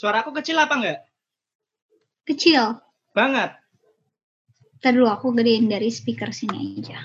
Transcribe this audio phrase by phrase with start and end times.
[0.00, 0.98] Suaraku kecil apa enggak?
[2.24, 2.80] Kecil.
[3.12, 3.52] Banget.
[4.80, 7.04] Ntar dulu aku gedein dari speaker sini aja.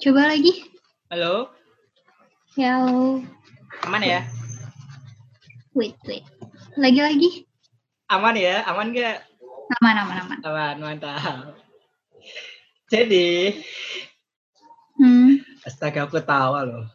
[0.00, 0.64] Coba lagi.
[1.12, 1.52] Halo,
[2.56, 2.80] Ya,
[3.84, 4.24] aman ya?
[5.76, 6.24] wait, wait.
[6.80, 7.44] Lagi-lagi.
[8.08, 8.64] Aman ya?
[8.64, 9.28] Aman gak?
[9.78, 10.38] Aman, aman, aman.
[10.40, 11.52] Aman, mantap.
[12.88, 13.60] Jadi,
[14.96, 15.44] Hmm.
[15.68, 16.88] astaga aku tawa loh.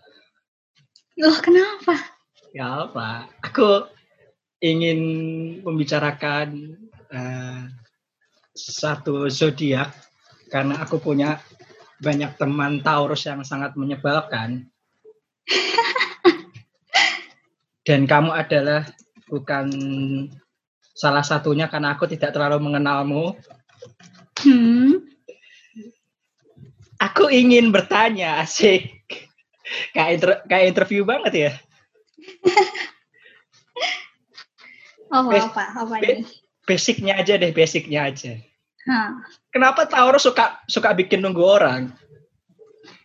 [1.22, 2.13] Loh, kenapa?
[2.54, 3.26] Ya apa?
[3.42, 3.90] Aku
[4.62, 5.00] ingin
[5.66, 6.78] membicarakan
[7.10, 7.62] eh,
[8.54, 9.90] satu zodiak
[10.54, 11.42] karena aku punya
[11.98, 14.70] banyak teman Taurus yang sangat menyebalkan.
[17.90, 18.86] Dan kamu adalah
[19.26, 19.68] bukan
[20.94, 23.34] salah satunya karena aku tidak terlalu mengenalmu.
[24.46, 25.10] Hmm.
[27.02, 28.94] Aku ingin bertanya, asik.
[29.92, 31.52] Kayak, inter- kayak interview banget ya.
[35.14, 35.78] Oh, Bes- apa?
[35.78, 36.26] Apa nih?
[36.66, 38.34] Basicnya aja deh, basicnya aja.
[38.90, 39.22] Hah.
[39.54, 41.94] Kenapa Taurus suka suka bikin nunggu orang?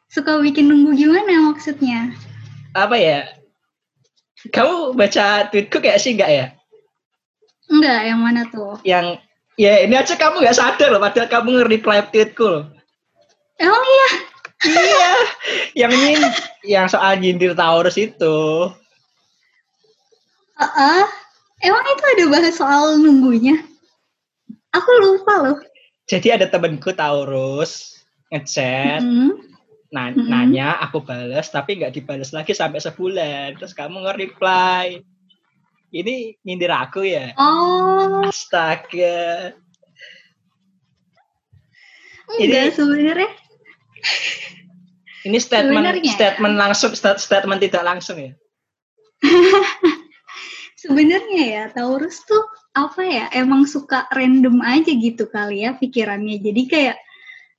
[0.08, 2.17] Suka bikin nunggu gimana maksudnya?
[2.72, 3.28] Apa ya?
[4.48, 6.47] Kamu baca tweetku kayak sih enggak ya?
[7.69, 8.80] Enggak, yang mana tuh?
[8.89, 9.20] Yang
[9.61, 12.64] ya ini aja kamu nggak sadar loh, padahal kamu nge-reply tweetku loh.
[13.61, 14.08] Emang iya?
[14.64, 15.12] iya,
[15.86, 16.17] yang ini
[16.64, 18.73] yang soal nyindir Taurus itu.
[20.59, 21.03] Heeh.
[21.59, 23.59] Emang itu ada bahas soal nunggunya?
[24.75, 25.59] Aku lupa loh.
[26.06, 27.98] Jadi ada temenku Taurus
[28.31, 29.34] ngechat, Hmm.
[29.91, 30.29] na- Mm-mm.
[30.29, 33.59] nanya, aku balas, tapi nggak dibalas lagi sampai sebulan.
[33.59, 35.03] Terus kamu nge-reply,
[35.91, 37.33] ini nyindir aku ya?
[37.36, 39.56] Oh, Astaga.
[42.29, 43.31] enggak sebenarnya.
[45.27, 48.33] Ini statement statement langsung sta- statement tidak langsung ya.
[50.89, 53.28] Sebenarnya ya Taurus tuh apa ya?
[53.36, 56.41] Emang suka random aja gitu kali ya pikirannya.
[56.41, 56.97] Jadi kayak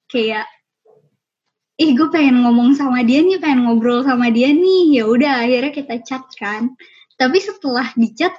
[0.10, 0.50] kayak
[1.78, 4.98] ih gue pengen ngomong sama dia nih, pengen ngobrol sama dia nih.
[4.98, 6.74] Ya udah akhirnya kita chat kan.
[7.22, 8.34] Tapi setelah dicat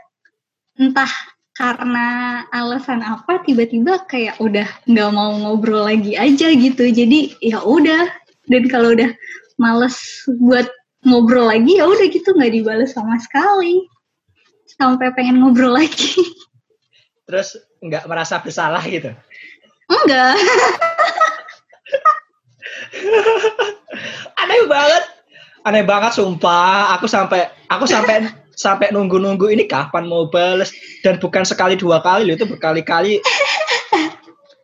[0.75, 1.13] entah
[1.55, 6.91] karena alasan apa tiba-tiba kayak udah nggak mau ngobrol lagi aja gitu.
[6.91, 8.11] Jadi ya udah
[8.51, 9.15] dan kalau udah
[9.55, 10.67] males buat
[11.07, 13.87] ngobrol lagi ya udah gitu nggak dibales sama sekali
[14.79, 16.15] sampai pengen ngobrol lagi
[17.31, 19.15] Terus nggak merasa bersalah gitu.
[19.87, 20.35] enggak
[24.43, 25.05] Aneh banget.
[25.63, 26.99] Aneh banget sumpah.
[26.99, 28.27] Aku sampai aku sampai
[28.59, 30.75] sampai nunggu-nunggu ini kapan mau bales
[31.07, 33.23] dan bukan sekali dua kali loh itu berkali-kali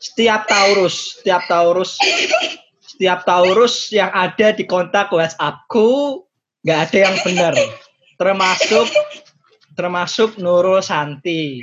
[0.03, 1.97] setiap Taurus, setiap Taurus
[2.97, 6.25] setiap Taurus yang ada di kontak WhatsAppku
[6.65, 7.55] nggak ada yang benar.
[8.17, 8.89] Termasuk
[9.77, 11.61] termasuk Nurul Santi,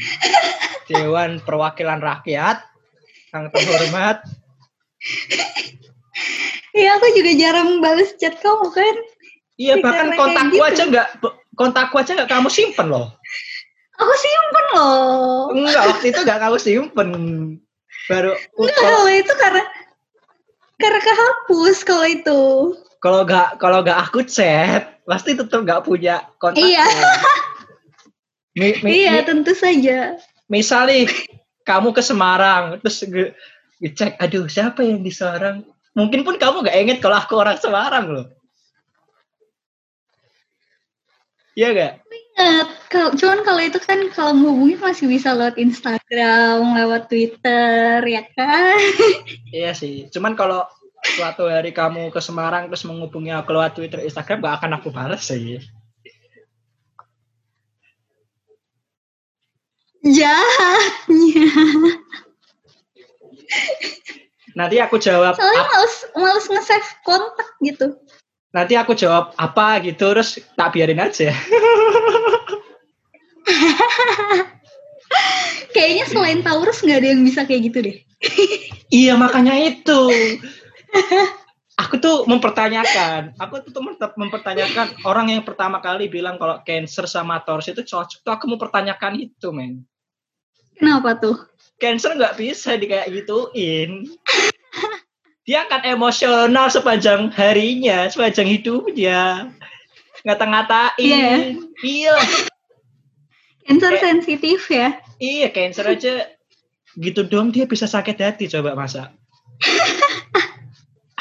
[0.85, 2.62] Dewan Perwakilan Rakyat
[3.34, 4.22] yang terhormat.
[6.72, 8.96] ya aku juga jarang bales chat kamu kan
[9.53, 10.66] Iya, Ya, bahkan kontakku gitu.
[10.66, 11.07] aja nggak
[11.53, 13.13] kontakku aja nggak kamu simpen loh.
[13.94, 17.09] aku simpen loh Enggak, waktu itu nggak kamu simpen.
[18.09, 19.63] Baru enggak kalau kalau itu karena
[20.75, 22.41] karena kehapus kalau itu
[22.97, 26.63] kalau nggak kalau nggak aku chat, pasti tetap nggak punya kontak.
[26.63, 26.84] Iya.
[28.53, 31.09] Mi, mi- iya mi- tentu saja misal nih
[31.65, 33.01] kamu ke Semarang terus
[33.81, 35.65] ngecek aduh siapa yang di Semarang
[35.97, 38.27] mungkin pun kamu nggak inget kalau aku orang Semarang loh
[41.53, 41.93] Iya gak?
[42.09, 42.67] Ingat,
[43.21, 48.81] cuman kalau itu kan kalau menghubungi masih bisa lewat Instagram, lewat Twitter, ya kan?
[49.53, 50.09] Iya sih.
[50.09, 50.65] Cuman kalau
[51.13, 55.29] suatu hari kamu ke Semarang terus menghubungi aku lewat Twitter, Instagram gak akan aku balas
[55.29, 55.61] sih.
[60.03, 61.47] Jahatnya.
[64.53, 67.97] Nanti aku jawab Soalnya males, males nge-save kontak gitu.
[68.53, 71.33] nanti aku jawab apa gitu terus tak biarin aja.
[75.73, 77.97] Kayaknya selain Taurus nggak ada yang bisa kayak gitu deh.
[78.94, 79.99] iya makanya itu.
[81.81, 87.41] Aku tuh mempertanyakan, aku tuh mem- mempertanyakan orang yang pertama kali bilang kalau Cancer sama
[87.41, 89.81] Taurus itu cocok tuh aku mempertanyakan itu, men.
[90.77, 91.37] Kenapa tuh?
[91.81, 94.07] Cancer nggak bisa di kayak gituin.
[95.43, 99.51] Dia akan emosional sepanjang harinya, sepanjang hidupnya.
[100.23, 100.95] Ngata-ngatain.
[101.03, 101.59] Iya.
[101.83, 102.15] Iya.
[103.67, 104.99] Cancer sensitif ya.
[105.19, 106.31] Iya, Cancer aja
[106.93, 109.11] gitu dong dia bisa sakit hati coba masa.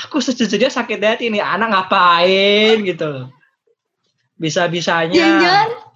[0.06, 3.26] Aku sejujurnya sakit hati nih anak ngapain gitu.
[4.36, 5.14] Bisa-bisanya.
[5.14, 5.91] Jangan-jangan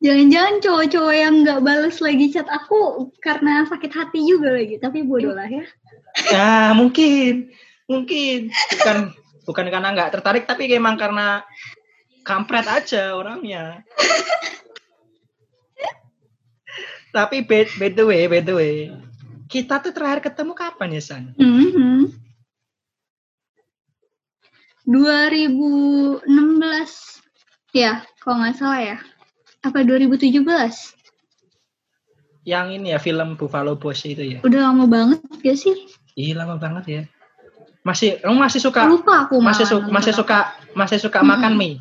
[0.00, 5.36] Jangan-jangan cowok-cowok yang nggak bales lagi chat aku karena sakit hati juga lagi, tapi bodoh
[5.36, 5.64] lah ya.
[6.32, 7.52] Ya mungkin,
[7.84, 9.12] mungkin bukan
[9.44, 11.44] bukan karena nggak tertarik, tapi emang karena
[12.24, 13.84] kampret aja orangnya.
[17.16, 18.88] tapi by, by the way, by the way,
[19.52, 21.36] kita tuh terakhir ketemu kapan ya San?
[21.36, 22.08] Mhm.
[24.88, 26.24] 2016
[27.76, 28.98] ya, kalau nggak salah ya.
[29.60, 30.40] Apa 2017?
[32.48, 34.38] Yang ini ya film Buffalo Boys itu ya.
[34.40, 35.76] Udah lama banget gak sih?
[36.16, 37.02] Iya lama banget ya.
[37.80, 41.32] Masih, kamu masih suka Lupa aku masih suka masih suka masih suka Mm-mm.
[41.32, 41.80] makan mie.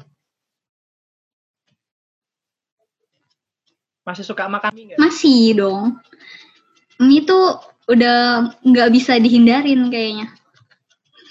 [4.07, 4.99] Masih suka makan mie nggak?
[4.99, 5.99] Masih dong.
[7.03, 7.59] Ini tuh
[7.91, 10.31] udah nggak bisa dihindarin kayaknya.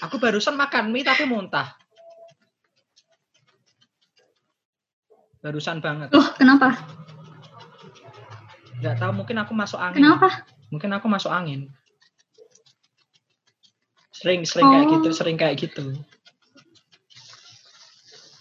[0.05, 1.78] Aku barusan makan mie tapi muntah.
[5.39, 6.09] Barusan banget.
[6.11, 6.75] Loh, kenapa?
[8.79, 10.03] Nggak tahu mungkin aku masuk angin.
[10.03, 10.27] Kenapa?
[10.69, 11.69] Mungkin aku masuk angin.
[14.11, 14.91] Sering sering kayak Oh.
[14.99, 15.83] gitu, sering kayak gitu.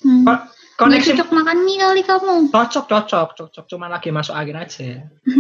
[0.00, 0.22] Hmm.
[0.22, 0.46] Ko-
[0.78, 2.34] Nggak Koneksi cocok makan mie kali kamu.
[2.48, 5.02] cocok cocok cocok cuma lagi masuk angin aja.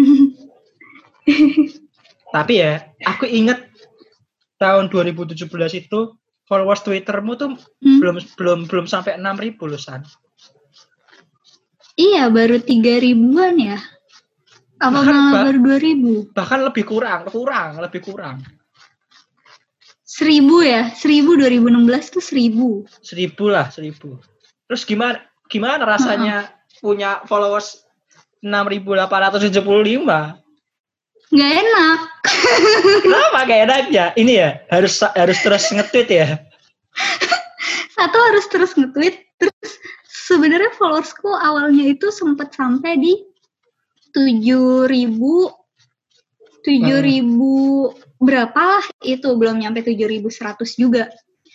[2.34, 3.56] Tapi ya, aku inget
[4.58, 5.38] tahun 2017
[5.78, 5.98] itu
[6.42, 7.98] followers Twittermu tuh Hmm.
[8.02, 10.02] belum belum belum sampai 6000 loh San.
[11.98, 13.82] Iya, baru tiga ribuan ya.
[14.78, 16.30] Apa Bahkan, malah baru dua ribu?
[16.30, 18.46] Bahkan lebih kurang, kurang, lebih kurang.
[20.06, 20.94] Seribu ya?
[20.94, 22.86] Seribu 2016 tuh seribu.
[23.02, 24.22] Seribu lah, seribu.
[24.70, 25.18] Terus gimana
[25.50, 27.82] gimana rasanya punya followers
[28.46, 30.38] 6875?
[31.28, 31.98] Nggak enak.
[33.04, 34.04] Kenapa gak enaknya?
[34.14, 36.28] Ini ya, harus harus terus nge-tweet ya.
[37.98, 39.26] Satu harus terus nge-tweet.
[39.36, 39.70] Terus
[40.28, 43.16] sebenarnya followersku awalnya itu sempat sampai di
[44.12, 45.48] tujuh ribu
[46.60, 47.88] tujuh ribu
[48.20, 51.08] berapa lah itu belum nyampe 7100 juga.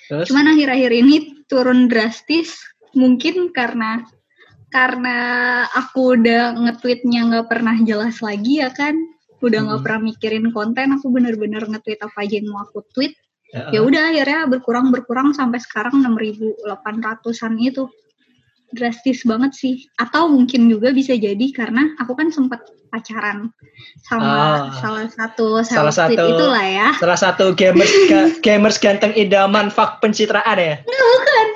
[0.09, 0.25] Terus?
[0.31, 2.57] Cuman akhir-akhir ini turun drastis
[2.97, 4.01] mungkin karena
[4.73, 5.17] karena
[5.69, 8.97] aku udah nge-tweetnya nggak pernah jelas lagi ya kan?
[9.43, 9.85] Udah nggak Hmm.
[9.85, 13.13] pernah mikirin konten aku bener-bener nge-tweet apa aja yang mau aku tweet.
[13.53, 17.85] Ya, ya udah akhirnya berkurang berkurang sampai sekarang 6.800an itu
[18.73, 23.53] drastis banget sih atau mungkin juga bisa jadi karena aku kan sempat pacaran
[24.03, 24.57] sama Ah.
[24.77, 30.57] salah satu Salah satu- itulah ya salah satu gamers ga- gamers ganteng idaman fak pencitraan
[30.57, 30.75] ya?
[30.81, 31.47] bukan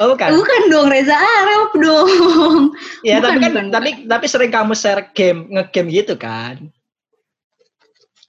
[0.00, 0.32] Oh, bukan.
[0.32, 2.72] bukan dong Reza Arab dong
[3.02, 6.56] Ya, bukan, tapi kan bukan, tapi tapi sering kamu share game nge-game gitu kan?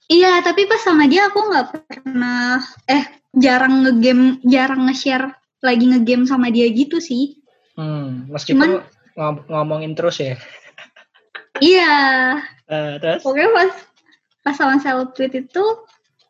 [0.06, 3.04] iya tapi pas sama dia aku nggak pernah eh
[3.34, 7.40] jarang ngegame jarang nge-share lagi ngegame sama dia gitu sih
[7.74, 10.38] Hmm, meskipun Cuman- ngom- ngomongin terus ya.
[11.60, 13.72] iya Eh, terus Pokoknya pas
[14.42, 15.66] pas sama seleb tweet itu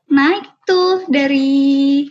[0.08, 2.06] naik tuh dari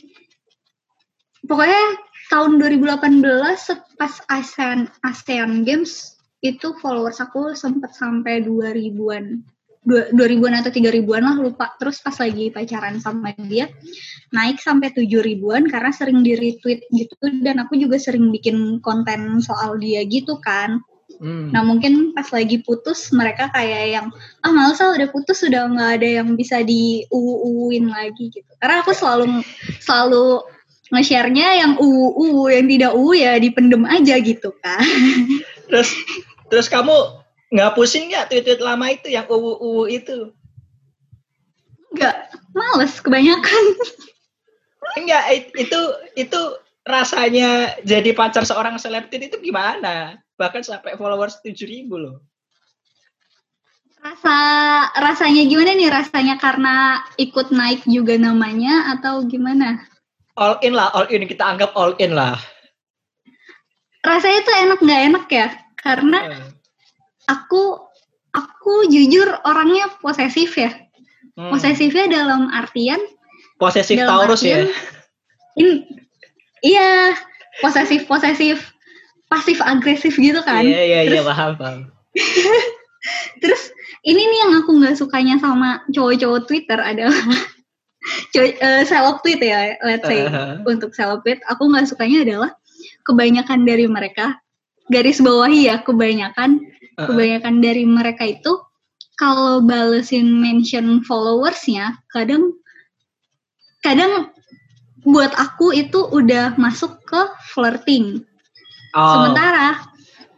[1.43, 1.83] pokoknya
[2.29, 3.23] tahun 2018
[3.59, 9.47] se- pas ASEAN ASEAN Games itu followers aku sempat sampai 2000-an.
[9.83, 11.75] Dua- 2000-an atau 3000-an lah lupa.
[11.75, 13.67] Terus pas lagi pacaran sama dia
[14.31, 19.77] naik sampai 7000-an karena sering di retweet gitu dan aku juga sering bikin konten soal
[19.83, 20.81] dia gitu kan.
[21.21, 24.07] hmm, Nah mungkin pas lagi putus mereka kayak yang
[24.41, 28.51] ah males ah udah putus sudah nggak ada yang bisa di uin lagi gitu.
[28.63, 29.43] Karena aku selalu
[29.83, 30.47] selalu
[30.93, 34.81] nge-share-nya yang uu yang tidak uu ya dipendem aja gitu kan.
[35.69, 35.89] terus
[36.53, 37.22] terus kamu
[37.53, 40.33] nggak pusing nggak tweet-tweet lama itu yang uwu uwu itu?
[41.93, 42.17] Nggak
[42.57, 43.65] males kebanyakan.
[44.97, 45.81] Enggak, it- itu
[46.17, 46.41] itu
[46.83, 50.19] rasanya jadi pacar seorang selebtit itu gimana?
[50.41, 52.25] Bahkan sampai followers 7000 loh.
[54.03, 54.37] Rasa
[54.99, 59.79] rasanya gimana nih rasanya karena ikut naik juga namanya atau gimana?
[60.35, 62.35] All in lah, all in kita anggap all in lah.
[64.03, 65.47] Rasanya tuh enak nggak enak ya?
[65.79, 66.43] Karena Eh,
[67.29, 67.79] aku
[68.33, 70.73] aku jujur orangnya posesif ya.
[71.37, 71.51] hmm.
[71.53, 72.99] Posesifnya dalam artian
[73.61, 74.67] Posesif dalam Taurus ya.
[74.67, 74.71] artian,
[75.61, 75.85] in-
[76.65, 77.15] iya,
[77.61, 78.59] posesif posesif
[79.31, 80.61] pasif agresif gitu kan.
[80.61, 81.81] Iya iya iya paham paham.
[83.43, 87.17] Terus ini nih yang aku nggak sukanya sama cowok-cowok Twitter adalah
[88.35, 90.59] cowok eh, seleb tweet ya, let's say Uh-huh.
[90.67, 92.51] untuk seleb tweet, aku nggak sukanya adalah
[93.07, 94.39] kebanyakan dari mereka
[94.91, 96.59] garis bawahi ya kebanyakan
[96.97, 97.09] Uh-uh.
[97.09, 98.53] kebanyakan dari mereka itu
[99.17, 102.53] kalau balesin mention followersnya kadang
[103.85, 104.31] kadang
[105.03, 107.21] buat aku itu udah masuk ke
[107.51, 108.23] flirting
[108.93, 109.81] Oh, sementara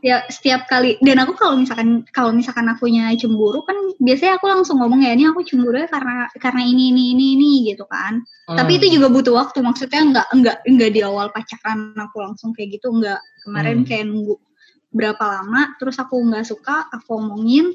[0.05, 4.77] ya setiap kali dan aku kalau misalkan kalau misalkan akunya cemburu kan biasanya aku langsung
[4.79, 8.55] ngomong ya ini aku cemburu ya karena karena ini ini ini ini gitu kan hmm.
[8.55, 12.77] tapi itu juga butuh waktu maksudnya nggak nggak nggak di awal pacaran aku langsung kayak
[12.77, 13.17] gitu nggak
[13.49, 13.87] kemarin hmm.
[13.89, 14.37] kayak nunggu
[14.95, 17.75] berapa lama terus aku nggak suka aku omongin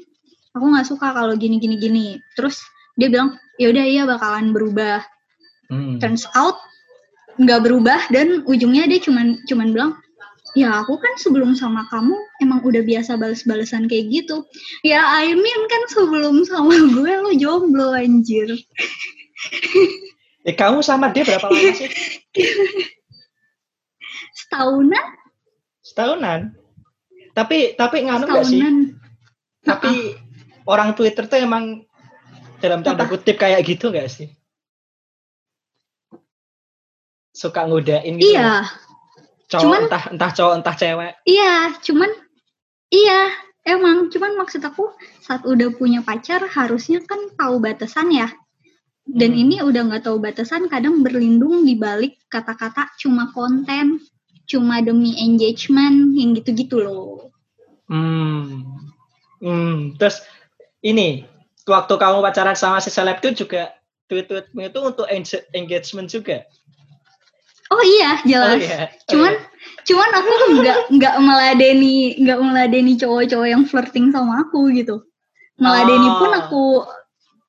[0.56, 2.64] aku nggak suka kalau gini gini gini terus
[2.96, 5.04] dia bilang ya udah iya bakalan berubah
[5.68, 6.00] hmm.
[6.00, 6.56] turns out
[7.36, 9.92] nggak berubah dan ujungnya dia cuman cuman bilang
[10.58, 12.12] ya aku kan sebelum sama kamu
[12.42, 14.42] emang udah biasa bales-balesan kayak gitu.
[14.82, 18.50] Ya I mean kan sebelum sama gue lo jomblo anjir.
[20.42, 21.90] Eh kamu sama dia berapa lama sih?
[24.40, 25.06] Setahunan.
[25.84, 26.40] Setahunan.
[27.32, 28.60] Tapi tapi nganu gak sih?
[29.62, 30.70] Tapi uh-uh.
[30.70, 31.84] orang Twitter tuh emang
[32.60, 34.28] dalam tanda kutip kayak gitu gak sih?
[37.30, 38.36] Suka ngodain gitu.
[38.36, 38.68] Iya
[39.50, 42.10] cowok cuman, entah entah cowok entah cewek iya cuman
[42.94, 43.20] iya
[43.66, 48.30] emang cuman maksud aku saat udah punya pacar harusnya kan tahu batasan ya
[49.10, 49.42] dan hmm.
[49.42, 53.98] ini udah nggak tahu batasan kadang berlindung di balik kata-kata cuma konten
[54.50, 57.30] cuma demi engagement yang gitu-gitu loh
[57.86, 58.66] hmm
[59.38, 60.26] hmm terus
[60.82, 61.22] ini
[61.70, 63.70] waktu kamu pacaran sama si seleb itu juga
[64.10, 65.06] tweet-tweetmu itu untuk
[65.54, 66.42] engagement juga
[67.70, 68.58] Oh iya, jelas.
[68.58, 68.90] Oh, iya.
[69.06, 69.82] Cuman oh, iya.
[69.86, 75.06] cuman aku nggak nggak meladeni nggak meladeni cowok-cowok yang flirting sama aku gitu.
[75.54, 76.14] Meladeni oh.
[76.18, 76.64] pun aku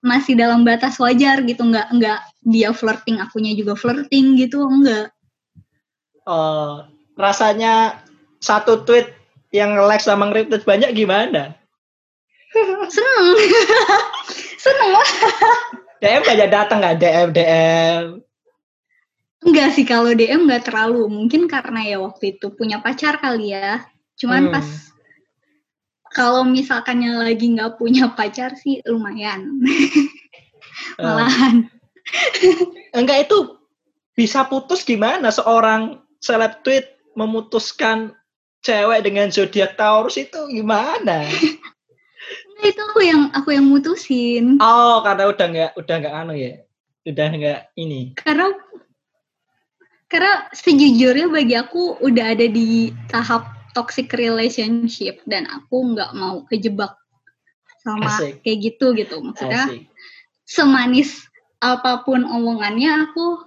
[0.06, 5.10] masih dalam batas wajar gitu, nggak nggak dia flirting, akunya juga flirting gitu, enggak.
[6.32, 6.88] Oh,
[7.20, 8.00] rasanya
[8.40, 9.12] satu tweet
[9.52, 11.60] yang like sama nge banyak gimana?
[12.88, 13.28] Seneng.
[14.64, 15.10] Seneng lah.
[16.00, 18.04] DM banyak datang nggak DM DM
[19.42, 21.04] Enggak sih kalau DM enggak terlalu.
[21.12, 23.84] Mungkin karena ya waktu itu punya pacar kali ya.
[24.16, 24.54] Cuman hmm.
[24.56, 24.68] pas
[26.16, 29.60] kalau misalkannya lagi nggak punya pacar sih lumayan.
[29.68, 31.04] Eh.
[31.04, 31.68] Malahan.
[32.96, 33.60] enggak itu
[34.16, 38.16] bisa putus gimana seorang seleb tweet memutuskan
[38.62, 41.26] cewek dengan zodiak Taurus itu gimana?
[42.56, 44.62] nah, itu aku yang aku yang mutusin.
[44.62, 46.62] Oh, karena udah nggak udah nggak anu ya.
[47.04, 48.14] Udah nggak ini.
[48.14, 48.54] Karena
[50.12, 56.94] karena sejujurnya bagi aku udah ada di tahap toxic relationship dan aku nggak mau kejebak
[57.82, 58.44] sama Asik.
[58.46, 59.88] kayak gitu gitu maksudnya Asik.
[60.46, 61.26] semanis
[61.64, 63.40] apa pun omongannya aku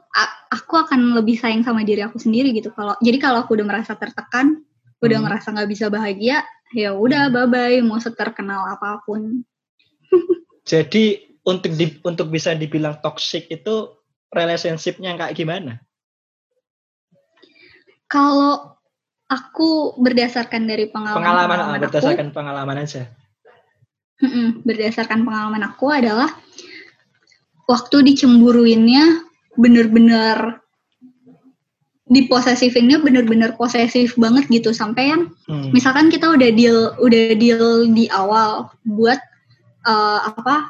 [0.55, 3.99] aku akan lebih sayang sama diri aku sendiri gitu kalau jadi kalau aku udah merasa
[3.99, 5.03] tertekan hmm.
[5.03, 7.35] udah ngerasa nggak bisa bahagia ya udah hmm.
[7.35, 9.43] bye bye mau seterkenal apa pun
[10.71, 13.91] jadi untuk di, untuk bisa dibilang toxic itu
[14.31, 15.83] relationshipnya kayak gimana
[18.07, 18.79] kalau
[19.27, 23.03] aku berdasarkan dari pengalaman pengalaman, pengalaman aku, berdasarkan pengalaman aja.
[24.63, 26.31] berdasarkan pengalaman aku adalah
[27.67, 30.61] waktu dicemburuinnya bener-bener
[32.05, 35.73] diposesifinnya bener-bener posesif banget gitu sampai yang hmm.
[35.73, 39.19] misalkan kita udah deal udah deal di awal buat
[39.89, 40.69] uh, apa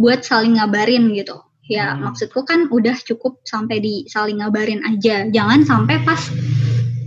[0.00, 1.36] buat saling ngabarin gitu
[1.68, 2.08] ya hmm.
[2.08, 6.32] maksudku kan udah cukup sampai di saling ngabarin aja jangan sampai pas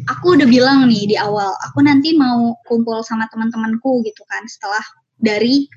[0.08, 4.82] aku udah bilang nih di awal, aku nanti mau kumpul sama teman-temanku gitu kan setelah
[5.20, 5.68] dari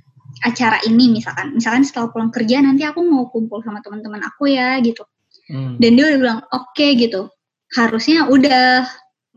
[0.47, 1.59] acara ini misalkan.
[1.59, 5.03] Misalkan setelah pulang kerja nanti aku mau kumpul sama teman-teman aku ya gitu.
[5.51, 5.75] Hmm.
[5.83, 7.27] Dan dia udah bilang oke okay, gitu.
[7.75, 8.87] Harusnya udah.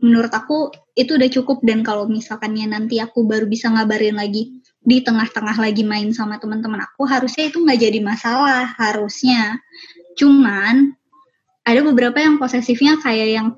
[0.04, 1.58] Menurut aku itu udah cukup.
[1.66, 6.84] Dan kalau misalkannya nanti aku baru bisa ngabarin lagi di tengah-tengah lagi main sama teman-teman
[6.84, 9.58] aku harusnya itu nggak jadi masalah harusnya.
[10.14, 10.94] Cuman
[11.64, 13.48] ada beberapa yang posesifnya kayak yang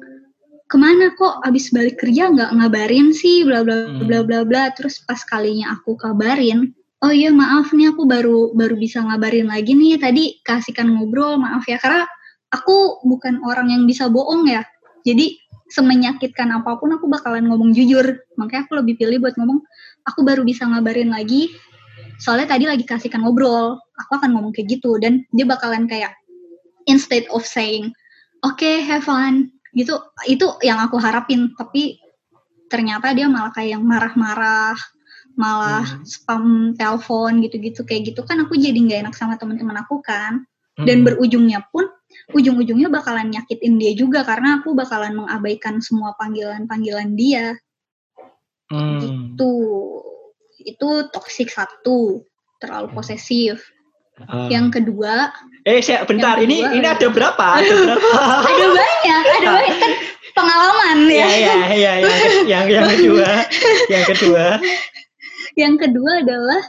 [0.67, 3.43] ke mana kok abis balik kerja nggak ngabarin sih?
[3.43, 4.07] Bla bla hmm.
[4.07, 4.71] bla bla bla.
[4.73, 6.73] Terus pas kalinya aku kabarin
[7.05, 10.01] oh iya maaf nih aku baru baru bisa ngabarin lagi nih.
[10.01, 11.77] Tadi kasihkan ngobrol maaf ya.
[11.77, 12.07] Karena
[12.57, 14.65] aku bukan orang yang bisa bohong ya.
[15.05, 15.37] Jadi
[15.69, 18.25] semenyakitkan apa pun aku bakalan ngomong jujur.
[18.41, 19.61] Makanya aku lebih pilih buat ngomong
[20.07, 21.51] aku baru bisa ngabarin lagi
[22.17, 23.77] soalnya tadi lagi kasihkan ngobrol.
[24.07, 24.97] Aku akan ngomong kayak gitu.
[24.97, 26.17] Dan dia bakalan kayak
[26.89, 27.93] instead of saying
[28.47, 29.53] oke okay, have fun.
[29.77, 29.93] Gitu
[30.31, 31.53] itu yang aku harapin.
[31.55, 32.01] Tapi
[32.73, 34.79] ternyata dia malah kayak yang marah-marah
[35.37, 36.03] malah hmm.
[36.09, 37.85] spam telepon gitu-gitu.
[37.85, 40.49] Kayak gitu kan aku jadi nggak enak sama teman-teman aku kan
[40.85, 41.07] dan hmm.
[41.09, 41.89] berujungnya pun
[42.37, 47.57] ujung-ujungnya bakalan nyakitin dia juga karena aku bakalan mengabaikan semua panggilan-panggilan dia
[48.69, 48.99] hmm.
[49.01, 49.55] gitu
[50.61, 52.21] itu toxic satu
[52.61, 53.63] terlalu posesif
[54.17, 54.49] Uh.
[54.49, 55.29] Yang kedua,
[55.69, 57.47] eh saya bentar ini kedua, ini ada berapa?
[57.61, 58.09] Ada berapa?
[58.49, 59.93] ada banyak, ada banyak kan
[60.33, 61.29] pengalaman ya.
[61.29, 61.29] ya.
[61.29, 61.93] Ya, ya, ya,
[62.49, 63.31] yang, yang kedua,
[63.93, 64.45] yang kedua.
[65.53, 66.63] Yang kedua adalah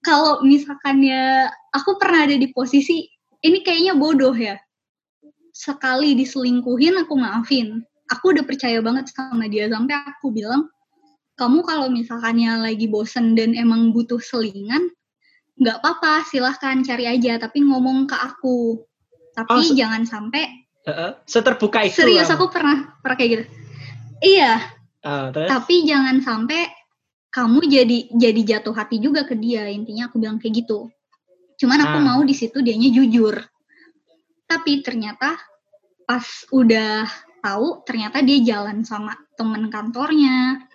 [0.00, 3.08] kalau misalkan ya aku pernah ada di posisi
[3.44, 4.56] ini kayaknya bodoh ya.
[5.52, 7.84] Sekali diselingkuhin aku maafin.
[8.10, 10.66] Aku udah percaya banget sama dia sampai aku bilang
[11.40, 14.92] kamu kalau misalkannya lagi bosen dan emang butuh selingan,
[15.56, 18.84] nggak apa-apa, silahkan cari aja, tapi ngomong ke aku.
[19.32, 21.12] Tapi Oh, jangan sampai Heeh.
[21.24, 21.96] Seterbuka itu.
[21.96, 23.44] serius aku pernah pernah kayak gitu.
[24.20, 24.52] Iya,
[25.32, 25.48] terus?
[25.48, 26.68] tapi jangan sampai
[27.30, 29.70] kamu jadi jadi jatuh hati juga ke dia.
[29.70, 30.90] Intinya aku bilang kayak gitu.
[31.62, 32.04] Cuman aku Ah.
[32.14, 33.38] mau di situ dianya jujur.
[34.50, 35.38] Tapi ternyata
[36.02, 37.06] pas udah
[37.38, 40.66] tahu ternyata dia jalan sama temen kantornya.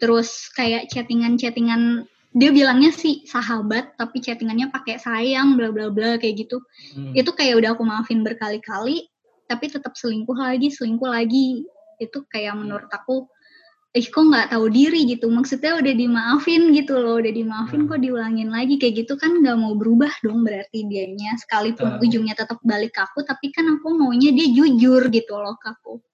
[0.00, 6.48] Terus kayak chattingan-chattingan dia bilangnya sih sahabat tapi chattingannya pakai sayang bla bla bla kayak
[6.48, 6.64] gitu.
[6.96, 7.12] Hmm.
[7.12, 9.12] Itu kayak udah aku maafin berkali-kali
[9.48, 11.68] tapi tetap selingkuh lagi, selingkuh lagi.
[12.00, 13.28] Itu kayak menurut aku
[13.96, 17.88] ih kok nggak tahu diri gitu maksudnya udah dimaafin gitu loh udah dimaafin Hmm.
[17.88, 22.04] kok diulangin lagi kayak gitu kan nggak mau berubah dong berarti dianya sekalipun Betul.
[22.04, 26.04] ujungnya tetap balik ke aku tapi kan aku maunya dia jujur gitu loh ke aku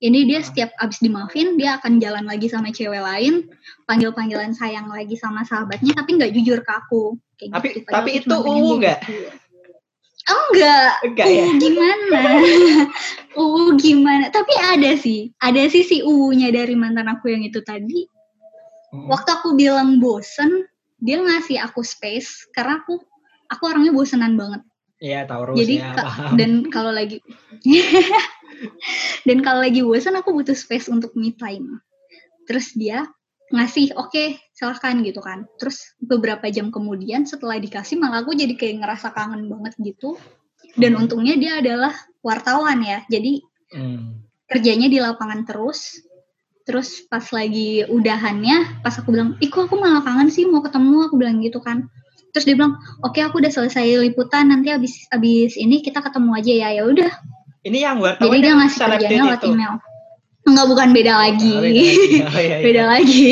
[0.00, 0.48] ini dia Hmm.
[0.48, 3.52] setiap abis dimaafin dia akan jalan lagi sama cewek lain
[3.84, 7.78] panggil panggilan sayang lagi sama sahabatnya tapi nggak jujur ke aku Kayak Tapi- gitu.
[7.84, 8.98] Padahal tapi itu dia nggak?
[10.28, 11.44] Enggak, Enggak ya?
[11.48, 12.20] Uh, gimana?
[13.40, 14.24] uh, gimana?
[14.28, 18.04] Tapi ada sih, ada sih si U-nya dari mantan aku yang itu tadi.
[18.90, 19.06] Hmm.
[19.08, 20.66] Waktu aku bilang bosen,
[21.00, 23.00] dia ngasih aku space karena aku
[23.48, 24.60] aku orangnya bosenan banget.
[25.00, 26.32] Iya, Taurus Jadi ya, ka- paham.
[26.36, 27.24] dan kalau lagi
[29.26, 31.80] dan kalau lagi bosen aku butuh space untuk me time.
[32.44, 33.08] Terus dia
[33.50, 35.46] ngasih oke silahkan gitu kan.
[35.58, 40.14] Terus beberapa jam kemudian setelah dikasih malah aku jadi kayak ngerasa kangen banget gitu.
[40.78, 41.06] Dan Hmm.
[41.06, 43.02] untungnya dia adalah wartawan ya.
[43.10, 43.42] Jadi
[43.74, 44.22] Hmm.
[44.46, 45.98] kerjanya di lapangan terus.
[46.62, 51.10] Terus pas lagi udahannya, pas aku bilang, ih kok aku malah kangen sih mau ketemu,
[51.10, 51.90] aku bilang gitu kan.
[52.30, 56.52] Terus dia bilang, oke aku udah selesai liputan, nanti abis abis ini kita ketemu aja
[56.54, 56.68] ya.
[56.78, 57.10] Ya udah.
[57.66, 59.74] Ini yang wartawan Jadi dia ngasih kerjanya lewat email.
[60.40, 61.52] Enggak bukan beda lagi.
[61.52, 62.20] Oh, beda lagi.
[62.24, 62.58] Oh, iya, iya.
[62.66, 63.28] beda lagi.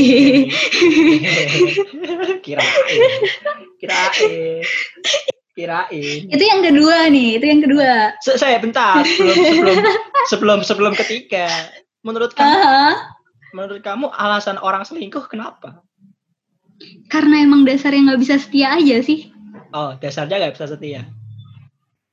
[2.45, 2.65] kirain
[3.81, 4.63] kirain
[5.55, 8.15] kirain itu yang kedua nih, itu yang kedua.
[8.23, 9.79] Se- saya bentar sebelum sebelum
[10.29, 11.49] sebelum sebelum ketiga
[12.01, 12.87] menurut kamu Aha.
[13.51, 15.83] menurut kamu alasan orang selingkuh kenapa
[17.11, 19.35] Karena emang dasarnya nggak bisa setia aja sih.
[19.75, 21.03] oh dasarnya nggak bisa setia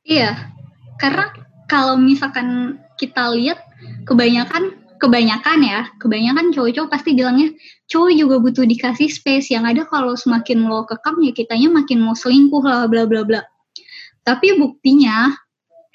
[0.01, 0.53] Iya,
[0.97, 1.33] karena
[1.65, 3.57] kalau misalkan kita lihat
[4.05, 7.51] kebanyakan kebanyakan ya, kebanyakan cowok-cowok pasti bilangnya
[7.91, 9.51] cowok juga butuh dikasih space.
[9.51, 13.41] Yang ada kalau semakin lo kekang ya kitanya makin mau selingkuh lah bla bla bla.
[14.25, 15.35] Tapi buktinya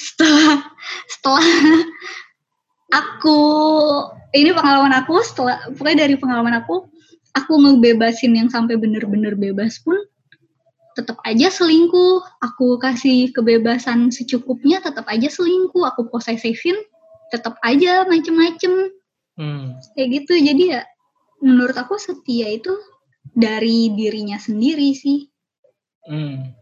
[0.01, 0.65] setelah
[1.11, 1.47] setelah
[3.01, 3.39] aku
[4.33, 6.89] ini pengalaman aku setelah pokoknya dari pengalaman aku
[7.37, 9.99] aku ngebebasin yang sampai bener-bener bebas pun
[10.95, 12.21] tetap aja selingkuh.
[12.43, 15.87] Aku kasih kebebasan secukupnya, tetap aja selingkuh.
[15.95, 16.77] Aku posesifin,
[17.31, 18.90] tetap aja macem-macem.
[19.38, 19.79] hmm.
[19.95, 20.33] Kayak gitu.
[20.37, 20.83] Jadi ya,
[21.40, 22.75] menurut aku setia itu
[23.31, 25.31] dari dirinya sendiri sih.
[26.01, 26.57] Hmm.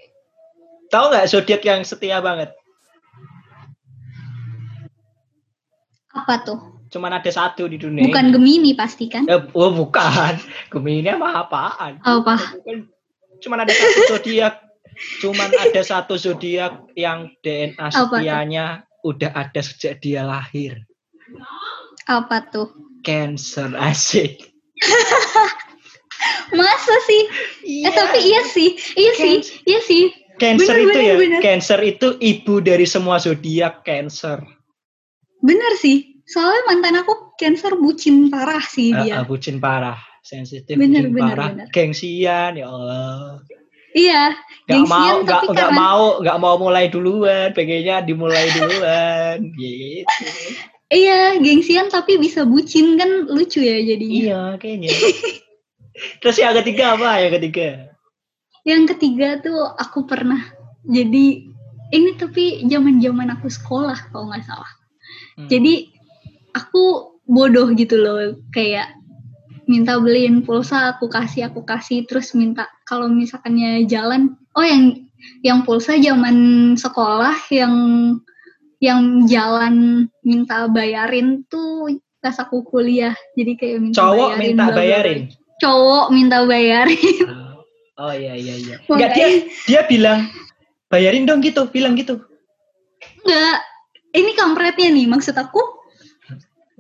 [0.91, 2.51] tahu nggak zodiak yang setia banget
[6.11, 6.59] Apa tuh?
[6.89, 9.29] cuman ada satu di dunia Bukan Gemini pasti kan?
[9.29, 10.41] Eh, oh bukan
[10.75, 12.35] Gemini mah apaan Apa?
[12.35, 12.89] Bukan.
[13.39, 14.59] cuman ada satu zodiak
[15.23, 20.79] cuman ada satu zodiak yang DNA Apa setianya udah ada sejak dia lahir
[22.07, 22.73] Apa tuh?
[23.03, 24.49] Cancer asik
[26.51, 27.23] Masa sih?
[27.85, 29.35] Eh tapi iya sih, iya sih,
[29.69, 30.11] iya sih.
[30.39, 31.41] Cancer bener, itu bener, ya, bener.
[31.43, 34.43] Cancer itu ibu dari semua zodiak Cancer.
[35.39, 36.19] Bener sih.
[36.27, 39.15] Soalnya mantan aku Cancer bucin parah sih Ah, dia.
[39.19, 41.67] ah, bucin parah, sensitif, Bener, bucin bener, parah, bener.
[41.71, 43.43] gengsian ya Allah.
[43.97, 44.37] Iya,
[44.69, 49.37] Gak gengsian mau, gak, tapi gak karena mau, gak mau mulai duluan, pengennya dimulai duluan,
[49.57, 50.05] gitu.
[50.89, 54.21] Iya, gengsian tapi bisa bucin kan lucu ya jadinya.
[54.21, 54.93] Iya, kayaknya.
[56.21, 57.21] Terus yang ketiga apa?
[57.21, 57.69] Yang ketiga?
[58.65, 60.41] Yang ketiga tuh aku pernah
[60.85, 61.49] jadi
[61.89, 64.73] ini tapi zaman-zaman aku sekolah kalau nggak salah.
[65.41, 65.49] Hmm.
[65.49, 65.89] Jadi
[66.53, 68.98] aku bodoh gitu loh kayak
[69.69, 74.97] minta beliin pulsa aku kasih aku kasih terus minta kalau misalkannya jalan oh yang
[75.45, 76.37] yang pulsa zaman
[76.75, 77.75] sekolah yang
[78.81, 85.21] yang jalan minta bayarin tuh pas aku kuliah jadi kayak minta Cowok bayarin, minta bayarin.
[85.61, 87.01] cowok minta bayarin
[87.99, 88.77] Oh iya iya iya.
[88.87, 89.29] Makanya- Enggak dia
[89.67, 90.31] dia bilang
[90.87, 92.23] bayarin dong gitu, bilang gitu.
[93.27, 93.59] enggak
[94.15, 95.59] ini kampretnya nih maksud aku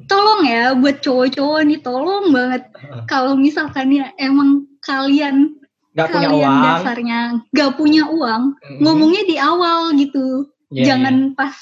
[0.06, 2.62] tolong ya buat cowok-cowok nih tolong banget.
[3.11, 5.58] Kalau misalkan ya emang kalian
[5.98, 6.62] Gak punya kalian uang.
[6.62, 8.78] dasarnya gak punya uang Mm.
[8.87, 10.46] ngomongnya di awal gitu.
[10.70, 11.56] Iya, jangan pas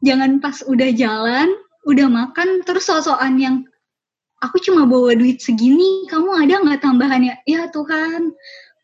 [0.00, 1.48] jangan pas udah jalan
[1.84, 3.56] udah makan terus sosokan yang
[4.40, 7.34] aku cuma bawa duit segini kamu ada nggak tambahannya?
[7.44, 8.32] Ya Tuhan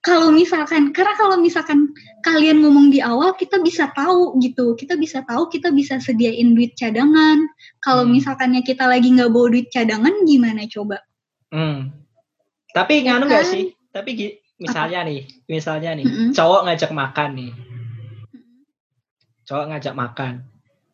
[0.01, 1.93] kalau misalkan karena kalau misalkan
[2.25, 6.73] kalian ngomong di awal kita bisa tahu gitu kita bisa tahu kita bisa sediain duit
[6.73, 7.45] cadangan
[7.85, 8.17] kalau Hmm.
[8.17, 11.05] misalkannya kita lagi nggak bawa duit cadangan gimana coba.
[11.53, 11.93] Hmm.
[12.73, 13.53] Tapi Ya nganu nggak kan?
[13.53, 13.65] sih?
[13.91, 14.11] Tapi
[14.57, 16.31] misalnya nih, misalnya nih, Mm-mm.
[16.31, 17.53] cowok ngajak makan nih.
[19.45, 20.35] Cowok ngajak makan.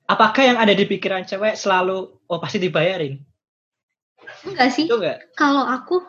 [0.06, 3.20] Apakah yang ada di pikiran cewek selalu oh pasti dibayarin?
[4.42, 4.86] enggak sih
[5.36, 6.02] kalau aku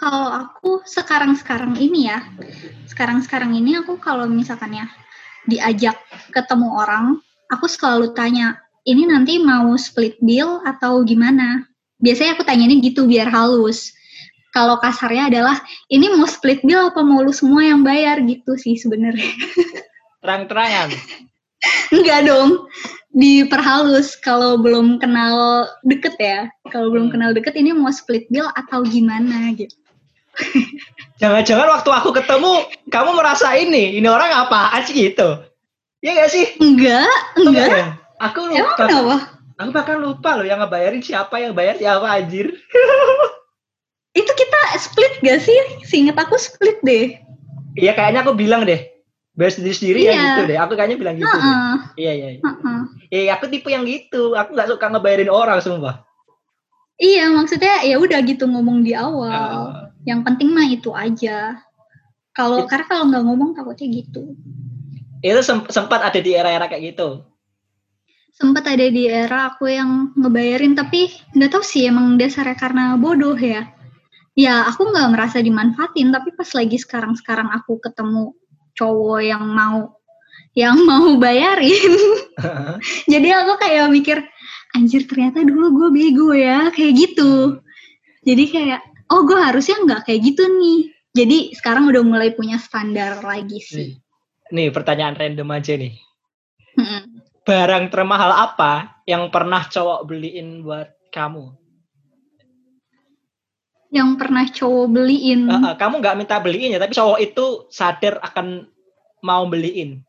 [0.00, 2.24] kalau aku sekarang sekarang ini ya
[2.88, 4.88] sekarang sekarang ini aku kalau misalkan ya
[5.44, 6.00] diajak
[6.32, 7.20] ketemu orang
[7.52, 8.56] aku selalu tanya
[8.88, 11.68] ini nanti mau split bill atau gimana?
[12.00, 13.92] Biasanya aku tanyanya gitu biar halus.
[14.50, 15.60] Kalau kasarnya adalah
[15.92, 18.18] ini mau split bill apa mau lu semua yang bayar?
[18.24, 19.30] Gitu sih sebenarnya.
[20.24, 20.96] Terang-terangan.
[21.94, 22.66] enggak dong
[23.12, 24.16] diperhalus.
[24.18, 27.14] Kalau belum kenal deket ya kalau belum Hmm.
[27.14, 29.52] kenal deket ini mau split bill atau gimana?
[29.54, 29.76] Gitu
[31.16, 32.52] Jangan-jangan waktu aku ketemu
[32.88, 35.44] kamu merasa ini, ini orang apaan sih gitu?
[36.00, 36.44] Iya gak sih?
[36.56, 37.86] enggak enggak ya?
[38.18, 38.74] Aku Emang lupa.
[38.78, 39.16] kenapa?
[39.56, 42.48] Aku bahkan lupa loh yang ngebayarin siapa yang bayar siapa anjir.
[44.16, 45.56] Itu kita split gak sih?
[45.84, 47.20] Seinget aku split deh.
[47.76, 48.80] Iya kayaknya aku bilang deh.
[49.30, 50.22] Bayar sendiri-sendiri ya Iya.
[50.26, 50.58] gitu deh.
[50.58, 51.28] Aku kayaknya bilang gitu.
[51.28, 51.36] deh.
[51.38, 52.28] Heeh, Iya iya.
[52.32, 52.40] iya.
[52.40, 52.80] heeh.
[53.10, 54.32] Eh aku tipe yang gitu.
[54.34, 56.00] Aku nggak suka ngebayarin orang sumpah.
[56.96, 59.28] Iya, maksudnya ya udah gitu ngomong di awal.
[59.28, 59.89] Ah.
[60.08, 61.60] Yang penting mah itu aja.
[62.32, 64.36] Kalau karena kalau nggak ngomong takutnya gitu.
[65.20, 67.28] itu sem- sempat ada di era-era kayak gitu.
[68.32, 73.36] Sempet ada di era aku yang ngebayarin tapi nggak tahu sih emang dasarnya karena bodoh
[73.36, 73.68] ya.
[74.32, 78.32] Ya aku nggak merasa dimanfaatin tapi pas lagi sekarang-sekarang aku ketemu
[78.72, 80.00] cowok yang mau
[80.56, 81.94] yang mau bayarin
[83.12, 84.18] jadi aku kayak mikir
[84.74, 87.60] anjir ternyata dulu gue bego ya kayak gitu
[88.22, 93.18] jadi kayak oh gue harusnya nggak kayak gitu nih jadi sekarang udah mulai punya standar
[93.20, 93.98] lagi sih
[94.50, 94.66] Nih.
[94.66, 95.94] Nih pertanyaan random aja nih.
[96.74, 97.22] Mm-mm.
[97.46, 101.54] Barang termahal apa yang pernah cowok beliin buat kamu?
[103.90, 108.22] yang pernah cowok beliin Eh, eh, kamu nggak minta beliin ya, tapi cowok itu sadar
[108.22, 108.66] akan
[109.20, 110.02] mau beliin.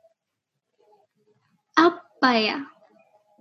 [1.74, 2.58] apa ya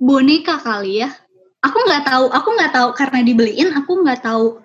[0.01, 1.13] boneka kali ya
[1.61, 4.57] aku nggak tahu aku nggak tahu karena dibeliin aku nggak tahu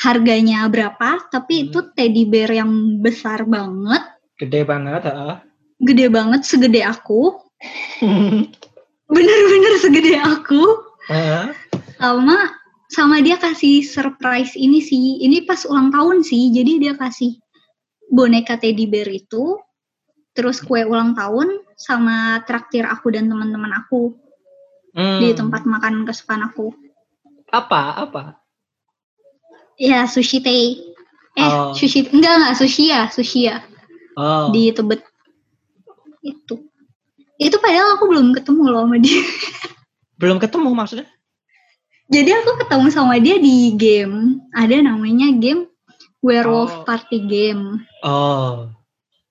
[0.00, 1.64] harganya berapa tapi Hmm.
[1.70, 4.02] itu teddy bear yang besar banget
[4.34, 5.06] Gede banget.
[5.06, 5.36] heeh.
[5.80, 7.38] gede banget segede aku
[9.14, 10.62] bener-bener segede aku
[11.06, 11.52] Heeh.
[12.00, 12.36] sama
[12.90, 17.36] sama dia kasih surprise ini sih ini pas ulang tahun sih jadi dia kasih
[18.10, 19.58] boneka teddy bear itu
[20.34, 24.14] terus kue ulang tahun sama traktir aku dan teman-teman aku
[24.94, 25.18] Hmm.
[25.18, 26.70] di tempat makan kesukaan aku
[27.50, 28.22] apa apa?
[29.76, 30.80] Ya sushi tei
[31.34, 31.74] eh Oh.
[31.74, 33.58] sushi enggak enggak sushi ya sushi ya
[34.14, 34.54] Oh.
[34.54, 35.02] di tebet
[36.22, 36.54] itu
[37.36, 39.18] itu padahal aku belum ketemu loh sama dia
[40.14, 41.10] Belum ketemu maksudnya?
[42.06, 44.38] Jadi aku ketemu sama dia di game.
[44.54, 46.30] Ada namanya game Oh.
[46.30, 47.82] Werewolf Party Game.
[48.00, 48.70] Oh.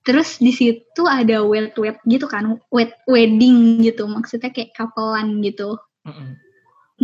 [0.04, 4.04] Terus di situ ada wed wed gitu kan, wed wedding gitu.
[4.04, 5.74] Maksudnya kayak kapelan gitu.
[6.04, 6.36] Mm-mm.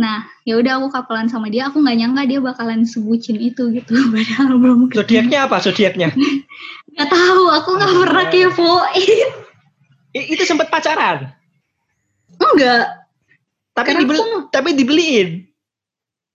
[0.01, 1.69] Nah, ya udah aku kapelan sama dia.
[1.69, 3.93] Aku nggak nyangka dia bakalan sebucin itu gitu.
[4.13, 4.89] Padahal belum.
[4.89, 6.09] Zodiaknya apa zodiaknya?
[6.91, 7.43] Nggak tahu.
[7.53, 9.29] Aku nggak pernah kepoin.
[10.11, 11.31] I- itu sempat pacaran,
[12.35, 13.07] Enggak.
[13.71, 15.29] tapi Karena dibeli, aku tapi dibeliin.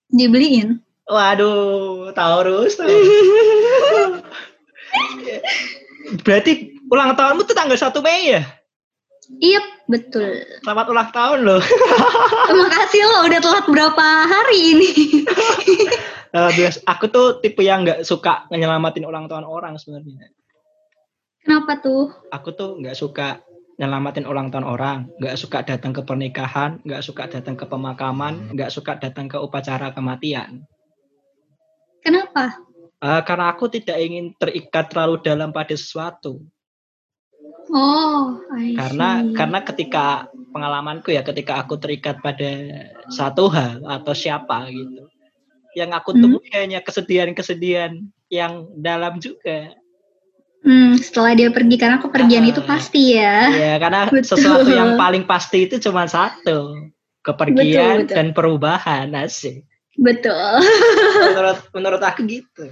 [0.09, 0.81] dibeliin.
[1.05, 2.81] Waduh, Taurus.
[2.81, 4.25] Taurus.
[6.25, 8.43] Berarti ulang tahunmu tuh tanggal 1 Mei ya?
[9.43, 9.61] Iya,
[9.91, 10.47] betul.
[10.63, 11.63] Selamat ulang tahun loh.
[12.49, 14.91] Terima kasih loh udah telat berapa hari ini.
[16.37, 20.29] Eh, bias- aku tuh tipe yang nggak suka nyelamatin ulang tahun orang sebenarnya.
[21.41, 22.13] Kenapa tuh?
[22.29, 23.41] Aku tuh nggak suka
[23.81, 28.69] nyelamatin ulang tahun orang, nggak suka datang ke pernikahan, nggak suka datang ke pemakaman, nggak
[28.69, 30.69] suka datang ke upacara kematian.
[32.05, 32.61] Kenapa?
[33.01, 36.45] Eh, karena aku tidak ingin terikat terlalu dalam pada sesuatu.
[37.69, 39.35] Oh, I Karena see.
[39.35, 40.07] karena ketika
[40.55, 42.51] pengalamanku ya, ketika aku terikat pada
[43.11, 45.11] satu hal atau siapa gitu,
[45.75, 46.23] yang aku Hmm.
[46.23, 48.01] temui hanya kesedihan-kesedihan
[48.31, 49.75] yang dalam juga.
[50.63, 52.51] Hmm, setelah dia pergi karena kepergian Ah.
[52.51, 53.51] itu pasti ya.
[53.51, 54.27] Ya, karena Betul.
[54.27, 56.91] sesuatu yang paling pasti itu cuma satu,
[57.23, 58.15] kepergian Betul, betul.
[58.19, 59.63] dan perubahan asik.
[59.97, 60.61] Betul.
[61.25, 62.69] menurut menurut aku gitu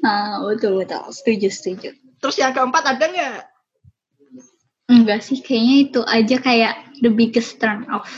[0.00, 1.04] Nah, betul betul.
[1.12, 1.88] Setuju setuju.
[2.16, 3.36] terus yang keempat ada nggak
[4.90, 8.10] Enggak sih, kayaknya itu aja kayak the biggest turn off.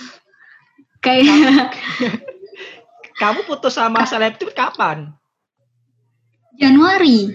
[1.04, 1.76] Kayak
[3.20, 4.98] kamu putus sama selebgram kapan
[6.54, 7.32] Januari.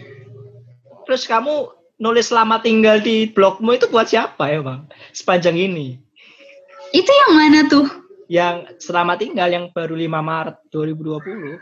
[1.03, 5.97] terus kamu nulis selama tinggal di blogmu itu buat siapa ya bang sepanjang ini
[6.89, 7.87] Itu yang mana tuh?
[8.27, 11.59] yang selama tinggal yang baru 5 Maret 2020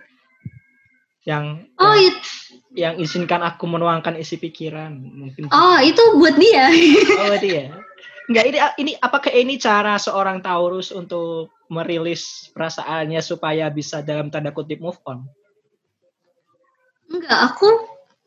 [1.25, 2.17] yang Oh, yang, it,
[2.75, 6.67] yang izinkan aku menuangkan isi pikiran mungkin oh itu buat dia.
[7.23, 7.65] oh berarti ya
[8.25, 14.49] Enggak, ini ini apakah ini cara seorang Taurus untuk merilis perasaannya supaya bisa dalam tanda
[14.49, 15.29] kutip move on?
[17.05, 17.69] Enggak, aku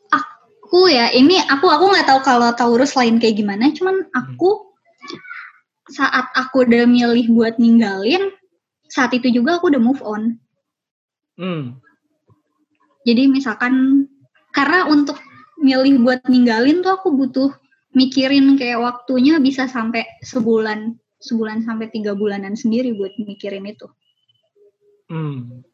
[0.07, 4.71] aku ya ini aku aku nggak tahu kalau Taurus lain kayak gimana, cuman aku
[5.91, 8.31] saat aku udah milih buat ninggalin,
[8.87, 10.39] saat itu juga aku udah move on.
[11.35, 11.75] Hmm.
[13.03, 14.07] Jadi misalkan
[14.55, 15.17] karena untuk
[15.59, 17.51] milih buat ninggalin tuh aku butuh
[17.93, 23.87] mikirin kayak waktunya bisa sampai sebulan, sebulan sampai tiga bulanan sendiri buat mikirin itu.
[25.09, 25.65] Hmm.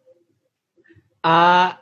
[1.25, 1.81] Ah,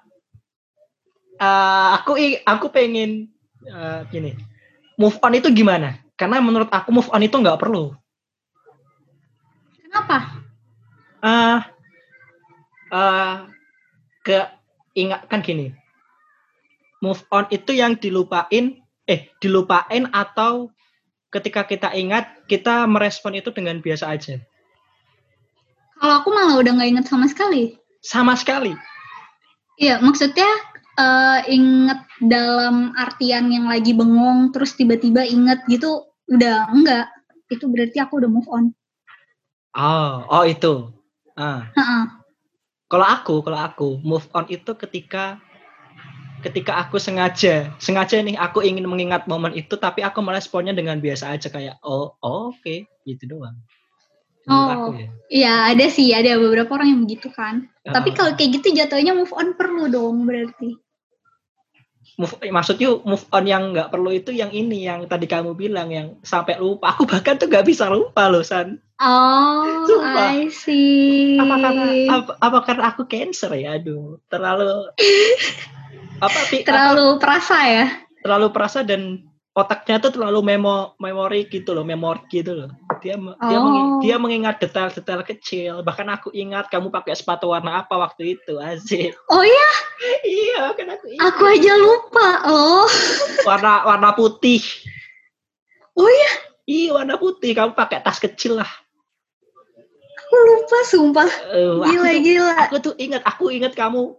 [1.38, 3.29] ah, aku aku pengen
[3.69, 4.34] ah, gini.
[4.97, 5.97] Move on itu gimana?
[6.13, 7.93] Karena menurut aku move on itu nggak perlu.
[9.82, 10.17] Kenapa?
[11.23, 11.60] Ah,
[12.89, 13.49] ah,
[14.25, 14.49] ke
[14.97, 15.83] ingat kan gini.
[17.04, 20.72] Move on itu yang dilupain, eh dilupain atau
[21.28, 24.39] ketika kita ingat kita merespon itu dengan biasa aja.
[26.00, 27.76] Kalau aku malah udah nggak inget sama sekali.
[28.00, 28.72] Sama sekali.
[29.76, 30.48] Iya, maksudnya
[30.96, 37.12] eh, inget dalam artian yang lagi bengong terus tiba-tiba inget gitu udah enggak.
[37.52, 38.72] Itu berarti aku udah move on.
[39.76, 40.88] Oh, oh itu.
[41.36, 41.68] Ah.
[41.76, 42.04] Heeh.
[42.88, 45.42] Kalau aku, kalau aku move on itu ketika
[46.43, 51.32] ketika aku sengaja, sengaja nih aku ingin mengingat momen itu tapi aku meresponnya dengan biasa
[51.32, 52.75] aja kayak oh, oh, oke
[53.08, 53.56] gitu doang.
[54.43, 54.93] Menurut aku Oh.
[54.99, 55.08] ya.
[55.32, 57.71] Iya, ada sih, ada beberapa orang yang begitu kan.
[57.82, 58.15] Tapi Ah.
[58.15, 60.75] kalau kayak gitu jatuhnya move on perlu dong berarti.
[62.13, 66.08] move maksudnya move on yang nggak perlu itu yang ini yang tadi kamu bilang yang
[66.21, 66.93] sampai lupa.
[66.93, 68.77] Aku bahkan tuh nggak bisa lupa loh San.
[69.01, 70.38] Oh, Sumpah.
[70.38, 71.41] I see.
[71.41, 73.82] Apa karena apa, apa karena aku cancer ya?
[73.82, 74.93] Aduh, terlalu
[76.19, 77.86] apa pi- apa, Terlalu perasa ya?
[78.19, 79.19] terlalu perasa dan
[79.52, 82.69] otaknya tuh terlalu memo memori gitu loh, memori gitu loh.
[82.99, 83.63] Dia me- dia, Oh.
[83.63, 85.73] mengi- dia mengingat detail-detail kecil.
[85.82, 89.12] Bahkan aku ingat kamu pakai sepatu warna apa waktu itu, asik.
[89.28, 89.69] Oh iya,
[90.23, 91.23] iya, kan aku ingat.
[91.28, 92.88] aku aja lupa loh.
[93.43, 94.63] warna warna putih.
[95.93, 96.32] Oh iya,
[96.63, 97.52] Iya, warna putih.
[97.52, 98.71] Kamu pakai tas kecil lah.
[100.15, 101.30] aku lupa sumpah.
[101.30, 102.54] Aku Gila, tuh- gila.
[102.58, 104.15] aku tuh ingat, aku ingat kamu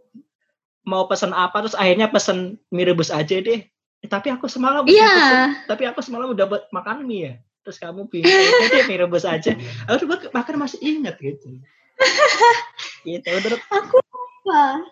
[0.84, 3.60] mau pesen apa terus akhirnya pesen mie rebus aja deh.
[4.00, 5.08] Eh, tapi aku semalam udah Iya.
[5.10, 7.32] pesen- tapi aku semalam udah buat makan mie ya.
[7.64, 9.56] Terus kamu bingung, "Eh, deh mie rebus aja.
[9.88, 11.56] Aku bak- bahkan masih ingat gitu.
[13.04, 14.84] gitu, menurut Aku lupa.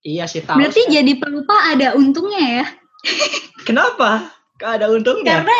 [0.00, 0.58] iya sih tahu.
[0.58, 0.92] Berarti sih.
[0.92, 2.66] jadi pelupa ada untungnya ya?
[3.66, 4.30] kenapa?
[4.56, 5.40] Gak ada untungnya.
[5.42, 5.56] Karena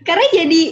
[0.00, 0.62] karena jadi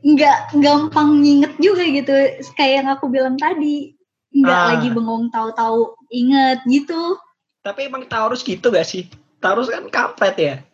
[0.00, 2.14] nggak gampang nginget juga gitu.
[2.54, 3.96] Kayak yang aku bilang tadi.
[4.30, 4.66] Nggak Ah.
[4.70, 7.18] lagi bengong tahu-tahu inget gitu.
[7.60, 9.04] Tapi emang Taurus gitu gak sih?
[9.40, 10.54] Taurus kan kampret ya.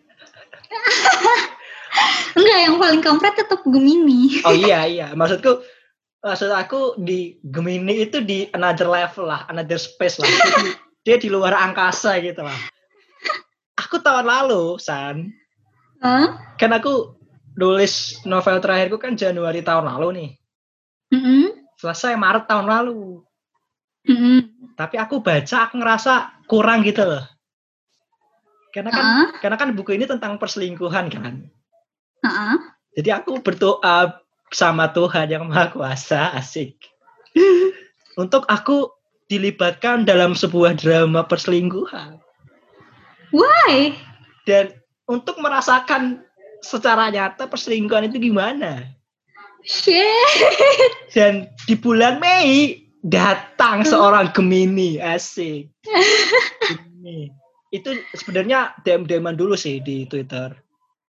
[2.37, 4.45] Enggak, yang paling kampret tetap Gemini.
[4.45, 5.65] Oh iya iya, maksudku
[6.21, 10.29] maksud aku di Gemini itu di another level lah, another space lah.
[11.07, 12.59] Dia di luar angkasa gitu lah.
[13.79, 15.31] Aku tahun lalu, San,
[16.03, 16.59] Hah?
[16.59, 17.15] kan aku
[17.57, 20.31] nulis novel terakhirku kan Januari tahun lalu nih.
[21.15, 21.45] Mm-mm.
[21.79, 23.23] Selesai Maret tahun lalu.
[24.11, 24.39] Mm-mm.
[24.75, 27.25] Tapi aku baca aku ngerasa kurang gitu loh.
[28.71, 31.35] Karena kan Ah, karena kan buku ini tentang perselingkuhan kan.
[32.23, 32.59] ah.
[32.97, 34.21] Jadi aku berdoa
[34.53, 36.77] sama Tuhan yang Maha Kuasa, asik.
[38.17, 38.89] Untuk aku
[39.29, 42.17] dilibatkan dalam sebuah drama perselingkuhan
[43.35, 43.93] Why?
[44.47, 44.71] dan
[45.11, 46.23] untuk merasakan
[46.63, 48.87] secara nyata perselingkuhan itu gimana.
[49.67, 50.47] Shit.
[51.11, 55.71] Dan di bulan Mei datang seorang Gemini, asik.
[56.67, 57.31] Gemini.
[57.71, 60.55] Itu sebenarnya DM-DM dulu sih di Twitter.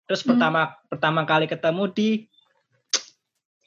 [0.08, 0.36] Terus Hmm.
[0.36, 2.08] pertama pertama kali ketemu di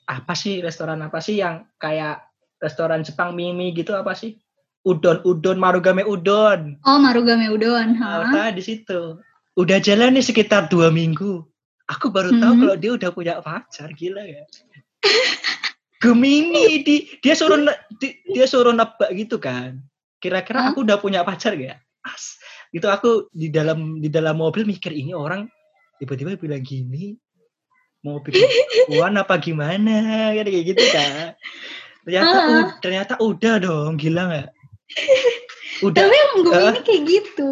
[0.05, 2.21] apa sih restoran apa sih yang kayak
[2.61, 4.37] restoran Jepang mimi gitu apa sih?
[4.85, 6.77] Udon udon marugame udon.
[6.85, 7.97] Oh, Marugame Udon.
[7.97, 8.17] Nah, Hah?
[8.29, 9.17] pertama di situ.
[9.57, 11.41] Udah jalan nih sekitar dua minggu.
[11.89, 12.61] Aku baru tahu Hmm.
[12.61, 14.45] kalau dia udah punya pacar, gila ya.
[16.05, 19.81] Gemini di dia suruh ne- di- dia suruh nebak gitu kan.
[20.15, 22.37] kira-kira aku udah punya pacar gak as
[22.69, 25.45] gitu aku di dalam di dalam mobil mikir ini orang
[25.97, 27.13] tiba-tiba bilang gini
[28.01, 28.41] mau bikin
[28.97, 30.29] uan apa gimana?
[30.31, 31.33] Kan kayak gitu kan.
[32.05, 32.49] Ternyata Ah.
[32.53, 34.49] u- ternyata udah dong gila nggak
[35.81, 35.97] udah.
[35.97, 36.71] Tapi emang gue Ah.
[36.71, 37.51] ini kayak gitu.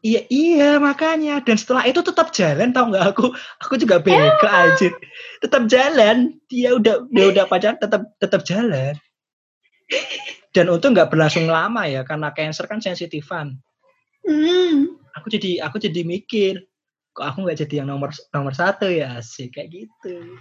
[0.00, 1.42] iya iya makanya.
[1.42, 3.34] Dan setelah itu tetap jalan tau nggak aku?
[3.66, 4.94] Aku juga bego anjir.
[5.40, 6.38] Tetap jalan.
[6.46, 8.94] Dia udah dia udah pacaran tetap tetap jalan.
[10.50, 13.56] Dan untung nggak berlangsung lama ya karena cancer kan sensitifan
[14.20, 15.00] Hmm.
[15.16, 16.60] aku jadi aku jadi mikir
[17.10, 19.16] kok aku nggak jadi yang nomor nomor satu ya?
[19.18, 20.36] Sih kayak gitu.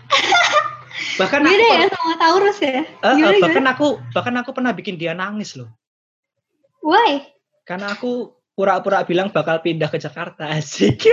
[1.16, 2.84] Bahkan aku, ya sama Taurus ya?
[2.84, 5.72] eh, Gimana, bahkan aku bahkan aku pernah bikin dia nangis loh
[6.88, 7.28] Why?
[7.68, 11.04] karena aku pura-pura bilang bakal pindah ke Jakarta asik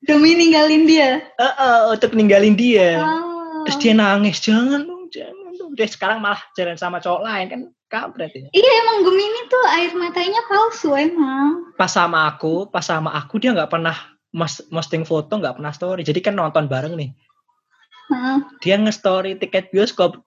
[0.00, 1.20] Demi ninggalin dia.
[1.36, 3.62] Eh, eh, untuk ninggalin dia Oh.
[3.62, 7.60] terus dia nangis jangan dong jangan dong dia sekarang malah jalan sama cowok lain kan
[7.86, 11.68] kampret ya Iya emang Gemini tuh air matanya palsu emang.
[11.76, 13.92] pas sama aku pas sama aku dia nggak pernah
[14.30, 17.12] mas posting foto nggak pernah story jadi kan nonton bareng nih
[18.08, 18.36] Heeh.
[18.58, 20.18] dia nge-story tiket bioskop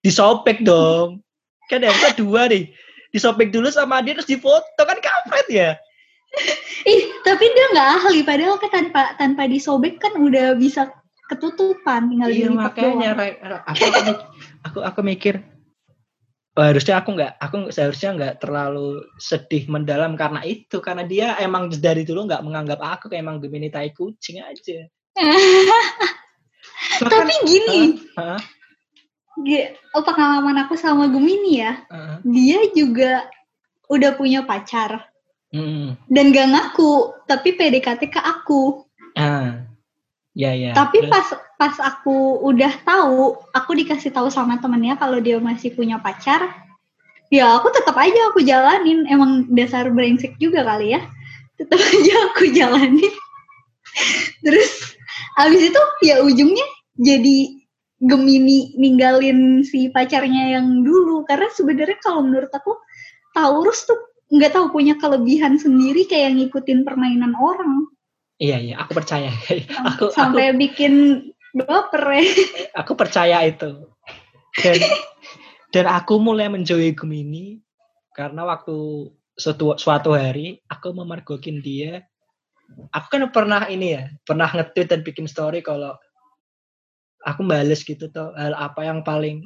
[0.00, 1.20] disobek dong
[1.68, 2.72] kan yang kedua nih
[3.10, 5.70] disobek dulu sama dia terus difoto kan kampret ya
[6.86, 10.86] Ih, tapi dia nggak ahli padahal kan tanpa tanpa disobek kan udah bisa
[11.26, 13.62] ketutupan tinggal iya makanya doang.
[13.66, 14.12] Aku, aku
[14.62, 15.42] aku aku mikir
[16.54, 21.66] oh, harusnya aku nggak aku seharusnya nggak terlalu sedih mendalam karena itu karena dia emang
[21.70, 24.86] dari dulu nggak menganggap aku kayak emang Gemini tai kucing aja
[27.00, 27.78] Bahkan- Tapi gini?
[27.96, 28.40] Ge- oh,
[30.04, 32.18] pengalaman aku sama Gemini ya, Hah?
[32.24, 33.26] dia juga
[33.90, 35.10] udah punya pacar
[35.50, 35.98] Hmm.
[36.06, 38.86] dan gak ngaku, tapi PDKT ke aku.
[39.18, 39.66] Ah.
[40.30, 40.78] Ya ya.
[40.78, 41.10] Tapi Terus?
[41.10, 41.26] pas
[41.58, 46.54] pas aku udah tahu, aku dikasih tahu sama temennya kalau dia masih punya pacar,
[47.34, 49.10] ya aku tetap aja aku jalanin.
[49.10, 51.02] Emang dasar brengsek juga kali ya.
[51.58, 53.14] Tetap aja aku jalanin.
[54.46, 54.94] Terus
[55.34, 57.59] abis itu ya ujungnya jadi
[58.00, 62.72] Gemini ninggalin si pacarnya yang dulu karena sebenarnya kalau menurut aku
[63.36, 64.00] Taurus tuh
[64.32, 67.90] nggak tahu punya kelebihan sendiri kayak ngikutin permainan orang
[68.40, 69.28] Iya iya, aku percaya.
[69.92, 72.24] aku sampai bikin baper ya.
[72.80, 73.84] aku percaya itu.
[74.56, 74.80] Dan
[75.76, 77.60] dan aku mulai menjauhi Gemini
[78.16, 82.00] karena waktu suatu suatu hari aku memergokin dia.
[82.96, 86.00] Aku kan pernah ini ya, pernah nge-tweet dan bikin story kalau
[87.24, 89.44] aku bales gitu tuh hal apa yang paling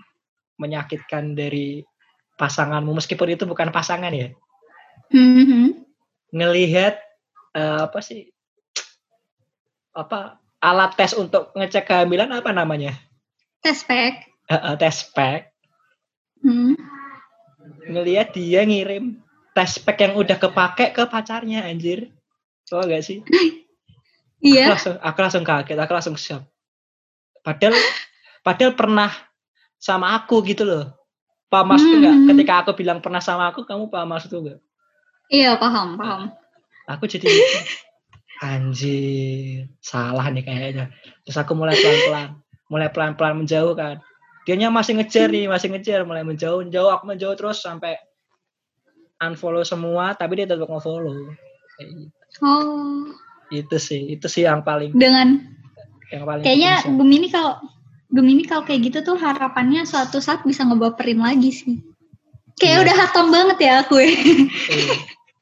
[0.59, 1.83] menyakitkan dari
[2.39, 4.31] pasanganmu meskipun itu bukan pasangan ya.
[5.11, 5.83] Mhm.
[6.31, 6.99] Ngelihat
[7.55, 8.31] eh, apa sih?
[9.95, 12.95] Apa alat tes untuk ngecek kehamilan apa namanya?
[13.63, 14.27] Tes pack.
[14.51, 15.51] Eh, eh, tes pack
[16.45, 16.77] Hmm.
[17.89, 19.17] ngelihat dia ngirim
[19.57, 22.13] tes pack yang udah kepake ke pacarnya anjir
[22.69, 23.25] oh gak sih
[24.45, 24.77] aku Iya.
[24.77, 26.45] langsung aku langsung kaget aku langsung shock
[27.45, 27.77] padahal
[28.41, 29.11] padahal pernah
[29.77, 30.97] sama aku gitu loh
[31.47, 32.29] paham maksudku nggak Hmm.
[32.33, 34.59] ketika aku bilang pernah sama aku kamu paham maksudku nggak
[35.29, 36.33] Iya paham paham.
[36.85, 37.29] aku jadi
[38.41, 40.91] anjir salah nih kayaknya
[41.23, 42.29] terus aku mulai pelan-pelan
[42.67, 44.03] mulai pelan-pelan menjauh kan
[44.45, 47.97] dianya masih ngejar nih masih ngejar mulai menjauh menjauh aku menjauh terus sampai
[49.19, 51.33] unfollow semua tapi dia tetap nge-follow
[51.75, 52.39] Kayak gitu.
[52.41, 53.09] Oh.
[53.49, 55.41] itu sih itu sih yang paling Dengan
[56.15, 56.95] yang paling kayaknya bisa.
[56.95, 57.53] Gemini kalau
[58.15, 61.83] Gemini kalau kayak gitu tuh harapannya suatu saat bisa ngebaperin lagi sih.
[62.55, 62.83] Kayak Iya.
[62.87, 64.15] udah hatam banget ya aku ya.
[64.15, 64.95] Iya.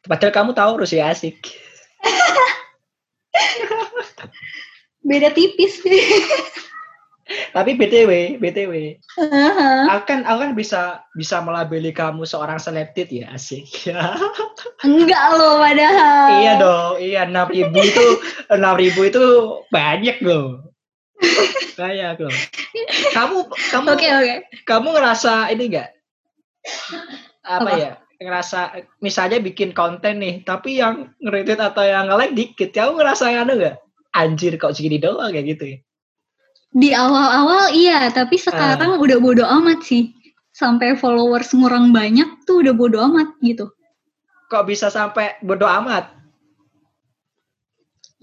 [0.08, 1.38] padahal kamu tahu Rus ya asik
[5.02, 5.78] Beda tipis.
[7.52, 9.80] Tapi btw btw Heeh.
[9.88, 10.80] aku kan aku kan bisa
[11.16, 13.68] bisa melabeli kamu seorang selebtit ya asik
[14.82, 16.42] Enggak loh padahal.
[16.42, 18.06] Iya dong, iya enam ribu itu
[18.50, 19.22] enam ribu itu
[19.70, 20.74] banyak loh,
[21.78, 22.34] banyak loh.
[23.14, 24.34] Kamu kamu Oke oke.
[24.66, 25.88] kamu ngerasa ini enggak
[27.42, 27.70] apa, Apa?
[27.78, 27.92] ya
[28.22, 28.60] ngerasa
[29.02, 33.76] misalnya bikin konten nih, tapi yang nge-retweet atau yang nge-like dikit, kamu ngerasa anu enggak?
[34.14, 35.78] Anjir kok segini doang kayak gitu ya?
[36.72, 40.16] Di awal-awal iya, tapi sekarang udah bodo amat sih.
[40.52, 43.68] Sampai followers ngurang banyak tuh udah bodo amat gitu.
[44.48, 46.12] Kok bisa sampai bodo amat?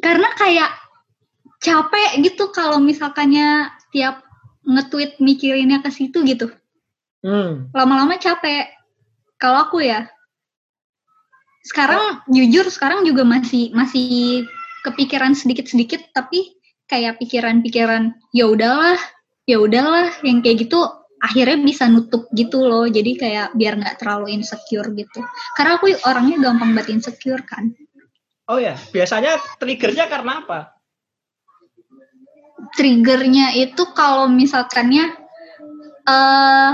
[0.01, 0.71] Karena kayak
[1.61, 4.25] capek gitu kalau misalkannya tiap
[4.65, 6.49] nge-tweet mikirinnya ke situ gitu.
[7.21, 8.71] Hmm, Lama-lama capek.
[9.37, 10.07] Kalau aku ya.
[11.65, 14.47] Sekarang jujur sekarang juga masih masih
[14.87, 16.58] kepikiran sedikit-sedikit tapi
[16.89, 18.97] kayak pikiran-pikiran ya udahlah,
[19.45, 20.81] ya udahlah yang kayak gitu
[21.21, 22.89] akhirnya bisa nutup gitu loh.
[22.89, 25.21] Jadi kayak biar nggak terlalu insecure gitu.
[25.53, 27.71] Karena aku orangnya gampang banget insecure kan.
[28.49, 30.59] Oh ya biasanya triggernya karena apa?
[32.73, 35.13] Triggernya itu kalau misalkannya
[36.09, 36.73] eh uh,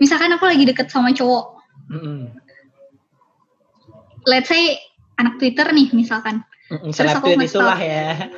[0.00, 1.60] misalkan aku lagi deket sama cowok.
[1.92, 2.20] Mm -hmm.
[4.24, 4.80] let's say
[5.20, 6.40] anak Twitter nih misalkan.
[6.72, 6.90] Mm -hmm.
[6.96, 7.12] Terus
[7.52, 8.32] itulah ya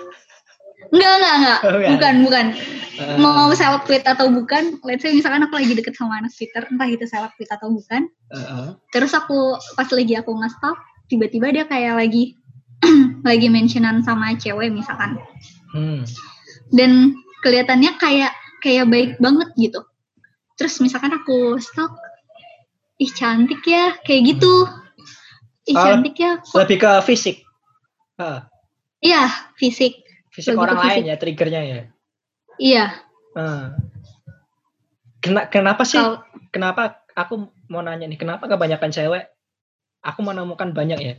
[0.95, 1.59] Enggak, enggak, enggak.
[1.67, 2.47] Oh, bukan, bukan.
[2.95, 3.19] Uh.
[3.19, 6.87] Mau seleb tweet atau bukan, let's say misalkan aku lagi deket sama anak Twitter, entah
[6.87, 8.07] itu seleb tweet atau bukan.
[8.31, 8.79] Uh-uh.
[8.95, 10.79] Terus aku, pas lagi aku nge-stop,
[11.11, 12.39] tiba-tiba dia kayak lagi
[13.29, 15.19] lagi mentionan sama cewek misalkan.
[15.75, 16.07] Hmm.
[16.71, 18.33] Dan kelihatannya kayak
[18.63, 19.83] kayak baik banget gitu.
[20.55, 21.91] Terus misalkan aku stop,
[23.03, 24.71] ih cantik ya, kayak gitu.
[25.67, 26.39] Ih uh, cantik ya.
[26.39, 26.63] Kok.
[26.63, 27.43] Lebih ke fisik.
[28.23, 28.47] Uh.
[29.03, 29.29] Iya,
[29.59, 30.04] fisik
[30.35, 30.91] fisik orang fisik.
[30.91, 31.81] lain ya triggernya ya
[32.59, 32.87] iya
[33.39, 33.65] hmm.
[35.25, 36.21] Kena, kenapa sih Kalo,
[36.53, 39.25] kenapa aku mau nanya nih kenapa kebanyakan cewek
[40.05, 41.15] aku menemukan banyak ya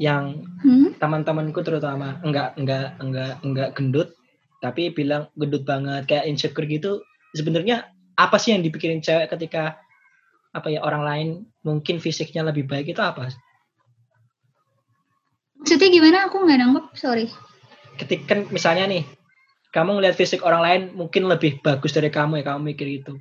[0.00, 0.98] yang hmm?
[0.98, 4.08] teman-temanku terutama enggak enggak enggak enggak gendut
[4.58, 7.04] tapi bilang gendut banget kayak insecure gitu
[7.36, 7.86] sebenarnya
[8.16, 9.78] apa sih yang dipikirin cewek ketika
[10.56, 11.28] apa ya orang lain
[11.60, 13.28] mungkin fisiknya lebih baik itu apa?
[15.60, 16.18] Maksudnya gimana?
[16.32, 17.28] Aku nggak nangkep, sorry
[17.96, 19.04] ketika misalnya nih
[19.72, 23.16] kamu ngelihat fisik orang lain mungkin lebih bagus dari kamu ya kamu mikir itu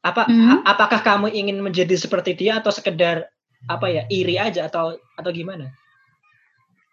[0.00, 0.64] apa hmm.
[0.64, 3.28] apakah kamu ingin menjadi seperti dia atau sekedar
[3.68, 5.68] apa ya iri aja atau atau gimana?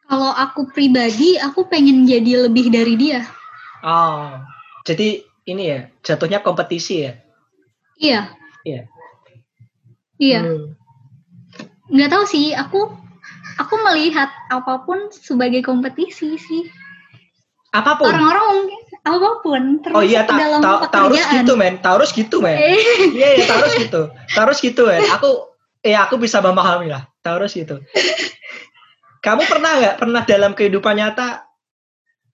[0.07, 3.23] Kalau aku pribadi aku pengen jadi lebih dari dia.
[3.79, 4.35] Oh
[4.83, 7.13] jadi ini ya jatuhnya kompetisi ya?
[7.99, 8.21] Iya.
[8.63, 8.81] Iya.
[10.17, 10.39] Iya.
[10.43, 10.67] Hmm.
[11.87, 12.91] nggak tahu sih aku
[13.55, 16.67] aku melihat apa pun sebagai kompetisi sih
[17.76, 18.07] apa pun.
[18.07, 19.61] Orang-orang mungkin apa pun.
[19.95, 21.80] Oh iya ta dalam ta taurus gitu men.
[21.84, 22.55] Taurus gitu men.
[22.55, 22.78] Eh.
[23.18, 24.01] iya iya taurus gitu.
[24.36, 25.03] Taurus gitu men.
[25.15, 25.51] Aku
[25.84, 27.07] eh aku bisa memahami lah.
[27.24, 27.84] Taurus gitu.
[29.26, 31.47] Kamu pernah nggak pernah dalam kehidupan nyata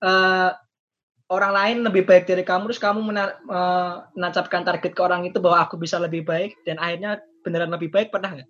[0.04, 0.52] uh,
[1.32, 3.02] orang lain lebih baik dari kamu terus kamu
[4.14, 8.14] menacapkan target ke orang itu bahwa aku bisa lebih baik dan akhirnya beneran lebih baik
[8.14, 8.50] pernah nggak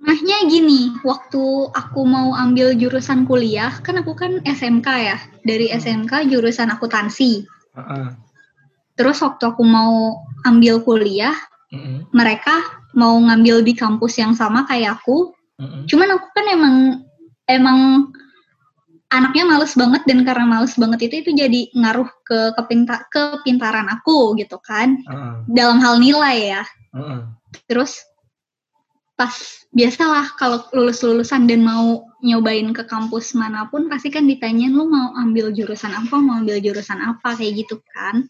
[0.00, 1.44] Pernahnya gini, waktu
[1.76, 5.76] aku mau ambil jurusan kuliah, kan aku kan SMK ya, dari hmm.
[5.76, 7.44] SMK jurusan akuntansi.
[7.76, 8.06] Uh -uh.
[8.96, 11.98] Terus waktu aku mau ambil kuliah, uh -uh.
[12.16, 12.64] mereka
[12.96, 15.36] mau ngambil di kampus yang sama kayak aku.
[15.60, 15.82] Uh -uh.
[15.84, 16.76] Cuman aku kan emang
[17.44, 17.78] emang
[19.12, 24.32] anaknya males banget dan karena males banget itu itu jadi ngaruh ke kepinta, kepintaran aku
[24.40, 24.96] gitu kan.
[25.04, 25.32] Uh -uh.
[25.44, 26.64] Dalam hal nilai ya.
[26.96, 27.20] Uh -uh.
[27.68, 28.00] Terus
[29.20, 29.36] pas
[29.76, 34.88] biasalah kalau lulus lulusan dan mau nyobain ke kampus mana pun pasti kan ditanyain lu
[34.88, 37.36] mau ambil jurusan apa mau ambil jurusan apa?
[37.36, 38.24] Kayak gitu kan.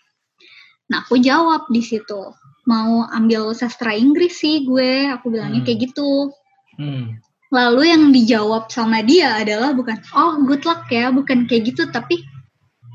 [0.91, 2.35] Nah aku jawab di situ
[2.67, 5.07] mau ambil sastra Inggris sih gue.
[5.15, 5.67] Aku bilangnya hmm.
[5.71, 6.35] kayak gitu.
[6.81, 7.21] Hmm.
[7.53, 12.25] lalu yang dijawab sama dia adalah bukan oh good luck ya bukan kayak gitu tapi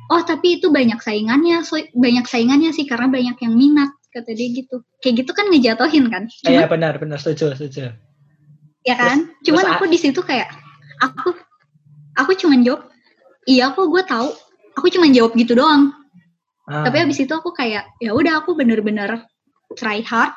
[0.10, 4.47] oh tapi itu banyak saingannya so, banyak saingannya sih karena banyak yang minat kata dia
[4.55, 4.80] gitu.
[5.03, 6.24] Kayak gitu kan ngejatohin kan?
[6.47, 7.20] Iya benar benar.
[7.20, 7.91] Setuju setuju.
[8.88, 9.28] Ya kan?
[9.28, 10.49] terus, cuman terus, aku di situ kayak
[11.03, 11.36] aku
[12.16, 12.88] aku cuman jawab
[13.43, 14.32] iya kok gue tahu.
[14.80, 15.91] Aku cuman jawab gitu doang.
[16.66, 16.82] Ah.
[16.82, 19.22] tapi abis itu aku kayak ya udah aku bener-bener
[19.78, 20.34] try hard.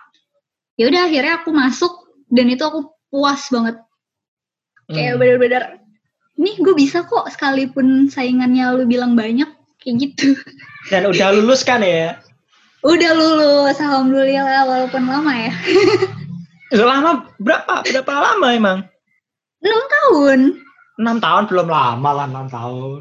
[0.76, 1.92] Ya udah akhirnya aku masuk
[2.28, 3.80] dan itu aku puas banget.
[4.92, 5.20] Kayak hmm.
[5.24, 5.62] bener-bener
[6.36, 9.48] nih gue bisa kok sekalipun saingannya lu bilang banyak
[9.80, 10.36] kayak gitu.
[10.92, 12.20] Dan udah lulus kan ya
[12.86, 15.52] Udah lulus, alhamdulillah walaupun lama ya.
[16.86, 17.82] lama berapa?
[17.82, 18.78] Berapa lama emang?
[19.58, 20.40] 6 tahun.
[20.98, 23.00] 6 tahun belum lama lah 6 tahun.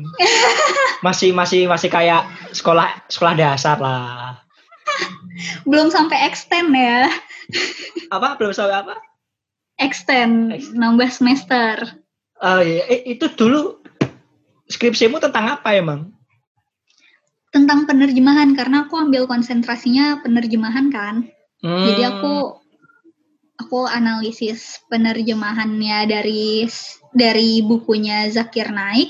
[1.06, 2.26] masih masih masih kayak
[2.58, 4.42] sekolah sekolah dasar lah.
[5.70, 7.14] belum sampai extend ya.
[8.10, 8.34] apa?
[8.42, 8.96] Belum sampai apa?
[9.78, 12.02] Extend, nambah semester.
[12.42, 13.78] Oh iya, eh, itu dulu
[14.74, 16.17] skripsimu tentang apa emang?
[17.58, 21.26] Tentang penerjemahan karena aku ambil konsentrasinya penerjemahan kan.
[21.66, 21.86] Hmm.
[21.90, 22.62] Jadi aku
[23.58, 26.70] aku analisis penerjemahannya dari
[27.18, 29.10] dari bukunya Zakir Naik.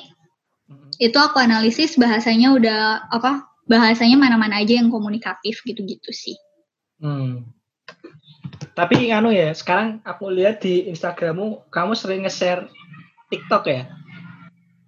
[0.72, 0.88] Hmm.
[0.96, 3.44] Itu aku analisis bahasanya udah apa?
[3.68, 6.40] Bahasanya mana-mana aja yang komunikatif gitu-gitu sih.
[7.04, 7.52] Hmm.
[8.72, 12.72] Tapi anu ya, sekarang aku lihat di Instagrammu kamu sering nge-share
[13.28, 13.92] TikTok ya?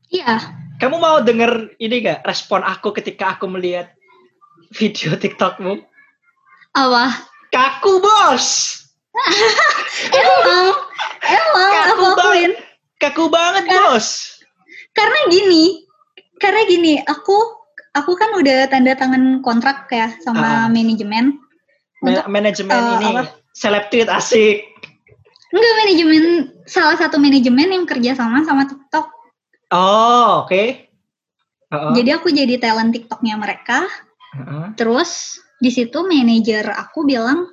[0.08, 0.38] Iya.
[0.80, 3.92] Kamu mau denger ini gak respon aku ketika aku melihat
[4.72, 5.76] video TikTokmu?
[6.72, 7.28] Apa?
[7.52, 8.80] Kaku bos.
[10.16, 10.68] emang,
[11.20, 12.52] emang kaku aku akuin.
[12.96, 14.40] Kaku banget bos.
[14.96, 15.84] Karena gini,
[16.40, 17.36] karena gini, aku
[17.92, 20.72] aku kan udah tanda tangan kontrak ya sama Ah.
[20.72, 21.36] manajemen.
[22.00, 23.24] Ma- Untuk manajemen eh, ini apa?
[23.52, 24.64] seleb tweet asik.
[25.50, 26.24] enggak manajemen
[26.64, 29.10] salah satu manajemen yang kerja sama sama TikTok.
[29.70, 30.64] Oh, oke.
[31.70, 31.92] Heeh.
[32.02, 33.86] Jadi aku jadi talent TikToknya mereka.
[34.34, 34.74] Heeh.
[34.74, 37.46] Terus di situ manajer aku bilang,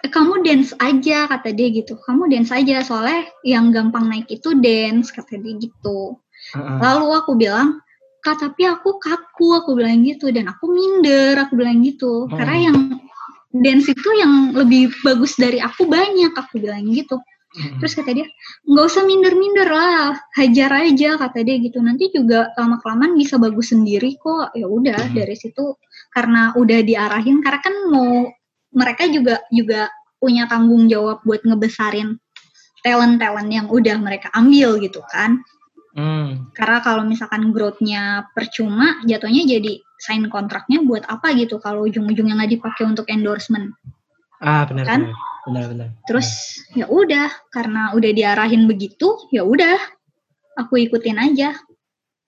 [0.00, 2.00] "Eh, kamu dance aja kata dia gitu.
[2.00, 6.16] Kamu dance aja soalnya yang gampang naik itu dance kata dia gitu.
[6.56, 6.78] Heeh.
[6.80, 7.84] Lalu aku bilang,
[8.22, 12.38] kak tapi aku kaku aku bilang gitu dan aku minder aku bilang gitu Hmm.
[12.38, 12.76] karena yang
[13.50, 17.18] dance itu yang lebih bagus dari aku banyak aku bilang gitu.
[17.52, 18.26] Terus kata dia
[18.64, 23.76] nggak usah minder-minder lah hajar aja kata dia gitu nanti juga lama kelamaan bisa bagus
[23.76, 25.16] sendiri kok ya udah Hmm.
[25.16, 25.76] dari situ
[26.16, 28.24] karena udah diarahin karena kan mau
[28.72, 32.16] mereka juga juga punya tanggung jawab buat ngebesarin
[32.80, 35.44] talent-talent yang udah mereka ambil gitu kan
[35.92, 36.48] Hmm.
[36.56, 42.52] karena kalau misalkan growth-nya percuma, jatuhnya jadi sign kontraknya buat apa gitu kalau ujung-ujungnya nggak
[42.56, 43.76] dipakai untuk endorsement.
[44.42, 45.00] Ah, benar Kan?
[45.06, 45.16] benar.
[45.42, 45.88] Benar benar.
[46.06, 46.28] Terus
[46.74, 49.74] ya udah, karena udah diarahin begitu, ya udah,
[50.54, 51.58] aku ikutin aja.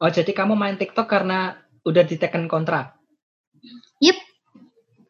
[0.02, 2.98] Oh, jadi kamu main TikTok karena udah diteken kontrak?
[4.02, 4.18] Yep.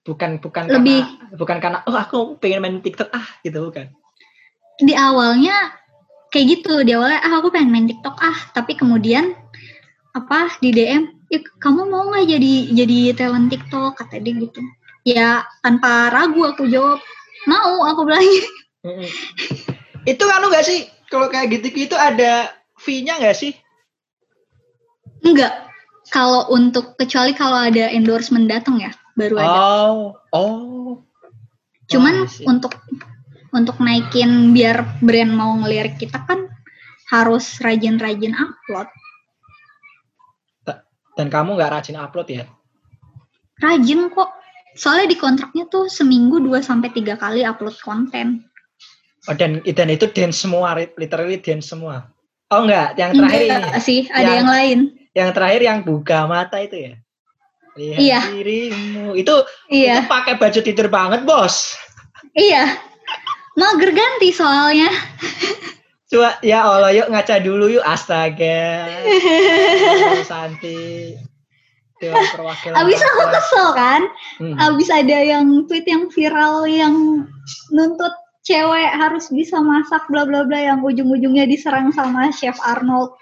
[0.05, 3.89] Bukan bukan Lebih- karena bukan karena oh aku pengen main TikTok ah gitu bukan.
[4.77, 5.73] Di awalnya
[6.29, 9.33] kayak gitu, di awalnya ah aku pengen main TikTok ah, tapi kemudian
[10.13, 12.53] apa di DM, "Ih, kamu mau nggak jadi
[12.85, 14.61] jadi talent TikTok kata dia gitu.
[15.05, 17.01] Ya tanpa ragu aku jawab
[17.45, 18.25] mau aku bilang
[18.85, 19.09] Mm-mm.
[20.05, 20.89] itu anu gak sih?
[21.13, 23.53] Kalau kayak gitu-gitu ada fee-nya gak sih?
[25.25, 25.53] Enggak.
[26.13, 29.57] Kalau untuk kecuali kalau ada endorsement datang ya, baru ada.
[29.89, 31.01] Oh, oh.
[31.89, 32.77] Cuman Oh, untuk
[33.57, 36.53] untuk naikin biar brand mau ngelirik kita kan
[37.09, 38.89] harus rajin-rajin upload.
[41.15, 42.45] dan kamu nggak rajin upload ya?
[43.63, 44.35] Rajin kok.
[44.75, 48.43] Soalnya di kontraknya tuh seminggu 2 sampai 3 kali upload konten.
[49.25, 52.11] Oh, dan dan itu dance semua, literally dance semua.
[52.53, 53.81] Oh enggak, yang terakhir Enggak ini.
[53.81, 54.79] sih, ada Yang- yang lain.
[55.15, 56.93] Yang terakhir yang buka mata itu ya.
[57.75, 58.21] Lihat Iya.
[58.31, 59.07] dirimu.
[59.17, 59.35] Itu
[59.67, 61.75] Iya, itu pakai baju tidur banget, Bos.
[62.37, 62.79] iya.
[63.55, 64.91] Mager ganti soalnya.
[66.05, 68.87] Coba ya Allah yuk ngaca dulu yuk astaga.
[70.31, 71.15] Santi.
[72.03, 72.75] Dewan perwakilan.
[72.75, 74.03] Abis aku kesel kan,
[74.43, 74.57] Hmm.
[74.59, 77.23] abis ada yang tweet yang viral yang
[77.71, 78.15] nuntut
[78.45, 83.15] cewek harus bisa masak bla bla bla yang ujung-ujungnya diserang sama Chef Arnold.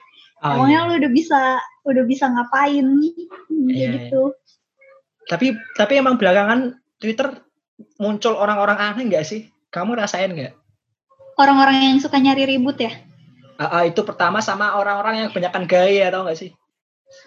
[0.43, 0.89] Oh, Emangnya iya.
[0.91, 1.41] lu udah bisa
[1.87, 2.87] udah bisa ngapain
[3.71, 4.35] Iya, gitu.
[5.31, 7.31] Tapi tapi emang belakangan Twitter
[8.03, 9.47] muncul orang-orang aneh nggak sih?
[9.71, 10.59] Kamu rasain nggak?
[11.39, 12.91] Orang-orang yang suka nyari ribut ya.
[13.63, 16.51] Ah, ah, itu pertama sama orang-orang yang kebanyakan gaya tau nggak sih?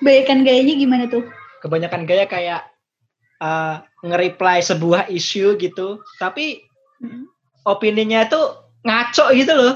[0.02, 1.24] Bayakan gayanya gimana tuh?
[1.62, 2.62] Kebanyakan gaya kayak
[3.40, 6.62] uh, nge-reply sebuah isu gitu, tapi
[6.96, 7.28] Hmm.
[7.68, 8.40] opininya itu
[8.88, 9.76] ngaco gitu loh.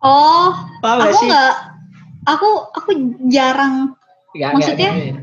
[0.00, 1.28] Oh, Paham aku sih?
[1.28, 1.54] nggak,
[2.24, 2.90] aku aku
[3.28, 3.92] jarang
[4.32, 4.90] Nggak, maksudnya?
[4.96, 5.20] nggak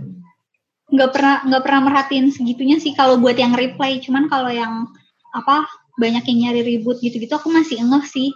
[0.90, 3.98] nggak pernah nggak pernah merhatiin segitunya sih kalau buat yang reply.
[4.02, 4.86] Cuman kalau yang
[5.34, 5.66] apa
[5.98, 8.30] banyak yang nyari ribut gitu-gitu aku masih ngeh sih.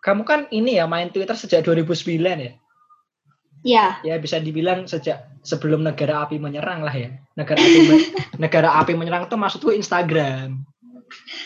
[0.00, 2.52] Kamu kan ini ya main Twitter sejak 2009 ya?
[3.66, 7.10] Ya, Ya bisa dibilang sejak sebelum negara api menyerang lah ya.
[7.34, 7.78] Negara api,
[8.42, 10.62] negara api menyerang tuh maksudku Instagram.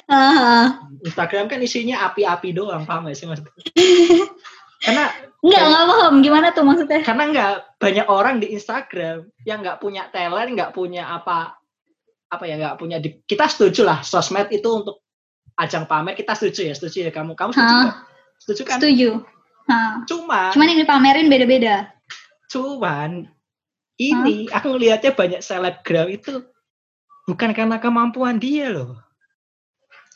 [0.09, 3.57] Ah, Instagram kan isinya api-api doang, paham gak sih maksudku?
[4.85, 7.01] Karena nggak nggak paham gimana tuh maksudnya.
[7.05, 11.61] karena nggak banyak orang di Instagram yang nggak punya talent, nggak punya apa
[12.33, 15.05] apa ya nggak punya di, kita setuju lah sosmed itu untuk
[15.61, 17.85] ajang pamer kita setuju ya setuju ya kamu kamu setuju Hah.
[17.85, 17.99] nggak?
[18.41, 19.11] setuju kan Setuju.
[19.69, 21.93] Nah, cuma cuman yang dipamerin beda-beda.
[22.51, 23.31] Cuman
[23.97, 26.43] ini aku ngelihatnya banyak selebgram itu
[27.31, 28.99] bukan karena kemampuan dia loh.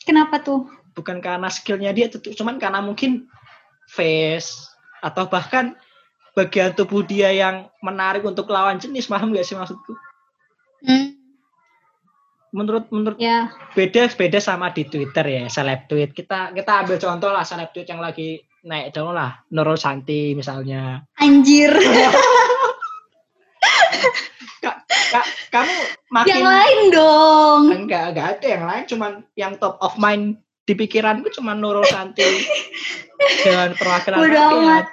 [0.05, 0.69] Kenapa tuh?
[0.95, 3.27] bukan karena skillnya dia tuh cuman karena mungkin
[3.91, 4.71] face
[5.03, 5.75] atau bahkan
[6.39, 9.93] bagian tubuh dia yang menarik untuk lawan jenis paham gak sih maksudku?
[10.87, 11.15] Hmm,
[12.55, 16.15] menurut menurut ya, beda beda sama di Twitter ya seleb tweet.
[16.15, 21.05] Kita kita ambil contoh lah seleb tweet yang lagi naik daun lah Nurul Santi misalnya
[21.15, 21.71] anjir.
[24.57, 24.77] Kak,
[25.11, 25.75] kak, kamu
[26.09, 27.63] makin yang lain dong.
[27.71, 32.25] enggak enggak ada yang lain cuman yang top of mind di pikiranku cuma Nurul Santi
[33.45, 34.87] dengan perwakilan rakyat.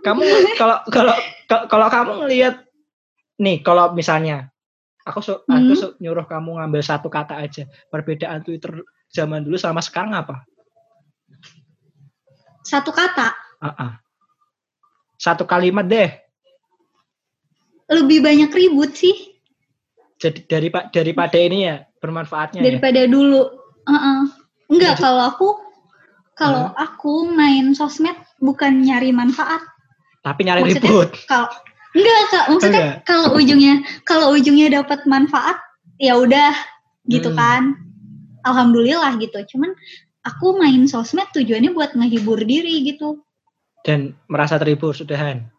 [0.00, 0.22] Kamu
[0.54, 1.14] kalau kalau
[1.66, 2.54] kalau- kamu ngelihat
[3.36, 4.50] nih kalau misalnya
[5.02, 5.78] aku su- aku Hmm.
[5.78, 8.78] su- nyuruh kamu ngambil satu kata aja perbedaan Twitter
[9.10, 10.46] zaman dulu sama sekarang apa?
[12.62, 13.98] Satu kata, ah.
[15.16, 16.10] Satu kalimat deh.
[17.92, 19.12] lebih banyak ribut sih
[20.16, 22.72] Jadi dari daripada ini ya bermanfaatnya ya.
[22.72, 23.42] daripada dulu.
[23.84, 24.20] Uh-uh.
[24.72, 25.48] Enggak Jadi- kalau aku
[26.32, 29.60] kalau aku main sosmed bukan nyari manfaat.
[30.24, 31.10] Tapi nyari Maksudnya- ribut.
[31.28, 31.48] Kalau
[31.92, 32.96] enggak kak, maksudnya Enggak.
[33.04, 33.74] kalau ujungnya
[34.08, 35.58] kalau ujungnya dapat manfaat
[36.00, 36.54] ya udah
[37.10, 37.36] gitu Hmm.
[37.36, 37.62] kan.
[38.46, 39.36] Alhamdulillah gitu.
[39.52, 39.74] Cuman
[40.22, 43.22] aku main sosmed tujuannya buat ngehibur diri gitu.
[43.82, 45.50] Dan merasa terhibur sudahan.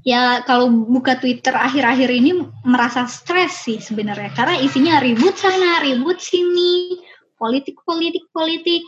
[0.00, 6.16] Ya kalau buka Twitter akhir-akhir ini merasa stres sih sebenarnya karena isinya ribut sana, ribut
[6.24, 7.04] sini,
[7.36, 8.80] politik politik politik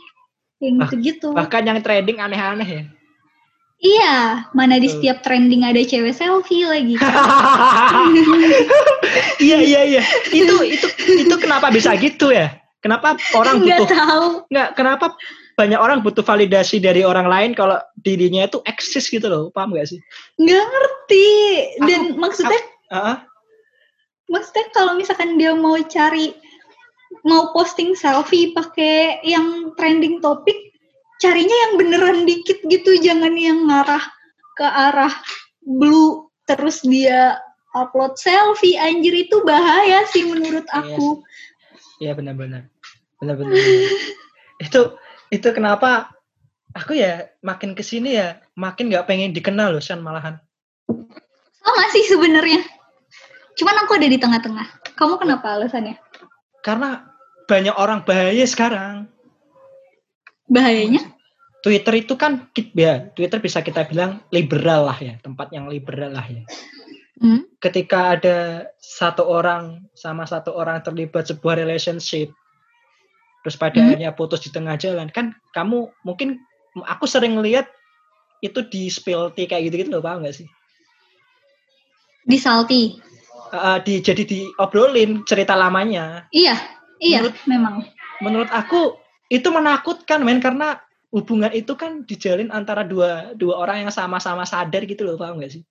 [0.57, 1.37] yang Ah, gitu-gitu.
[1.37, 2.83] Bahkan yang trending aneh-aneh ya.
[3.83, 6.95] Iya, mana di setiap trending ada cewek selfie lagi.
[9.43, 10.01] iya iya iya.
[10.31, 10.87] Itu itu
[11.27, 12.62] itu kenapa bisa gitu ya?
[12.83, 14.27] Kenapa orang Nggak butuh tahu.
[14.51, 15.05] nggak kenapa
[15.55, 19.47] banyak orang butuh validasi dari orang lain kalau dirinya itu eksis gitu loh.
[19.55, 20.03] Paham gak sih?
[20.35, 21.29] Nggak ngerti.
[21.87, 22.59] Dan maksudnya
[22.91, 23.17] Heeh.
[24.27, 26.35] maksudnya kalau misalkan dia mau cari
[27.23, 30.57] mau posting selfie pakai yang trending topik
[31.23, 34.01] carinya yang beneran dikit gitu jangan yang ngarah
[34.57, 35.13] ke arah
[35.63, 37.37] blue terus dia
[37.77, 41.21] upload selfie anjir itu bahaya sih menurut aku
[42.01, 42.72] Iya benar-benar.
[43.23, 43.55] Benar-benar.
[44.59, 44.81] itu
[45.31, 46.11] itu kenapa
[46.75, 50.37] aku ya makin ke sini ya makin nggak pengen dikenal loh San malahan.
[51.63, 52.59] sama sih sebenarnya
[53.55, 54.67] cuman aku ada di tengah-tengah
[54.99, 55.95] kamu kenapa alasannya
[56.63, 57.07] Karena
[57.47, 59.07] banyak orang bahaya sekarang.
[60.51, 61.01] bahayanya
[61.63, 66.27] Twitter itu kan ya Twitter bisa kita bilang liberal lah ya tempat yang liberal lah
[66.27, 66.43] ya.
[67.23, 67.47] Hmm?
[67.63, 72.35] Ketika ada satu orang sama satu orang terlibat sebuah relationship,
[73.43, 73.91] terus pada Hmm.
[73.91, 76.39] akhirnya putus di tengah jalan kan kamu mungkin
[76.79, 77.67] aku sering lihat
[78.39, 80.47] itu di spill tea kayak gitu-gitu loh paham nggak sih?
[82.23, 82.83] di salty
[83.53, 86.25] Eh, di jadi diobrolin cerita lamanya.
[86.31, 86.57] iya
[86.97, 87.75] iya Menurut- memang
[88.17, 90.79] Menurut aku itu menakutkan men karena
[91.11, 95.53] hubungan itu kan dijalin antara dua dua orang yang sama-sama sadar gitu loh paham nggak
[95.53, 95.63] sih?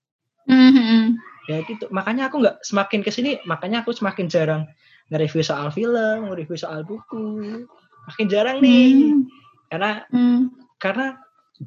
[0.46, 1.16] Mhm.
[1.42, 4.62] ya gitu makanya aku nggak semakin ke sini makanya aku semakin jarang
[5.11, 7.64] nge-review soal film nge-review soal buku
[8.07, 9.22] makin jarang nih Hmm.
[9.70, 10.50] karena Hmm.
[10.78, 11.16] karena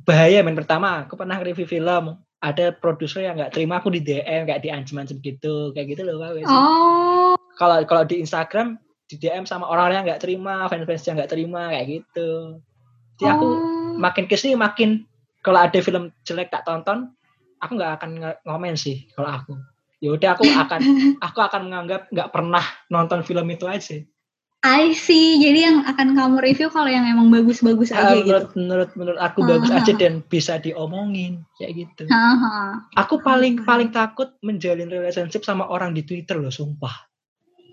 [0.03, 4.45] bahaya men pertama aku pernah review film ada produser yang nggak terima aku di DM
[4.45, 6.45] kayak di ancam-ancam gitu kayak gitu loh Pak.
[6.45, 8.75] oh kalau kalau di Instagram
[9.07, 12.59] di DM sama orang-orang yang nggak terima fans-fans yang nggak terima kayak gitu
[13.17, 13.95] jadi aku Oh.
[13.95, 15.07] makin ke sini makin
[15.39, 17.15] kalau ada film jelek tak tonton
[17.63, 18.11] aku nggak akan
[18.43, 19.55] ngomen sih kalau aku
[19.99, 20.79] ya udah aku akan
[21.27, 24.01] aku akan menganggap nggak pernah nonton film itu aja
[24.65, 25.37] I see.
[25.37, 28.25] Jadi yang akan kamu review kalau yang emang bagus-bagus Ah, aja gitu.
[28.25, 29.77] menurut menurut menurut aku bagus Ah.
[29.77, 32.81] aja dan bisa diomongin kayak gitu Haha.
[32.97, 33.67] aku paling Hmm.
[33.69, 36.97] paling takut menjalin relationship sama orang di Twitter loh sumpah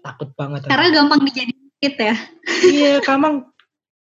[0.04, 0.70] takut banget aku.
[0.70, 2.14] Karena gampang dijadiin hit ya.
[2.62, 3.48] iya kamang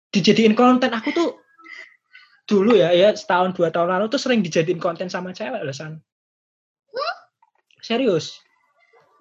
[0.09, 1.29] dijadiin konten aku tuh
[2.47, 5.99] dulu ya ya setahun dua tahun lalu tuh sering dijadiin konten sama cewek loh san
[7.89, 8.37] serius?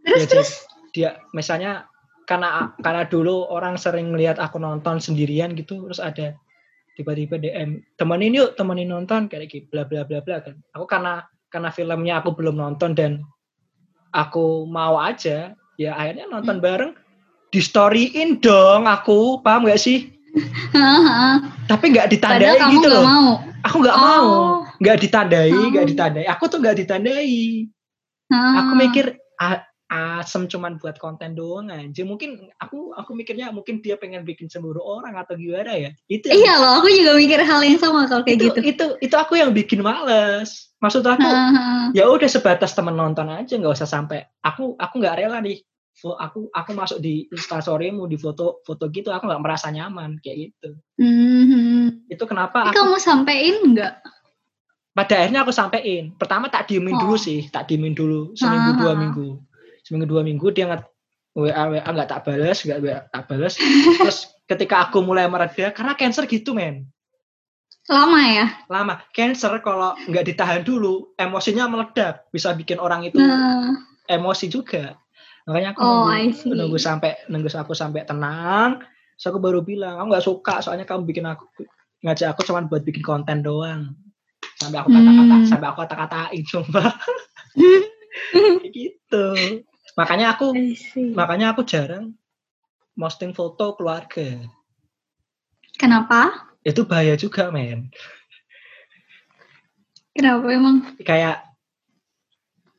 [0.04, 0.50] Terus Dia terus.
[0.92, 1.88] dia misalnya
[2.28, 6.36] karena karena dulu orang sering melihat aku nonton sendirian gitu terus ada
[6.92, 10.60] tiba-tiba DM temenin yuk temenin nonton kayak gitu bla bla bla bla kan.
[10.76, 13.24] Aku karena karena filmnya aku belum nonton dan
[14.12, 16.92] aku mau aja ya akhirnya nonton bareng.
[17.48, 20.12] Di storyin dong aku paham gak sih?
[21.70, 23.02] Tapi nggak ditandai Padahal gitu loh.
[23.04, 23.28] mau.
[23.64, 24.24] aku nggak mau.
[24.28, 24.56] Oh.
[24.78, 25.90] nggak ditandai nggak Oh.
[25.90, 26.24] ditandai.
[26.28, 27.64] Aku tuh nggak ditandai
[28.30, 28.78] aku Ah.
[28.78, 29.06] mikir
[29.88, 34.84] asem cuman buat konten doang aja mungkin aku aku mikirnya mungkin dia pengen bikin cemburu
[34.84, 38.36] orang atau gimana ya itu Iya loh, aku juga mikir hal yang sama kalau kayak
[38.36, 38.60] itu, gitu.
[38.68, 41.96] itu itu aku yang bikin males maksud aku Haha.
[41.96, 45.56] ya udah sebatas temen nonton aja nggak usah sampai aku aku nggak rela nih
[45.98, 50.76] aku aku masuk di instastorymu di foto foto gitu aku nggak merasa nyaman kayak gitu
[51.00, 52.12] Mhm.
[52.12, 53.94] itu kenapa Tapi aku kamu sampein nggak?
[54.98, 56.10] Pada akhirnya aku sampein.
[56.18, 57.06] Pertama tak diemin Oh.
[57.06, 59.38] dulu sih tak diemin dulu seminggu dua minggu.
[59.86, 60.82] Seminggu dua minggu dia nggak
[61.38, 63.54] WA WA nggak tak balas nggak WA tak balas
[64.02, 66.90] terus ketika aku mulai mereda karena cancer gitu men.
[67.86, 68.46] Lama ya?
[68.66, 68.98] lama.
[69.14, 72.26] Cancer kalau nggak ditahan dulu emosinya meledak.
[72.34, 73.78] Bisa bikin orang itu Nah,
[74.10, 74.98] emosi juga.
[75.46, 78.82] Makanya aku Oh, nunggu, nunggu sampai nunggu aku sampai tenang.
[79.14, 81.46] Terus aku baru bilang aku nggak suka soalnya kamu bikin aku
[82.02, 83.94] ngajak aku cuma buat bikin konten doang
[84.58, 85.46] sampai aku kata-kata Hmm.
[85.46, 86.42] sampai aku kata-katain
[88.28, 89.26] Kayak gitu
[89.94, 90.54] makanya aku
[91.14, 92.14] makanya aku jarang
[92.94, 94.42] posting foto keluarga
[95.78, 96.50] Kenapa?
[96.66, 97.88] itu bahaya juga men
[100.18, 100.82] Kenapa emang?
[101.06, 101.46] kayak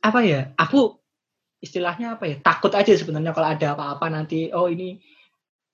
[0.00, 1.00] apa ya aku
[1.60, 5.00] istilahnya apa ya takut aja sebenarnya kalau ada apa-apa nanti oh ini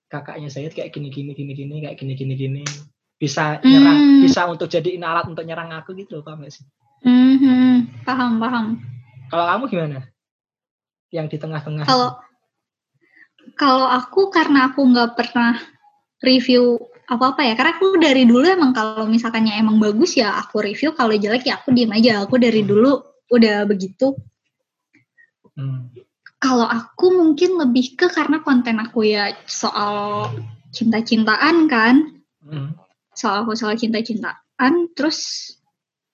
[0.07, 2.63] kakaknya saya kayak gini gini gini gini kayak gini gini gini
[3.17, 4.23] bisa nyerang Hmm.
[4.23, 6.65] bisa untuk jadiin alat untuk nyerang aku gitu loh paham gak sih
[7.01, 8.67] Mhm, paham paham.
[9.29, 9.99] kalau kamu gimana
[11.09, 12.19] yang di tengah-tengah Kalau
[13.55, 15.55] kalau aku karena aku nggak pernah
[16.19, 20.91] review apa-apa ya, karena aku dari dulu emang kalau misalkannya emang bagus ya aku review,
[20.91, 22.27] kalau jelek ya aku diem aja.
[22.27, 22.99] Aku dari dulu
[23.31, 24.19] udah begitu.
[25.55, 25.95] Hmm.
[26.43, 30.27] Kalau aku mungkin lebih ke karena konten aku ya soal
[30.75, 31.97] cinta-cintaan kan,
[32.43, 32.75] Hmm.
[33.17, 35.51] Soal soal cinta-cintaan, terus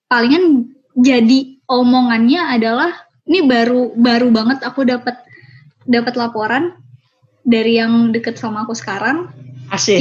[0.06, 2.92] palingan jadi omongannya adalah
[3.26, 5.16] ini baru baru banget aku dapat
[5.88, 6.78] dapat laporan
[7.42, 9.30] dari yang deket sama aku sekarang.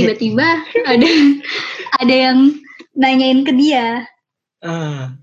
[0.04, 0.46] Tiba-tiba
[0.86, 1.10] ada
[2.02, 2.60] ada yang
[2.94, 4.06] nanyain ke dia.
[4.62, 5.18] Ah.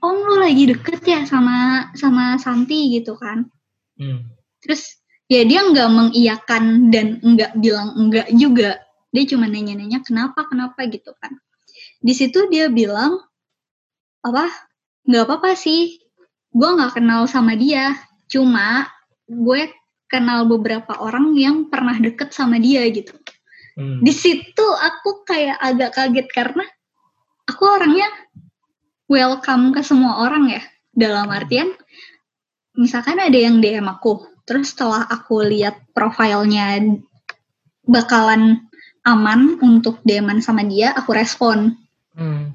[0.00, 3.48] om lu lagi deket ya sama sama Santi gitu kan?
[4.00, 4.24] Hmm.
[4.64, 4.96] terus
[5.28, 8.80] ya dia nggak mengiyakan dan nggak bilang enggak juga
[9.10, 10.86] dia cuma nanya-nanya kenapa kenapa?
[10.86, 11.34] gitu kan.
[12.00, 13.18] Di situ dia bilang
[14.22, 14.46] apa?
[15.06, 15.98] Nggak apa-apa sih.
[16.50, 17.94] Gue nggak kenal sama dia.
[18.30, 18.86] Cuma
[19.26, 19.70] gue
[20.10, 23.14] kenal beberapa orang yang pernah deket sama dia gitu.
[23.78, 24.02] Hmm.
[24.02, 26.66] di situ aku kayak agak kaget karena
[27.46, 28.10] aku orangnya
[29.06, 30.62] welcome ke semua orang ya.
[30.90, 31.70] Dalam artian
[32.74, 36.82] misalkan ada yang DM aku terus setelah aku lihat profilnya
[37.86, 38.69] bakalan
[39.02, 41.76] aman untuk DM-an sama dia aku respon
[42.10, 42.52] Hmm.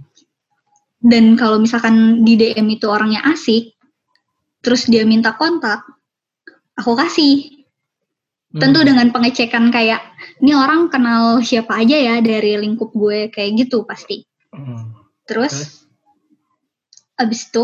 [0.99, 3.71] dan kalau misalkan di DM itu orangnya asik
[4.59, 5.81] terus dia minta kontak
[6.75, 7.63] aku kasih
[8.55, 8.87] tentu Hmm.
[8.93, 10.03] dengan pengecekan kayak
[10.39, 14.91] ini orang kenal siapa aja ya dari lingkup gue kayak gitu pasti Hmm.
[15.23, 15.87] terus Terus?
[17.15, 17.63] abis itu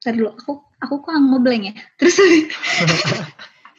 [0.00, 2.14] Ntar dulu aku aku kok ngeblank ya terus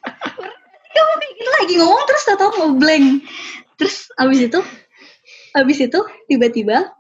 [0.91, 3.23] kamu kayak gitu lagi ngomong terus tau tau ngeblank
[3.81, 4.59] terus abis itu
[5.57, 6.93] abis itu tiba-tiba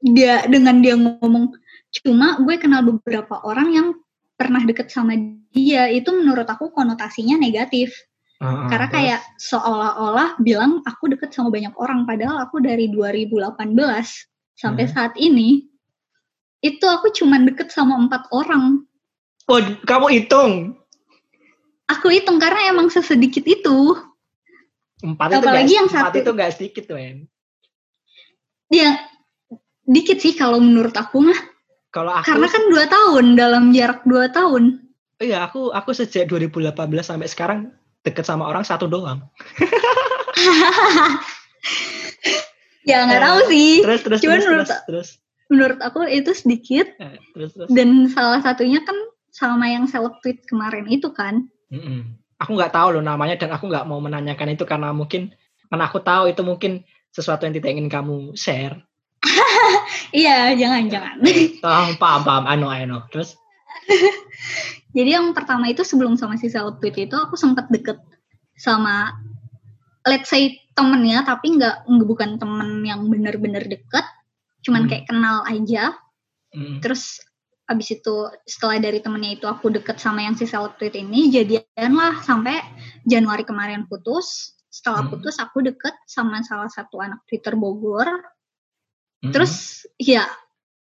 [0.00, 1.52] dia dengan dia ngomong
[2.00, 3.88] cuma gue kenal beberapa orang yang
[4.36, 5.16] pernah deket sama
[5.50, 5.88] dia.
[5.88, 7.96] Itu menurut aku konotasinya negatif.
[8.36, 8.96] Ah, karena terus?
[9.00, 12.04] kayak seolah-olah bilang aku deket sama banyak orang.
[12.04, 13.72] Padahal aku dari 2018
[14.52, 14.92] sampai Hmm.
[14.92, 15.64] saat ini
[16.60, 18.84] itu aku cuman deket sama empat orang.
[19.48, 20.76] Oh kamu hitung?
[21.88, 23.96] Aku hitung karena emang sesedikit itu
[24.98, 26.18] empat itu Apalagi nggak- yang empat satu.
[26.18, 27.16] itu nggak sedikit men.
[28.66, 28.88] Dia
[29.84, 31.40] dikit sih kalau menurut aku mah.
[31.88, 34.82] Kalau aku karena kan dua tahun dalam jarak dua tahun.
[35.16, 37.58] Iya aku aku sejak 2018 sampai sekarang
[38.02, 39.24] deket sama orang satu doang.
[42.84, 43.70] Ya nggak Eh, tahu sih.
[43.82, 45.08] terus terus Cuman terus, menurut- terus terus.
[45.48, 46.86] menurut aku itu sedikit.
[46.96, 47.68] Eh, terus terus.
[47.68, 48.94] Dan salah satunya kan
[49.28, 51.50] sama yang seleb tweet kemarin itu kan.
[51.68, 52.14] Mm-mm.
[52.36, 55.32] Aku nggak tahu loh namanya dan aku nggak mau menanyakan itu karena mungkin
[55.66, 58.76] karena aku tahu itu mungkin sesuatu yang tidak ingin kamu share.
[60.14, 61.16] Iya jangan jangan.
[61.66, 62.44] oh, paham paham.
[62.46, 63.02] I know I know.
[63.10, 63.34] Terus?
[64.96, 67.98] Jadi yang pertama itu sebelum sama si tweet itu aku sempat deket
[68.56, 69.12] sama
[70.06, 74.06] let's say temennya tapi nggak bukan temen yang bener-bener deket,
[74.62, 74.90] cuman Hmm.
[74.92, 75.96] kayak kenal aja.
[76.54, 77.20] mm, Terus
[77.66, 81.92] abis itu setelah dari temennya itu aku deket sama yang si seleb tweet ini jadian
[81.98, 82.62] lah sampai
[83.02, 84.54] Januari kemarin putus.
[84.70, 85.10] Setelah Hmm.
[85.18, 88.06] putus aku deket sama salah satu anak Twitter Bogor.
[88.06, 89.32] mm-mm.
[89.34, 90.28] Terus ya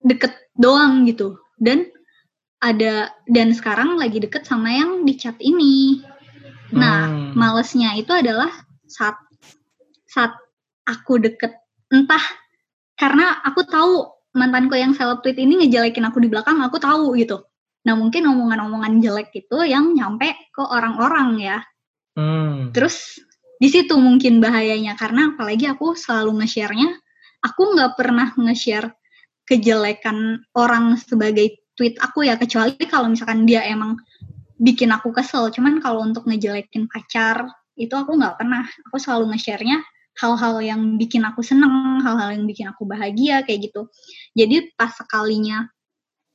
[0.02, 1.38] deket doang gitu.
[1.60, 1.86] Dan
[2.62, 6.02] ada dan sekarang lagi deket sama yang di chat ini.
[6.72, 7.36] Nah, Hmm.
[7.36, 8.48] malesnya itu adalah
[8.88, 9.18] saat
[10.08, 10.32] saat
[10.88, 11.52] aku deket
[11.92, 12.22] entah
[12.96, 17.44] karena aku tahu mantanku yang seleb tweet ini ngejelekin aku di belakang aku tahu gitu.
[17.84, 21.58] Nah mungkin omongan-omongan jelek itu yang nyampe ke orang-orang ya.
[22.16, 22.70] Hmm.
[22.72, 23.20] Terus
[23.60, 26.98] di situ mungkin bahayanya karena apalagi aku selalu nge-share-nya,
[27.44, 28.90] aku nggak pernah nge-share
[29.46, 33.98] kejelekan orang sebagai tweet aku ya kecuali kalau misalkan dia emang
[34.62, 35.50] bikin aku kesel.
[35.50, 38.62] Cuman kalau untuk ngejelekin pacar itu aku nggak pernah.
[38.88, 39.82] Aku selalu nge-share-nya
[40.18, 43.88] hal-hal yang bikin aku seneng, hal-hal yang bikin aku bahagia kayak gitu.
[44.36, 45.68] Jadi pas sekalinya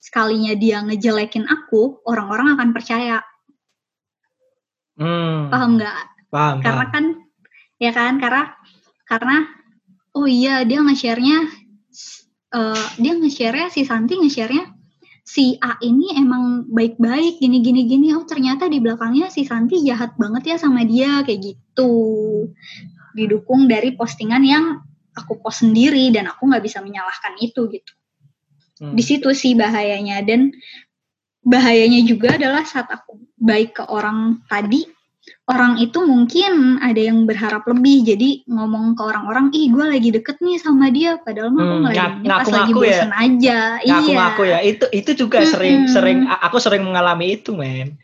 [0.02, 3.22] sekalinya dia ngejelekin aku, orang-orang akan percaya.
[4.98, 5.54] Hmm.
[5.54, 6.18] Paham nggak?
[6.28, 6.60] Paham.
[6.60, 6.94] karena paham.
[6.94, 7.06] kan
[7.80, 8.44] ya kan karena
[9.08, 9.38] karena
[10.12, 11.38] oh iya dia nge-share-nya
[12.52, 14.76] eh, dia nge-share-nya si Santi nge-share-nya
[15.28, 20.16] si A ini emang baik-baik gini gini gini oh ternyata di belakangnya si Santi jahat
[20.16, 21.92] banget ya sama dia kayak gitu
[23.18, 24.66] didukung dari postingan yang
[25.12, 27.92] aku post sendiri dan aku nggak bisa menyalahkan itu gitu
[28.78, 28.94] Hmm.
[28.94, 30.54] di situ sih bahayanya dan
[31.42, 34.86] bahayanya juga adalah saat aku baik ke orang tadi,
[35.48, 40.38] orang itu mungkin ada yang berharap lebih, jadi ngomong ke orang-orang, ih gue lagi deket
[40.44, 43.02] nih sama dia, padahal mah aku Hmm, lagi ngak- ini pas lagi ngaku-ngaku ya?
[43.10, 43.90] aja, iya.
[43.90, 44.60] Ngaku-ngaku ya.
[44.62, 45.50] Itu itu juga Mm-mm.
[45.50, 47.96] sering sering aku sering mengalami itu, men.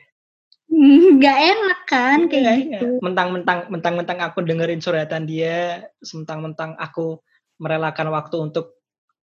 [1.23, 2.79] Gak enak kan Iya, kayak iya.
[2.79, 2.87] gitu.
[2.99, 7.23] Mentang-mentang mentang-mentang aku dengerin suratan dia, mentang-mentang aku
[7.61, 8.75] merelakan waktu untuk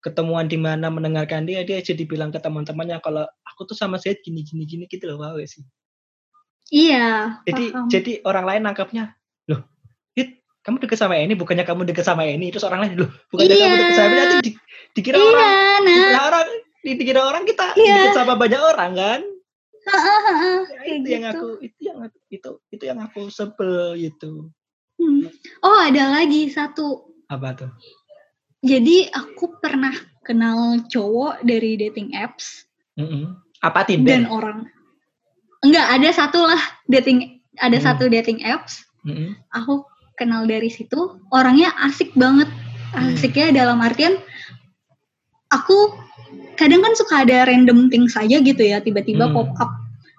[0.02, 4.22] ketemuan di mana mendengarkan dia, dia jadi bilang ke teman-temannya kalau aku tuh sama Zaid
[4.22, 5.66] gini gini gini gitu loh, wow sih.
[6.70, 7.42] Iya.
[7.46, 7.88] Jadi paham.
[7.90, 9.04] jadi orang lain nangkapnya,
[9.50, 9.62] loh,
[10.14, 13.54] Hit, kamu deket sama ini, bukannya kamu deket sama ini, terus orang lain, loh, bukannya
[13.54, 13.82] kamu Iya.
[13.82, 14.52] deket sama ini, nanti di,
[14.94, 16.46] dikira iya, orang, nah, dikira orang,
[16.86, 17.96] di- dikira orang kita Iya.
[17.98, 19.22] deket sama banyak orang kan?
[19.86, 21.38] Ya, itu yang gitu.
[21.38, 24.50] aku, itu yang aku, itu itu yang aku sebel gitu.
[24.98, 25.30] Hmm.
[25.62, 27.06] Oh ada lagi satu.
[27.30, 27.72] Apa tuh?
[28.66, 29.94] Jadi aku pernah
[30.26, 32.66] kenal cowok dari dating apps
[32.98, 33.38] Mm-mm.
[33.62, 34.26] Apa dan Tinder?
[34.34, 34.58] orang
[35.62, 37.86] enggak ada satu lah dating ada Hmm.
[37.86, 38.82] satu dating apps.
[39.06, 39.38] Mm-mm.
[39.54, 39.86] Aku
[40.18, 42.50] kenal dari situ orangnya asik banget.
[42.96, 43.14] Hmm.
[43.14, 44.18] Asiknya dalam artian
[45.52, 45.94] aku
[46.56, 49.36] kadang kan suka ada random things saja gitu ya tiba-tiba Hmm.
[49.36, 49.72] pop up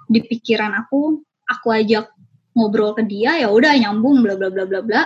[0.07, 2.11] di pikiran aku aku ajak
[2.57, 5.02] ngobrol ke dia ya udah nyambung bla bla bla bla bla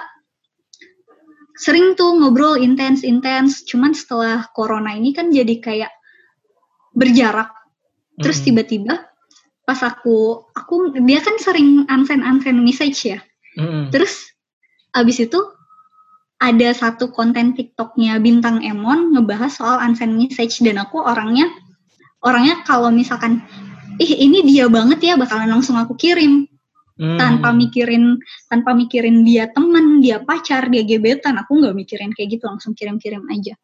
[1.61, 5.93] sering tuh ngobrol intens intens cuman setelah corona ini kan jadi kayak
[6.97, 7.53] berjarak
[8.21, 8.47] terus Mm-mm.
[8.53, 8.95] tiba-tiba
[9.65, 13.21] pas aku aku dia kan sering unsend unsend message ya
[13.59, 13.91] Mm-mm.
[13.91, 14.31] Terus
[14.95, 15.39] abis itu
[16.41, 21.47] ada satu konten TikToknya bintang Emon ngebahas soal unsend message dan aku orangnya
[22.25, 23.45] orangnya kalau misalkan
[24.01, 26.49] ih ini dia banget ya bakalan langsung aku kirim
[27.01, 27.17] Mm.
[27.17, 28.21] tanpa mikirin
[28.53, 33.25] tanpa mikirin dia temen dia pacar dia gebetan aku nggak mikirin kayak gitu langsung kirim-kirim
[33.33, 33.57] aja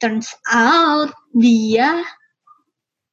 [0.00, 2.00] turns out dia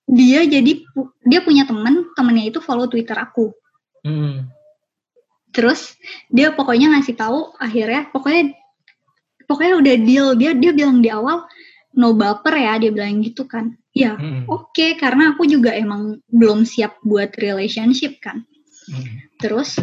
[0.07, 0.79] dia jadi
[1.27, 3.51] dia punya temen temennya itu follow twitter aku
[4.07, 4.47] Mm.
[5.51, 5.99] terus
[6.31, 8.55] dia pokoknya ngasih tahu akhirnya pokoknya
[9.49, 11.49] pokoknya udah deal dia dia bilang di awal
[11.97, 14.45] no baper ya dia bilang gitu kan ya Mm.
[14.45, 18.45] oke karena aku juga emang belum siap buat relationship kan
[18.85, 19.25] Mm.
[19.41, 19.75] terus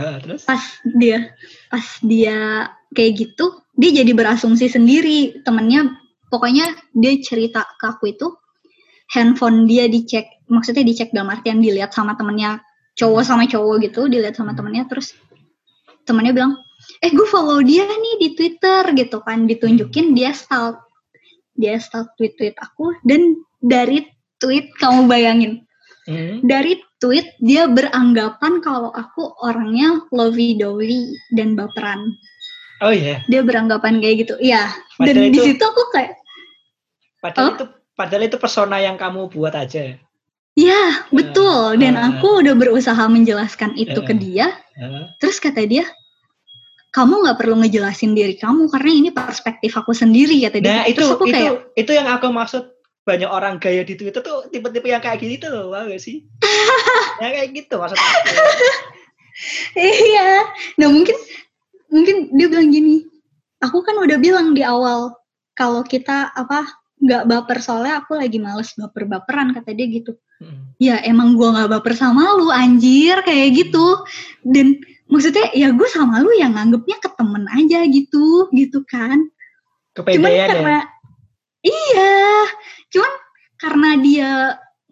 [0.00, 0.48] Ah, terus?
[0.48, 0.64] pas
[0.96, 1.28] dia
[1.68, 5.92] pas dia kayak gitu dia jadi berasumsi sendiri temennya
[6.32, 8.32] pokoknya dia cerita ke aku itu
[9.12, 12.64] handphone dia dicek maksudnya dicek dalam artian dilihat sama temennya
[12.96, 15.12] cowok sama cowok gitu dilihat sama temennya terus
[16.08, 16.56] temennya bilang
[16.98, 20.80] eh gue follow dia nih di twitter gitu kan ditunjukin dia stalk
[21.54, 24.06] dia stalk tweet tweet aku dan dari
[24.38, 25.62] tweet kamu bayangin
[26.08, 26.40] Mm.
[26.40, 31.04] dari tweet dia beranggapan kalau aku orangnya lovey dovey
[31.36, 32.16] dan baperan.
[32.80, 34.34] Oh iya, Dia beranggapan kayak gitu.
[34.40, 34.72] Iya.
[34.96, 36.16] Dan Padahal di itu- situ aku kayak,
[37.20, 37.52] padahal Oh?
[37.52, 40.00] itu padahal itu persona yang kamu buat aja.
[40.56, 40.82] ya
[41.12, 41.76] betul.
[41.76, 42.08] Dan ah.
[42.08, 44.18] aku udah berusaha menjelaskan itu ke Eh.
[44.18, 44.46] dia.
[44.80, 45.12] Ah.
[45.20, 45.84] Terus kata dia,
[46.88, 50.72] kamu nggak perlu ngejelasin diri kamu karena ini perspektif aku sendiri kata dia.
[50.72, 52.64] Nah itu Terus aku itu kayak, itu yang aku maksud
[53.04, 56.24] banyak orang gaya di Twitter tuh tipe-tipe yang kayak gitu loh, gak sih?
[57.24, 58.16] yang kayak gitu maksud aku.
[59.76, 60.48] iya.
[60.80, 61.16] Nah mungkin
[61.88, 63.04] mungkin dia bilang gini,
[63.64, 65.12] aku kan udah bilang di awal
[65.56, 66.68] kalau kita apa
[66.98, 70.18] nggak baper soalnya aku lagi males baper-baperan kata dia gitu.
[70.38, 70.62] Mm.
[70.78, 74.02] Ya emang gua nggak baper sama lu anjir kayak gitu.
[74.44, 79.28] Dan maksudnya ya gue sama lu yang nganggepnya ke temen aja gitu gitu kan.
[79.96, 80.46] Cuman Kepedean ya.
[80.48, 80.78] karena
[81.64, 82.14] iya,
[82.94, 83.12] cuman
[83.58, 84.30] karena dia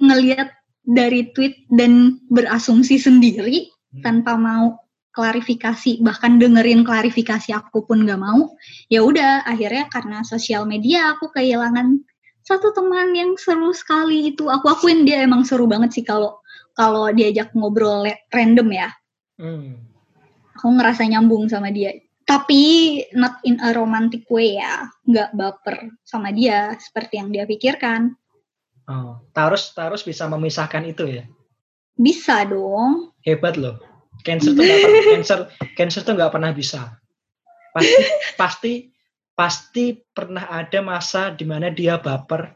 [0.03, 0.49] ngelihat
[0.87, 4.03] dari tweet dan berasumsi sendiri Hmm.
[4.03, 4.77] tanpa mau
[5.17, 8.53] klarifikasi bahkan dengerin klarifikasi aku pun nggak mau
[8.93, 12.03] ya udah akhirnya karena sosial media aku kehilangan
[12.45, 16.37] satu teman yang seru sekali itu aku akuin dia emang seru banget sih kalau
[16.77, 18.05] kalau diajak ngobrol
[18.35, 18.91] random ya
[19.39, 19.86] Hmm.
[20.67, 21.95] Aku ngerasa nyambung sama dia
[22.27, 28.19] tapi not in a romantic way ya nggak baper sama dia seperti yang dia pikirkan
[28.87, 31.27] Oh, Taurus Taurus bisa memisahkan itu ya.
[31.99, 33.83] bisa dong Hebat loh.
[34.23, 35.39] Cancer tuh nggak pernah, cancer
[35.75, 36.95] cancer tuh nggak pernah bisa.
[37.75, 38.03] Pasti
[38.39, 38.73] pasti
[39.35, 42.47] pasti pernah ada masa di mana dia baper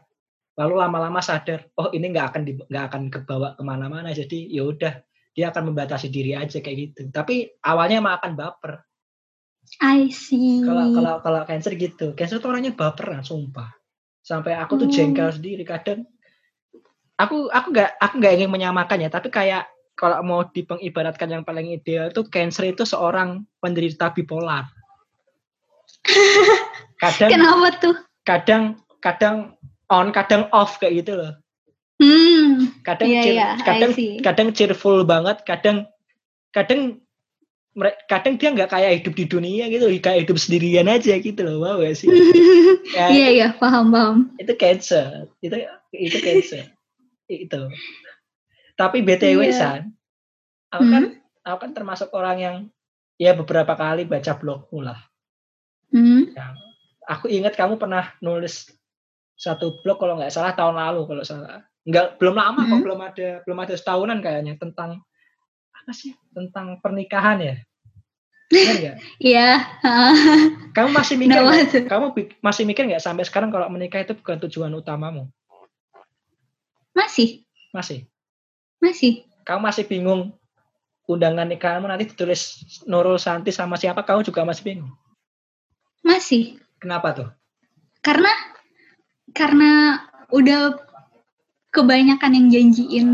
[0.55, 2.41] lalu lama-lama sadar oh ini nggak akan
[2.71, 7.01] nggak akan kebawa ke mana-mana jadi ya udah dia akan membatasi diri aja kayak gitu.
[7.11, 8.73] Tapi awalnya emang akan baper.
[9.79, 10.59] I see.
[10.65, 12.11] Kalau kalau kalau cancer gitu.
[12.17, 13.71] Cancer tuh orangnya baperan sumpah.
[14.19, 14.93] Sampai aku tuh Oh.
[14.93, 16.03] jengkel sendiri kadang.
[17.15, 22.09] Aku aku nggak aku nggak ingin menyamakannya tapi kayak kalau mau dipengibaratkan yang paling ideal
[22.09, 24.65] tuh cancer itu seorang penderita bipolar.
[27.01, 27.95] Kadang kenapa tuh?
[28.21, 29.57] kadang kadang
[29.89, 31.33] on kadang off kayak gitu loh.
[32.01, 32.40] Hmm
[32.81, 35.77] kadang Iya, cheer- I kadang kadang cheerful banget kadang
[36.49, 36.99] kadang
[38.05, 41.79] kadang dia nggak kayak hidup di dunia gitu kayak hidup sendirian aja gitu loh wow
[41.79, 42.11] gak sih
[42.97, 44.15] ya, Iya iya paham paham.
[44.35, 45.55] itu cancer itu
[45.89, 46.67] itu cancer
[47.25, 47.61] itu
[48.73, 49.53] tapi btw Iya.
[49.53, 49.81] san
[50.67, 51.03] aku kan
[51.41, 52.55] aku kan termasuk orang yang
[53.15, 54.99] ya beberapa kali baca blogmu lah
[55.87, 56.23] Hmm.
[56.29, 56.55] yang
[57.03, 58.71] aku ingat kamu pernah nulis
[59.33, 62.83] satu blog kalau nggak salah tahun lalu kalau salah nggak belum lama kok Hmm.
[62.83, 65.01] belum ada belum ada setahunan kayaknya tentang
[65.73, 67.55] apa sih tentang pernikahan ya?
[69.17, 69.47] Iya.
[70.75, 71.65] kamu masih mikir nggak?
[71.71, 71.83] tuh?
[71.87, 72.05] kamu
[72.39, 75.31] masih mikir nggak sampai sekarang kalau menikah itu bukan tujuan utamamu
[76.91, 78.03] Masih masih
[78.77, 79.23] masih.
[79.41, 80.35] kamu masih bingung
[81.07, 84.91] undangan nikahanmu nanti ditulis Nurul Santi sama siapa kamu juga masih bingung
[86.03, 86.59] Masih.
[86.77, 87.29] kenapa tuh
[88.03, 88.29] Karena
[89.31, 90.75] karena udah
[91.71, 93.07] kebanyakan yang janjiin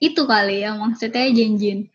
[0.00, 1.88] itu kali ya maksudnya janjiin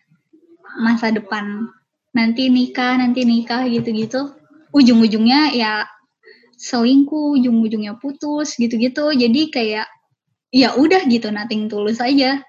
[0.79, 1.69] masa depan.
[2.15, 4.31] Nanti nikah nanti nikah gitu-gitu.
[4.71, 5.83] Ujung-ujungnya ya
[6.55, 9.11] selingkuh ujung-ujungnya putus gitu-gitu.
[9.11, 9.87] Jadi kayak
[10.55, 12.39] ya udah gitu nothing tulus aja.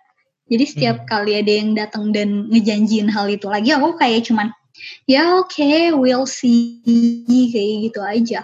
[0.46, 1.08] Jadi setiap Hmm.
[1.10, 4.54] kali ada yang datang dan ngejanjiin hal itu lagi aku kayak cuman
[5.10, 6.78] ya oke we'll see
[7.50, 8.40] kayak gitu aja.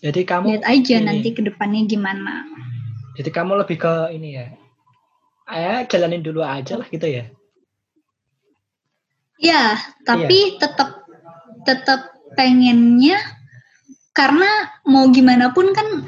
[0.00, 1.04] Jadi kamu lihat aja ini.
[1.04, 2.44] nanti ke depannya gimana
[3.14, 4.46] Jadi kamu lebih ke ini ya.
[5.44, 7.24] Eh, jalanin dulu aja lah gitu ya.
[7.24, 7.30] ya
[9.44, 9.64] Iya.
[10.06, 11.04] tapi tetap
[11.68, 12.00] tetap
[12.38, 13.18] pengennya
[14.14, 16.06] karena mau gimana pun kan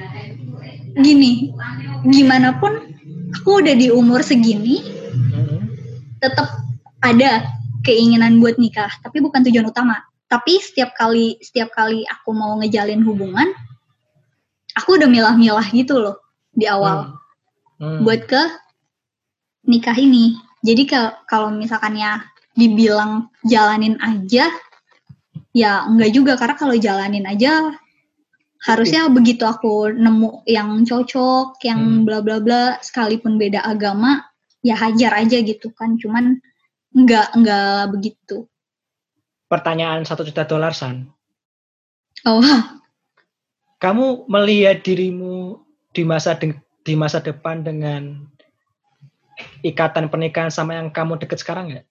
[1.03, 1.53] gini
[2.07, 2.95] gimana pun
[3.35, 4.81] aku udah di umur segini
[5.13, 5.69] Mm-mm.
[6.23, 6.49] tetap
[7.03, 7.45] ada
[7.83, 10.01] keinginan buat nikah tapi bukan tujuan utama
[10.31, 13.53] tapi setiap kali setiap kali aku mau ngejalin hubungan
[14.79, 16.17] aku udah milah-milah gitu loh
[16.57, 17.21] di awal
[17.77, 18.09] Hmm.
[18.09, 18.43] buat ke
[19.69, 20.41] nikah ini.
[20.65, 20.89] Jadi
[21.29, 22.25] kalau misalkannya
[22.57, 24.49] dibilang jalanin aja,
[25.53, 27.77] ya enggak juga karena kalau jalanin aja
[28.65, 32.03] harusnya begitu aku nemu yang cocok, yang Hmm.
[32.09, 34.25] bla bla bla, sekalipun beda agama,
[34.65, 36.01] ya hajar aja gitu kan.
[36.01, 36.41] Cuman
[36.97, 38.49] enggak enggak begitu.
[39.53, 41.13] Pertanyaan satu juta dolar san.
[42.25, 42.41] Oh,
[43.85, 45.36] Kamu melihat dirimu
[45.97, 48.21] di masa de- di masa depan dengan
[49.65, 51.87] ikatan pernikahan sama yang kamu deket sekarang nggak?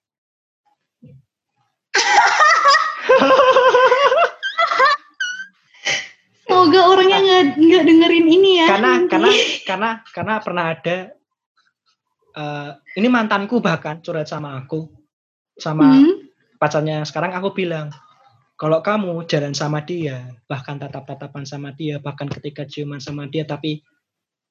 [6.46, 8.66] semoga orangnya nggak nggak dengerin ini ya.
[8.70, 9.10] karena nanti.
[9.10, 9.30] karena
[9.66, 10.96] karena karena pernah ada
[12.34, 14.86] eh, ini mantanku bahkan curhat sama aku
[15.56, 16.26] sama Hmm,
[16.60, 17.90] pacarnya sekarang aku bilang
[18.56, 23.82] kalau kamu jalan sama dia bahkan tatap-tatapan sama dia bahkan ketika ciuman sama dia tapi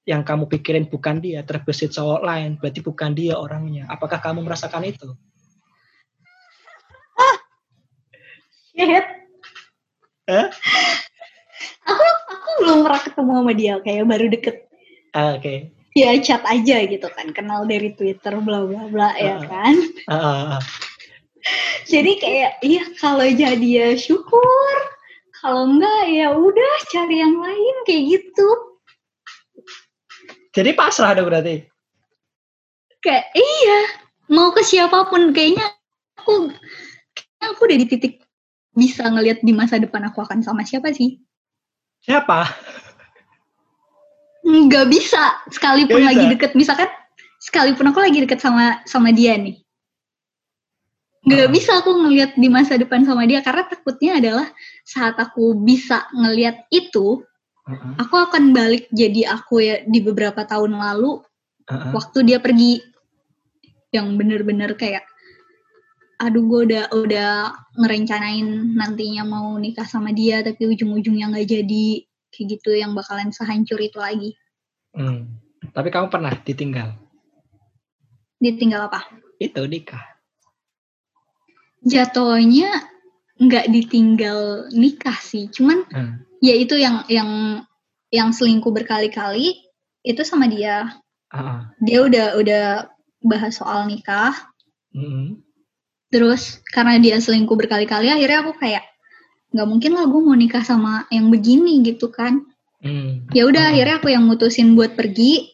[0.06, 4.86] yang kamu pikirin bukan dia terbesit cowok lain berarti bukan dia orangnya apakah kamu merasakan
[4.86, 5.10] itu
[8.76, 9.06] shit.
[10.26, 10.48] Eh?
[11.86, 14.56] Aku aku belum pernah ketemu sama dia kayak baru deket
[15.16, 19.48] Ah, oke ya chat aja gitu kan kenal dari Twitter bla bla bla ya Heeh.
[19.48, 19.76] kan
[20.12, 20.62] Ah, ah, ah.
[21.88, 24.76] jadi kayak iya kalau jadi ya syukur
[25.40, 28.48] kalau enggak ya udah cari yang lain kayak gitu
[30.56, 31.68] jadi pasrah dong berarti?
[33.04, 33.80] Kayak iya.
[34.32, 35.68] Mau ke siapa pun kayaknya
[36.18, 36.50] aku
[37.14, 38.14] kayaknya aku udah di titik
[38.74, 41.20] bisa ngelihat di masa depan aku akan sama siapa sih.
[42.02, 42.50] Siapa?
[44.46, 45.38] Nggak bisa.
[45.52, 46.10] Sekalipun Nggak bisa.
[46.10, 46.90] lagi deket misalkan
[47.42, 49.62] sekalipun aku lagi deket sama sama dia nih.
[51.26, 51.54] Nggak Ah.
[51.54, 54.48] bisa aku ngelihat di masa depan sama dia karena takutnya adalah
[54.86, 57.22] saat aku bisa ngelihat itu
[57.66, 61.22] Heeh, aku akan balik jadi aku ya di beberapa tahun lalu
[61.70, 61.92] heeh.
[61.94, 62.82] waktu dia pergi.
[63.90, 65.08] Yang bener-bener kayak
[66.20, 67.32] aduh gue udah udah
[67.80, 71.88] ngerencanain nantinya mau nikah sama dia tapi ujung-ujungnya nggak jadi.
[72.30, 74.36] Kayak gitu yang bakalan sehancur itu lagi.
[74.96, 75.28] Hmm.
[75.76, 76.96] tapi kamu pernah ditinggal?
[78.40, 79.04] Ditinggal apa?
[79.44, 80.00] Itu nikah.
[81.84, 82.96] Jatuhnya
[83.36, 86.24] nggak ditinggal nikah sih cuman Hmm.
[86.46, 87.30] Ya itu yang yang
[88.14, 89.58] yang selingkuh berkali-kali
[90.06, 90.94] itu sama dia
[91.34, 91.74] ah.
[91.82, 92.66] dia udah udah
[93.26, 94.38] bahas soal nikah
[94.94, 95.42] Mm-mm.
[96.14, 98.86] terus karena dia selingkuh berkali-kali akhirnya aku kayak
[99.50, 102.46] nggak mungkin lah gue mau nikah sama yang begini gitu kan
[102.86, 103.26] Hmm.
[103.34, 103.72] ya udah Ah.
[103.74, 105.50] akhirnya aku yang mutusin buat pergi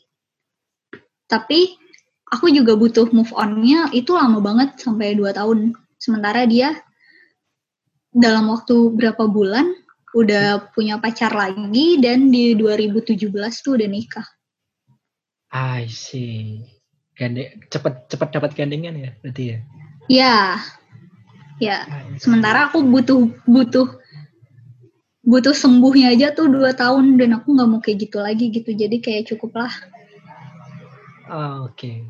[1.31, 1.79] tapi
[2.27, 6.75] aku juga butuh move onnya itu lama banget sampai dua tahun sementara dia
[8.11, 9.71] dalam waktu berapa bulan
[10.11, 13.31] udah punya pacar lagi dan di 2017
[13.63, 14.27] tuh udah nikah
[15.51, 16.63] I see.
[17.11, 19.57] Gandeng, cepet cepet dapat gandengan ya berarti ya.
[20.07, 20.37] Ya,
[21.59, 21.77] ya.
[22.17, 23.99] Sementara aku butuh butuh
[25.21, 28.71] butuh sembuhnya aja tuh dua tahun dan aku nggak mau kayak gitu lagi gitu.
[28.71, 29.73] Jadi kayak cukup lah.
[31.27, 32.07] Oh, Oke.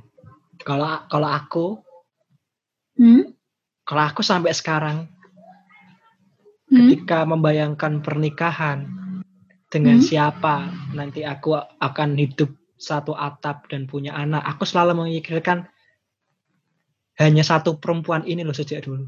[0.61, 1.67] Kalau kalau aku
[3.01, 3.33] Hmm?
[3.81, 5.09] kalau aku sampai sekarang
[6.71, 6.87] Hmm?
[6.87, 8.87] ketika membayangkan pernikahan
[9.67, 10.07] dengan Hmm?
[10.07, 12.47] siapa nanti aku akan hidup
[12.79, 15.67] satu atap dan punya anak, aku selalu memikirkan
[17.19, 19.05] hanya satu perempuan ini loh sejak dulu.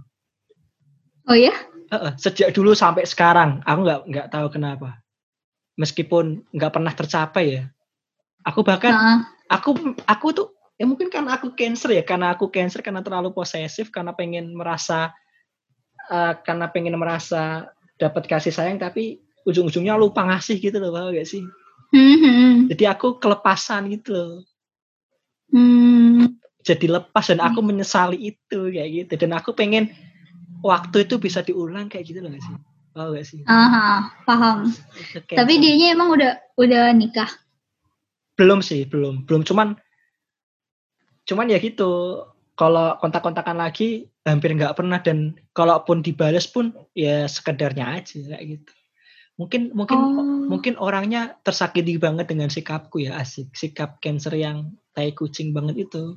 [1.25, 1.55] Oh ya?
[1.89, 4.99] Heeh, sejak dulu sampai sekarang, aku nggak nggak tahu kenapa.
[5.79, 7.63] Meskipun nggak pernah tercapai ya.
[8.43, 12.83] Aku bahkan Nah, aku aku tuh ya mungkin karena aku cancer ya, karena aku cancer
[12.83, 15.15] karena terlalu posesif, karena pengen merasa
[16.09, 21.27] eh, karena pengen merasa dapat kasih sayang tapi ujung-ujungnya lupa ngasih gitu loh, paham gak
[21.27, 21.43] sih?
[21.93, 24.33] hmm, hmm, Jadi aku kelepasan gitu loh.
[25.51, 26.39] hmm.
[26.63, 29.91] Jadi lepas dan aku menyesali itu kayak gitu dan aku pengen
[30.63, 32.55] waktu itu bisa diulang kayak gitu loh gak sih?
[32.95, 33.41] Paham gak sih?
[33.43, 34.71] Aha, paham.
[35.11, 35.35] Cancer.
[35.35, 37.27] Tapi dianya emang udah udah nikah.
[38.33, 39.77] belum sih belum belum cuman
[41.29, 44.99] cuman ya gitu kalau kontak-kontakan lagi hampir nggak pernah.
[45.01, 48.73] Dan kalaupun dibales pun ya sekedarnya aja kayak gitu.
[49.33, 50.45] Mungkin mungkin Oh.
[50.45, 53.49] mungkin orangnya tersakiti banget dengan sikapku ya asik.
[53.57, 56.13] Sikap cancer yang tai kucing banget itu.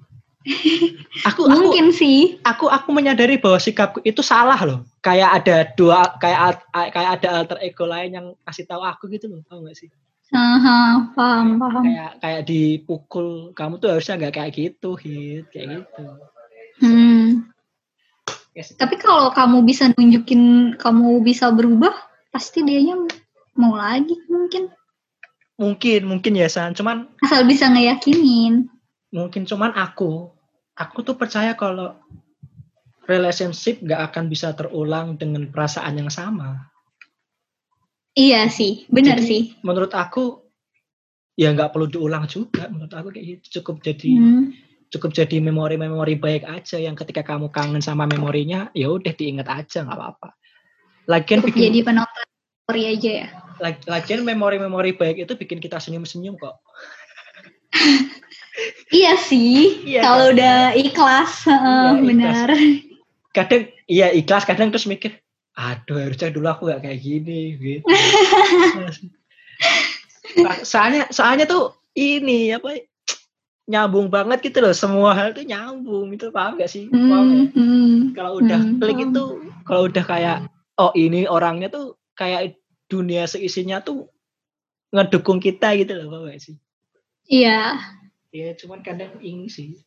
[1.26, 2.38] Aku aku Mungkin sih.
[2.46, 4.86] aku aku menyadari bahwa sikapku itu salah loh.
[5.02, 9.42] Kayak ada dua kayak kayak ada alter ego lain yang kasih tahu aku gitu loh
[9.48, 9.90] tau gak sih
[10.34, 11.84] Aha, paham, paham.
[11.86, 16.06] kayak kayak dipukul kamu tuh harusnya nggak kayak gitu hit kayak gitu
[16.76, 17.48] Hmm.
[18.52, 18.76] Yes.
[18.76, 21.92] Tapi kalau kamu bisa nunjukin kamu bisa berubah,
[22.28, 23.00] pasti dianya
[23.56, 24.68] mau lagi mungkin.
[25.56, 28.68] mungkin mungkin ya san cuman Asal bisa ngeyakinin.
[29.08, 30.28] mungkin cuman aku
[30.76, 31.96] aku tuh percaya kalau
[33.08, 36.68] relationship nggak akan bisa terulang dengan perasaan yang sama
[38.16, 39.42] Iya sih, benar Jadi, sih.
[39.60, 40.40] menurut aku
[41.36, 44.56] ya nggak perlu diulang juga menurut aku kayak gitu cukup jadi Hmm.
[44.88, 49.84] cukup jadi memori-memori baik aja yang ketika kamu kangen sama memorinya ya udah diingat aja
[49.84, 50.32] nggak apa-apa
[51.04, 52.24] lagian Cukup bikin jadi penonton
[52.64, 53.28] story aja ya.
[53.60, 56.56] lag- lagian memori-memori baik itu bikin kita senyum-senyum kok
[58.88, 59.84] Iya sih.
[59.84, 60.34] Iya, kalau kan?
[60.40, 61.60] udah ikhlas, Iya,
[61.92, 62.06] ikhlas.
[62.08, 62.48] benar.
[63.28, 65.20] kadang iya ikhlas kadang terus mikir
[65.56, 67.88] aduh harusnya dulu aku gak kayak gini gitu.
[70.62, 72.76] Soalnya soalnya tuh ini apa
[73.66, 74.76] nyambung banget gitu loh.
[74.76, 76.86] Semua hal tuh nyambung itu paham gak sih?
[76.92, 77.48] Paham Hmm, nggak?
[77.56, 77.96] hmm.
[78.14, 79.24] kalau udah Hmm, klik itu
[79.64, 80.38] kalau udah kayak
[80.76, 84.06] oh ini orangnya tuh kayak dunia seisinya tuh
[84.92, 86.54] ngedukung kita gitu loh paham gak sih?
[87.26, 87.80] Iya.
[88.30, 89.80] ya cuman kadang ini sih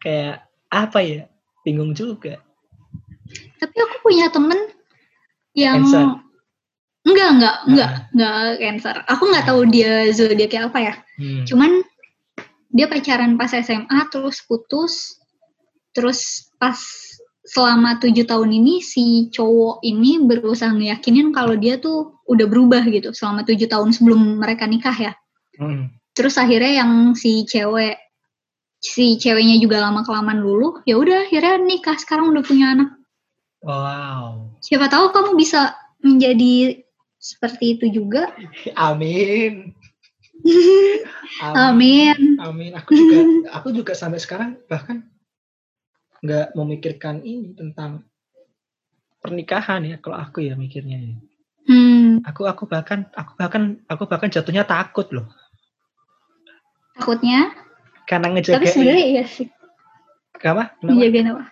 [0.00, 1.22] kayak apa ya
[1.62, 2.40] bingung juga.
[3.60, 4.72] Tapi aku punya temen
[5.56, 6.06] yang Cancer.
[7.06, 8.04] enggak enggak enggak Nah.
[8.12, 8.96] enggak cancer.
[9.08, 10.94] Aku nggak tahu dia zodiaknya apa ya.
[11.16, 11.44] Hmm.
[11.48, 11.70] Cuman
[12.76, 15.16] dia pacaran pas SMA terus putus.
[15.96, 16.76] Terus pas
[17.46, 23.14] selama tujuh tahun ini si cowok ini berusaha ngeyakinin kalau dia tuh udah berubah gitu
[23.16, 25.12] selama tujuh tahun sebelum mereka nikah ya.
[25.56, 25.88] Hmm.
[26.12, 27.96] Terus akhirnya yang si cewek
[28.82, 32.90] si ceweknya juga lama kelamaan dulu, ya udah akhirnya nikah sekarang udah punya anak.
[33.64, 36.82] wow Siapa tahu kamu bisa menjadi
[37.22, 38.34] seperti itu juga.
[38.90, 39.70] Amin.
[41.42, 42.38] Amin.
[42.42, 42.74] Amin.
[42.74, 43.18] Aku juga
[43.54, 45.06] aku juga sampai sekarang bahkan
[46.26, 48.02] nggak memikirkan ini tentang
[49.22, 50.98] pernikahan ya kalau aku ya mikirnya.
[50.98, 51.16] ya.
[51.66, 55.26] Hmm, Aku aku bahkan aku bahkan aku bahkan jatuhnya takut loh
[56.96, 57.52] takutnya.
[58.06, 59.46] karena Tapi ngejagain sebenarnya iya sih.
[60.38, 60.72] Kenapa?
[60.78, 60.90] Kenapa?
[60.94, 61.44] Menjagain apa?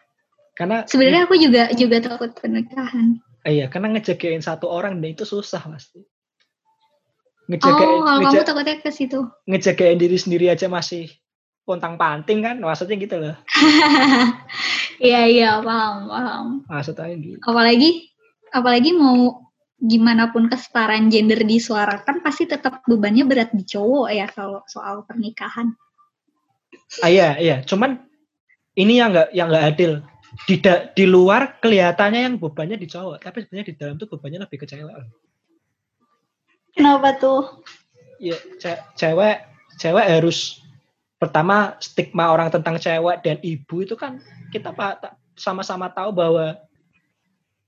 [0.54, 3.18] Karena Sebenarnya aku juga juga takut pernikahan.
[3.44, 6.00] Iya, karena ngejagain satu orang dan itu susah pasti.
[6.00, 9.20] Oh, Ngejagain, kalau ngeja- kamu takutnya ke situ.
[9.44, 11.12] ngejagain diri sendiri aja masih
[11.68, 13.36] pontang panting kan, maksudnya gitu loh.
[14.94, 16.46] Iya iya paham paham.
[16.70, 17.42] Maksudnya gitu.
[17.42, 18.14] Apalagi
[18.54, 19.42] apalagi mau
[19.74, 25.74] gimana pun kesetaraan gender disuarakan pasti tetap bebannya berat di cowok ya kalau soal pernikahan.
[27.02, 27.56] Ah, iya, iya.
[27.66, 28.06] Cuman
[28.78, 29.92] ini yang nggak yang nggak adil.
[30.42, 34.42] Di da- di luar kelihatannya yang bebannya di cowok, tapi sebenarnya di dalam tuh bebannya
[34.42, 34.94] lebih ke cewek.
[36.74, 37.62] Kenapa tuh?
[38.18, 39.46] Ya, ce- cewek
[39.76, 40.58] cewek harus
[41.16, 44.18] pertama stigma orang tentang cewek dan ibu itu kan
[44.50, 44.74] kita
[45.34, 46.58] sama-sama tahu bahwa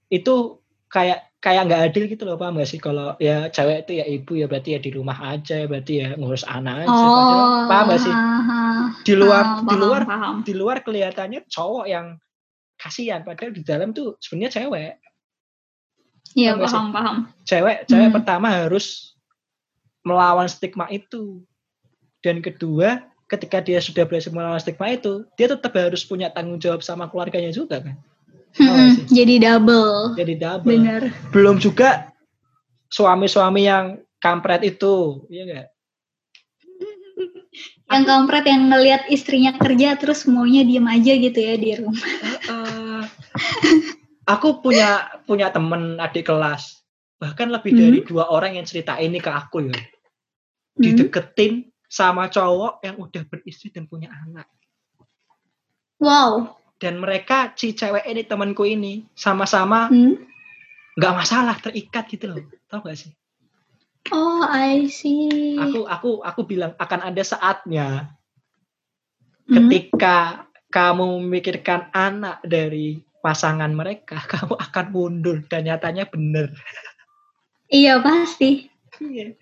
[0.08, 4.04] itu kayak kayak nggak adil gitu loh paham nggak sih kalau ya cewek itu ya
[4.06, 8.00] ibu ya berarti ya di rumah aja berarti ya ngurus anak aja Padahal- paham nggak
[8.00, 8.14] sih
[9.02, 10.34] di luar Ah, di paham, luar paham.
[10.42, 12.06] di luar kelihatannya cowok yang
[12.86, 14.94] kasihan padahal di dalam tuh sebenarnya cewek
[16.36, 16.68] Iya, Paham sih?
[16.68, 17.16] paham, paham.
[17.42, 18.16] cewek cewek Hmm.
[18.16, 19.16] pertama harus
[20.02, 21.40] melawan stigma itu
[22.20, 26.78] dan kedua ketika dia sudah berhasil melawan stigma itu dia tetap harus punya tanggung jawab
[26.78, 27.96] sama keluarganya juga kan
[28.52, 29.08] sih?
[29.12, 30.14] Jadi double.
[30.14, 31.02] jadi double Bener.
[31.28, 32.12] belum juga
[32.88, 33.84] suami-suami yang
[34.18, 35.66] kampret itu iya enggak
[37.86, 42.02] Yang kampret yang ngelihat istrinya kerja terus maunya diem aja gitu ya di rumah.
[42.42, 42.75] Eh,
[44.26, 46.82] aku punya punya temen adik kelas
[47.16, 47.80] bahkan lebih Hmm.
[47.80, 50.82] dari dua orang yang cerita ini ke aku ya Hmm.
[50.82, 54.44] dideketin sama cowok yang udah beristri dan punya anak
[55.96, 56.60] Wow.
[56.76, 60.20] dan mereka si cewek ini temanku ini sama-sama Hmm.
[60.96, 63.12] nggak masalah terikat gitu loh tau gak sih
[64.06, 65.58] Oh, I see.
[65.58, 68.12] aku aku aku bilang akan ada saatnya
[69.46, 69.70] Hmm.
[69.70, 76.54] ketika kamu memikirkan anak dari pasangan mereka kamu akan mundur dan nyatanya bener
[77.66, 78.70] Iya, pasti.
[79.02, 79.34] Iya.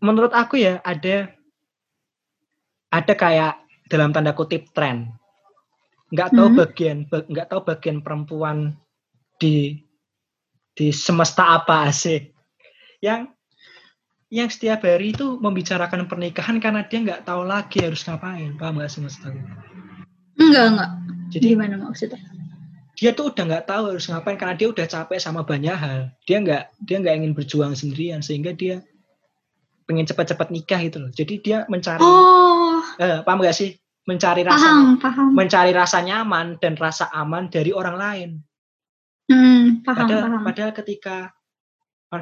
[0.00, 1.28] menurut aku ya ada
[2.88, 5.12] ada kayak dalam tanda kutip tren
[6.10, 6.58] nggak tahu Hmm.
[6.58, 8.72] bagian ba- nggak tahu bagian perempuan
[9.36, 9.78] di
[10.72, 12.32] di semesta apa sih
[12.98, 13.28] yang
[14.30, 18.90] yang setiap hari itu membicarakan pernikahan karena dia nggak tahu lagi harus ngapain paham nggak
[18.90, 19.38] aku?
[20.38, 20.90] Enggak, enggak.
[21.30, 22.29] jadi Gimana maksudnya?
[23.00, 26.12] Dia tuh udah nggak tahu harus ngapain karena dia udah capek sama banyak hal.
[26.28, 28.84] Dia nggak dia nggak ingin berjuang sendirian sehingga dia
[29.88, 31.08] pengen cepat-cepat nikah gitu loh.
[31.08, 33.72] Jadi dia mencari Oh, eh, paham gak sih?
[34.04, 35.28] Mencari rasa paham, paham.
[35.32, 38.30] mencari rasa nyaman dan rasa aman dari orang lain.
[39.32, 40.42] Hmm, paham, padahal paham.
[40.44, 41.16] padahal ketika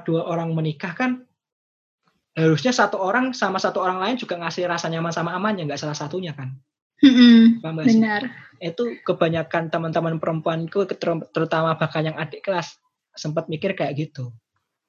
[0.07, 1.27] dua orang menikah kan
[2.39, 5.81] harusnya satu orang sama satu orang lain juga ngasih rasa nyaman sama aman ya nggak
[5.81, 6.55] salah satunya kan
[7.59, 8.23] Paham sih benar.
[8.59, 10.99] itu kebanyakan teman-teman perempuanku ter-
[11.29, 12.75] terutama bahkan yang adik kelas
[13.13, 14.35] sempat mikir kayak gitu.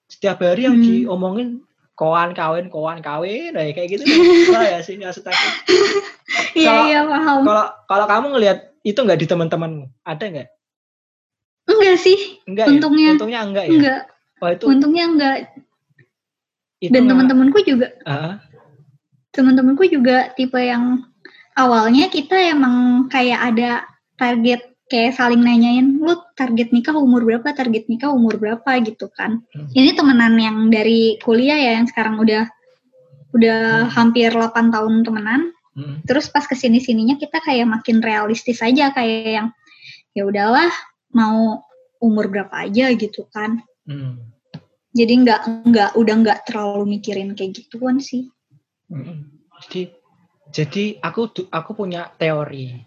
[0.07, 0.86] Setiap hari yang Hmm.
[1.06, 1.49] diomongin
[1.94, 4.03] koan kawin koan kawin nah, kayak gitu
[4.49, 5.45] Wah, ya sih maksud aku
[6.56, 7.40] Iya, Kalau- iya, paham.
[7.44, 9.86] kalau kalau kamu ngelihat itu nggak di teman-temanmu?
[10.02, 10.49] Ada nggak?
[11.68, 13.14] Enggak sih, enggak Untungnya- ya?
[13.14, 13.72] Untungnya enggak ya?
[13.72, 14.02] enggak.
[14.40, 15.36] oh itu Untungnya enggak.
[16.80, 18.40] itu Dan teman-temanku juga, Ah,
[19.30, 21.09] teman-temanku juga tipe yang
[21.60, 23.72] awalnya kita emang kayak ada
[24.15, 29.45] target kayak saling nanyain, lu target nikah umur berapa, target nikah umur berapa gitu kan.
[29.53, 29.69] Hmm.
[29.69, 32.49] Ini temenan yang dari kuliah ya, yang sekarang udah
[33.38, 33.90] udah Hmm.
[33.94, 35.53] hampir 8 tahun temenan.
[35.77, 39.48] mm, terus pas ke sini sininya kita kayak makin realistis aja kayak yang
[40.11, 40.68] ya udahlah
[41.14, 41.61] mau
[42.03, 44.18] umur berapa aja gitu kan mm,
[44.91, 45.41] jadi nggak
[45.72, 48.27] nggak udah nggak terlalu mikirin kayak gituan sih
[48.91, 49.30] mm.
[49.69, 49.94] jadi
[50.49, 52.81] jadi aku aku punya teori.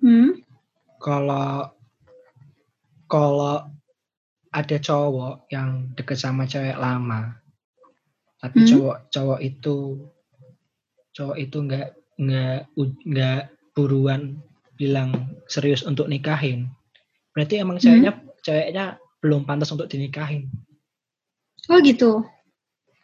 [0.00, 0.38] Hmm?
[1.00, 1.70] Kalau
[3.10, 3.66] kalau
[4.50, 7.38] ada cowok yang deket sama cewek lama
[8.42, 8.68] tapi Hmm.
[8.72, 9.76] cowok cowok itu
[11.14, 11.88] cowok itu nggak
[12.18, 12.58] nggak
[13.06, 13.42] nggak
[13.76, 14.42] buruan
[14.74, 16.66] bilang serius untuk nikahin
[17.30, 17.84] berarti emang Hmm.
[17.84, 18.84] ceweknya ceweknya
[19.20, 20.48] belum pantas untuk dinikahin.
[21.68, 22.24] Oh gitu?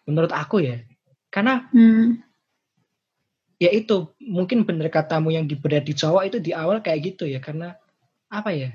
[0.08, 0.80] Menurut aku ya.
[1.28, 2.25] Karena hmm
[3.56, 7.40] ya itu mungkin bener katamu yang diberat di cowok itu di awal kayak gitu ya
[7.40, 7.76] karena
[8.28, 8.70] apa ya?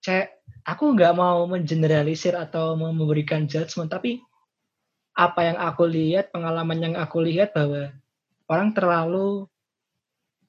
[0.00, 0.32] Saya
[0.64, 4.24] aku nggak mau mengeneralisir atau memberikan judgement tapi
[5.12, 7.92] apa yang aku lihat pengalaman yang aku lihat bahwa
[8.48, 9.44] orang terlalu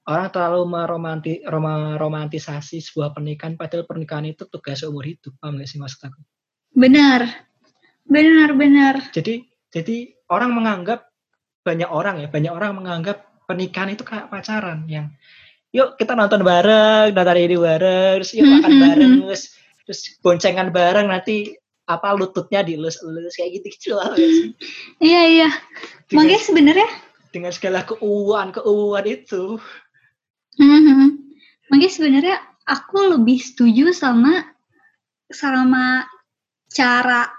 [0.08, 5.68] orang terlalu meromanti, roma- romantisasi sebuah pernikahan padahal pernikahan itu tugas seumur hidup paham nggak
[5.68, 6.20] sih maksud aku?
[6.74, 7.28] Benar.
[8.08, 8.96] Benar benar.
[9.12, 11.11] Jadi jadi orang menganggap
[11.62, 15.14] banyak orang ya banyak orang menganggap pernikahan itu kayak pacaran yang
[15.72, 18.82] yuk kita nonton bareng nonton ini bareng terus yuk makan Mhm.
[18.82, 19.44] bareng terus
[19.86, 21.54] terus boncengan bareng nanti
[21.86, 24.30] apa lututnya dilus-lus kayak gitu gitu loh ya
[25.02, 25.50] iya iya.
[26.12, 26.90] Makanya sebenarnya
[27.32, 29.56] dengan segala keuuan keuuan itu
[31.72, 34.44] makanya sebenarnya aku lebih setuju sama
[35.32, 36.04] sama
[36.68, 37.32] cara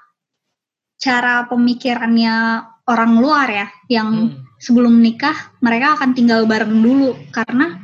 [0.97, 7.79] cara pemikirannya orang luar ya yang Hmm, sebelum nikah mereka akan tinggal bareng dulu karena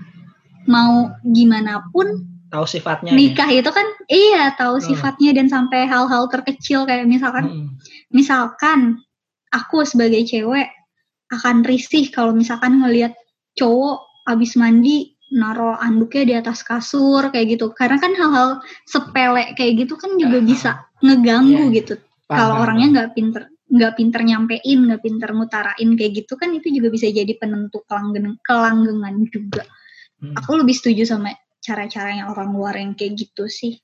[0.64, 2.06] mau gimana pun
[2.48, 3.16] tahu sifatnya ya.
[3.16, 4.86] nikah itu kan iya tahu Hmm.
[4.86, 7.66] sifatnya dan sampai hal-hal terkecil kayak misalkan Hmm,
[8.10, 8.98] misalkan
[9.50, 10.68] aku sebagai cewek
[11.28, 13.12] akan risih kalau misalkan ngelihat
[13.54, 18.48] cowok abis mandi naro anduknya di atas kasur kayak gitu karena kan hal-hal
[18.84, 20.44] sepele kayak gitu kan juga Ah.
[20.44, 20.70] bisa
[21.00, 21.76] ngeganggu Iya.
[21.76, 21.94] gitu
[22.26, 26.88] kalau orangnya nggak pinter nggak pinter nyampein nggak pinter ngutarain kayak gitu kan itu juga
[26.88, 29.64] bisa jadi penentu kelanggengan kelanggengan juga
[30.18, 30.34] Hmm.
[30.34, 31.30] aku lebih setuju sama
[31.62, 33.78] cara-caranya orang luar yang kayak gitu sih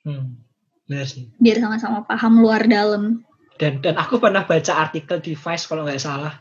[0.00, 0.38] Hmm.
[0.86, 1.26] Benar sih.
[1.36, 3.26] biar sama-sama paham luar dalam
[3.58, 6.38] Dan dan aku pernah baca artikel di Vice kalau nggak salah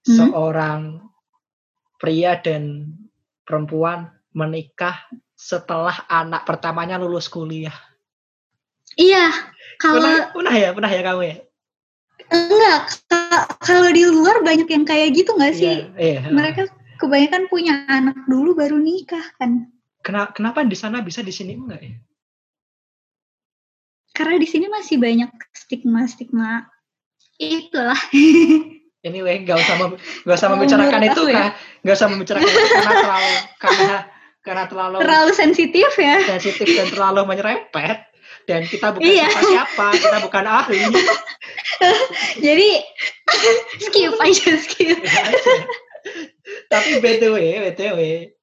[0.00, 0.16] Hmm.
[0.16, 0.80] seorang
[1.96, 2.96] pria dan
[3.44, 4.96] perempuan menikah
[5.36, 7.76] setelah anak pertamanya lulus kuliah.
[8.96, 9.28] iya
[9.76, 11.36] kalau Pernah, pernah ya, pernah ya kamu ya?
[12.30, 16.30] Enggak ka- kalau di luar banyak yang kayak gitu nggak sih Iya, iya.
[16.30, 19.66] mereka kebanyakan punya anak dulu baru nikah kan
[20.00, 21.94] Kena- kenapa di sana bisa di sini enggak ya?
[24.10, 26.66] karena di sini masih banyak stigma stigma
[27.36, 27.96] itulah
[29.00, 29.96] Anyway, nggak usah mem-
[30.28, 31.56] nggak usah membicarakan itu ya.
[31.80, 33.96] nggak usah membicarakan itu karena terlalu karena
[34.40, 38.09] karena terlalu terlalu sensitif ya sensitif dan terlalu menyerempet
[38.50, 39.30] dan kita bukan Iya.
[39.30, 40.82] siapa-siapa, kita bukan ahli.
[42.46, 42.70] jadi
[43.86, 44.98] skip aja skip
[46.72, 47.36] Tapi btw,
[47.70, 47.98] btw,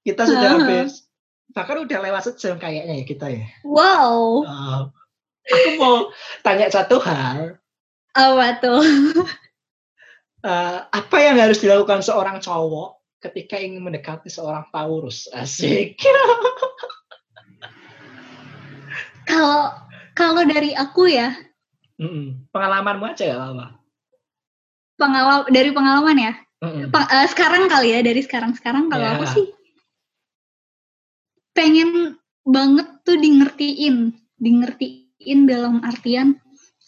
[0.08, 0.60] kita sudah Aha.
[0.64, 1.04] habis
[1.52, 3.44] bahkan udah lewat sejam kayaknya ya kita ya.
[3.66, 4.82] wow Uh,
[5.48, 5.96] aku mau
[6.46, 7.58] tanya satu hal,
[8.14, 8.84] apa tuh
[10.46, 15.26] uh, apa yang harus dilakukan seorang cowok ketika ingin mendekati seorang Taurus?
[15.34, 15.98] Asik.
[19.26, 19.86] kalau
[20.18, 21.38] kalau dari aku ya
[22.02, 22.49] Mm-mm.
[22.49, 23.77] Pengalamanmu aja ya apa?
[24.98, 26.34] pengalaman dari pengalaman ya.
[26.89, 29.14] Peng- eh, sekarang kali ya dari sekarang sekarang kalau Ya.
[29.14, 29.45] aku sih
[31.53, 36.38] pengen banget tuh di ngertiin di ngertiin dalam artian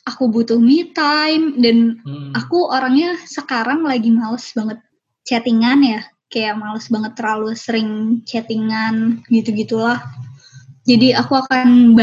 [0.05, 2.33] aku butuh me time dan Mm.
[2.33, 4.81] aku orangnya sekarang lagi males banget
[5.25, 10.01] chattingan ya kayak males banget terlalu sering chattingan gitu-gitulah
[10.85, 11.93] jadi aku akan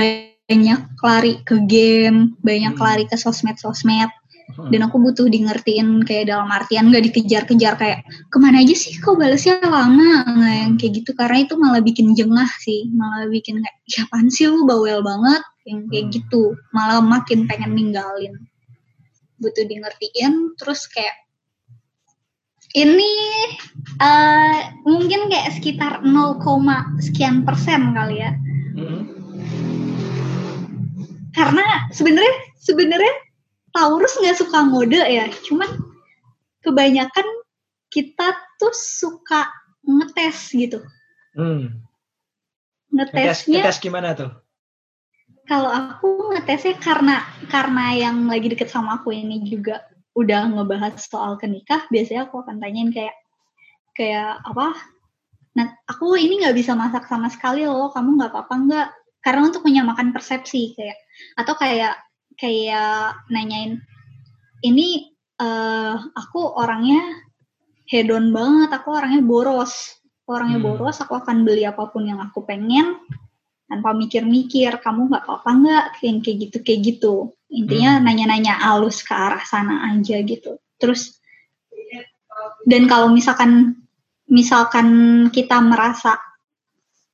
[0.47, 2.85] banyak lari ke game banyak Hmm.
[2.86, 4.10] lari ke sosmed-sosmed.
[4.47, 4.70] Mm.
[4.70, 8.94] dan aku butuh di ngertiin kayak dalam artian gak dikejar-kejar kayak ke mana aja sih
[8.94, 10.23] kok balesnya lama.
[10.23, 11.10] Nggak yang kayak gitu.
[11.18, 12.86] Karena itu malah bikin jengah sih.
[12.94, 14.62] Malah bikin kayak siapaan sih lu?
[14.62, 15.43] Bawel banget.
[15.66, 16.12] Yang kayak Hmm.
[16.14, 16.43] gitu.
[16.70, 18.39] Malah makin pengen ninggalin.
[19.43, 21.18] Butuh di ngertiin terus kayak
[22.78, 23.12] ini
[23.98, 26.39] eh mungkin kayak sekitar 0,
[27.02, 28.31] sekian persen kali ya.
[28.78, 29.16] Mm-mm.
[31.37, 33.15] Karena sebenarnya sebenarnya
[33.77, 35.69] Taurus nggak suka ngode ya cuman
[36.65, 37.27] kebanyakan
[37.93, 39.47] kita tuh suka
[39.85, 40.81] ngetes gitu
[41.37, 41.69] Mm.
[42.97, 44.33] Ngetes, ngetesnya ngetes gimana tuh?
[45.47, 49.87] kalau aku ngetesnya karena karena yang lagi deket sama aku ini juga
[50.19, 53.15] udah ngebahas soal kenikah biasanya aku akan tanyain kayak
[53.95, 54.75] kayak apa
[55.55, 58.89] nah aku ini nggak bisa masak sama sekali loh kamu nggak apa-apa nggak
[59.27, 60.94] karena untuk menyamakan persepsi kayak
[61.35, 61.98] atau kayak
[62.39, 63.82] kayak nanyain
[64.62, 67.03] ini eh aku orangnya
[67.90, 70.74] hedon banget aku orangnya boros Aku orangnya Hmm.
[70.74, 72.98] boros aku akan beli apa pun yang aku pengen
[73.70, 77.15] tanpa mikir-mikir kamu nggak apa-apa nggak kayak kayak gitu kayak gitu
[77.47, 78.11] intinya Hmm.
[78.11, 81.23] nanya-nanya alus ke arah sana aja gitu terus
[82.66, 83.78] dan kalau misalkan
[84.27, 84.89] misalkan
[85.31, 86.19] kita merasa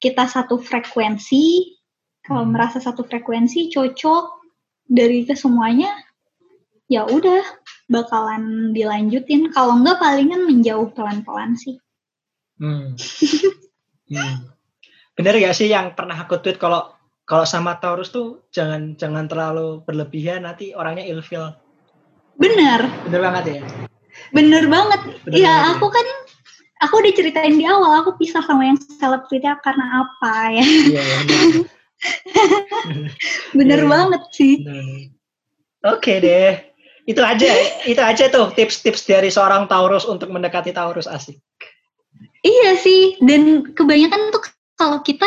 [0.01, 1.68] kita satu frekuensi
[2.23, 2.53] kalau Hmm.
[2.53, 4.24] merasa satu frekuensi cocok
[4.85, 5.90] dari ke semuanya
[6.86, 7.40] ya udah
[7.86, 11.77] bakalan dilanjutin kalau enggak palingan menjauh pelan-pelan sih
[12.57, 12.94] Hmm.
[14.07, 14.44] Hmm.
[15.12, 16.93] Bener gak sih yang pernah aku tweet kalau
[17.23, 21.49] kalau sama Taurus tuh jangan jangan terlalu berlebihan nanti orangnya ilfil.
[22.35, 23.61] bener Bener banget ya.
[24.31, 26.07] bener banget Bener ya banget aku kan
[26.82, 31.39] aku udah ceritain di awal aku pisah sama yang selebriti karena apa ya Iya, iya.
[33.59, 33.89] bener Iya.
[33.91, 34.55] banget sih.
[35.87, 36.59] Oke deh.
[37.03, 37.51] Itu aja,
[37.83, 41.39] itu aja tuh tips-tips dari seorang Taurus untuk mendekati Taurus asik.
[42.47, 44.47] Iya sih, dan kebanyakan tuh
[44.79, 45.27] kalau kita,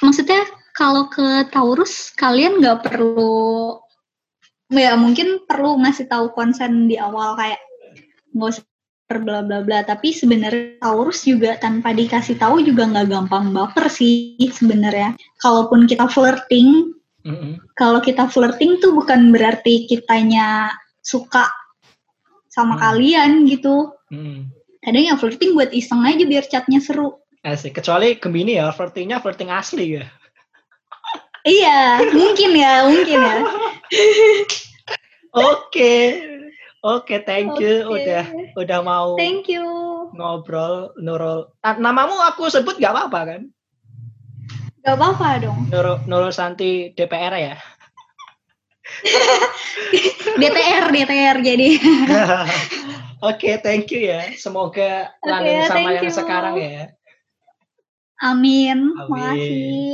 [0.00, 3.76] maksudnya kalau ke Taurus kalian nggak perlu,
[4.72, 7.60] ya mungkin perlu ngasih tahu konsen di awal kayak
[8.32, 8.64] nggak usah
[9.16, 9.80] bla bla bla.
[9.88, 15.16] Tapi sebenarnya Taurus juga tanpa dikasih tahu juga nggak gampang baper sih sebenarnya.
[15.40, 16.92] Kalaupun kita flirting,
[17.24, 17.56] Mm-mm.
[17.72, 21.48] kalau kita flirting tuh bukan berarti kitanya suka
[22.52, 22.82] sama Hmm.
[22.84, 23.96] kalian gitu.
[24.12, 24.52] Mm.
[24.84, 27.16] Kadang yang flirting buat iseng aja biar chatnya seru.
[27.40, 27.80] Asik.
[27.80, 30.04] Kecuali Gemini ya, flirtingnya flirting asli ya.
[31.48, 33.36] Iya, mungkin ya, mungkin ya.
[35.48, 35.96] Oke.
[36.88, 38.00] Oke, thank you Oke.
[38.00, 38.24] udah
[38.56, 39.64] udah mau Thank you.
[40.16, 41.52] ngobrol Nurul.
[41.60, 43.42] Ah, namamu aku sebut gak apa-apa kan?
[44.80, 45.68] Gak apa-apa dong.
[45.68, 47.54] Nurul, Nurul Santi DPR ya.
[50.40, 51.68] DTR DTR jadi
[53.28, 54.32] Oke, thank you ya.
[54.40, 56.14] Semoga langgeng sama yang you.
[56.14, 56.84] sekarang ya.
[58.18, 59.06] amin Amin.
[59.06, 59.92] makasih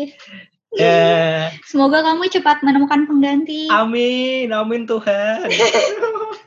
[0.74, 5.46] Ya, semoga kamu cepat menemukan pengganti amin, amin Tuhan.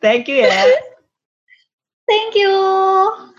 [0.00, 0.66] thank you ya.
[2.08, 3.29] thank you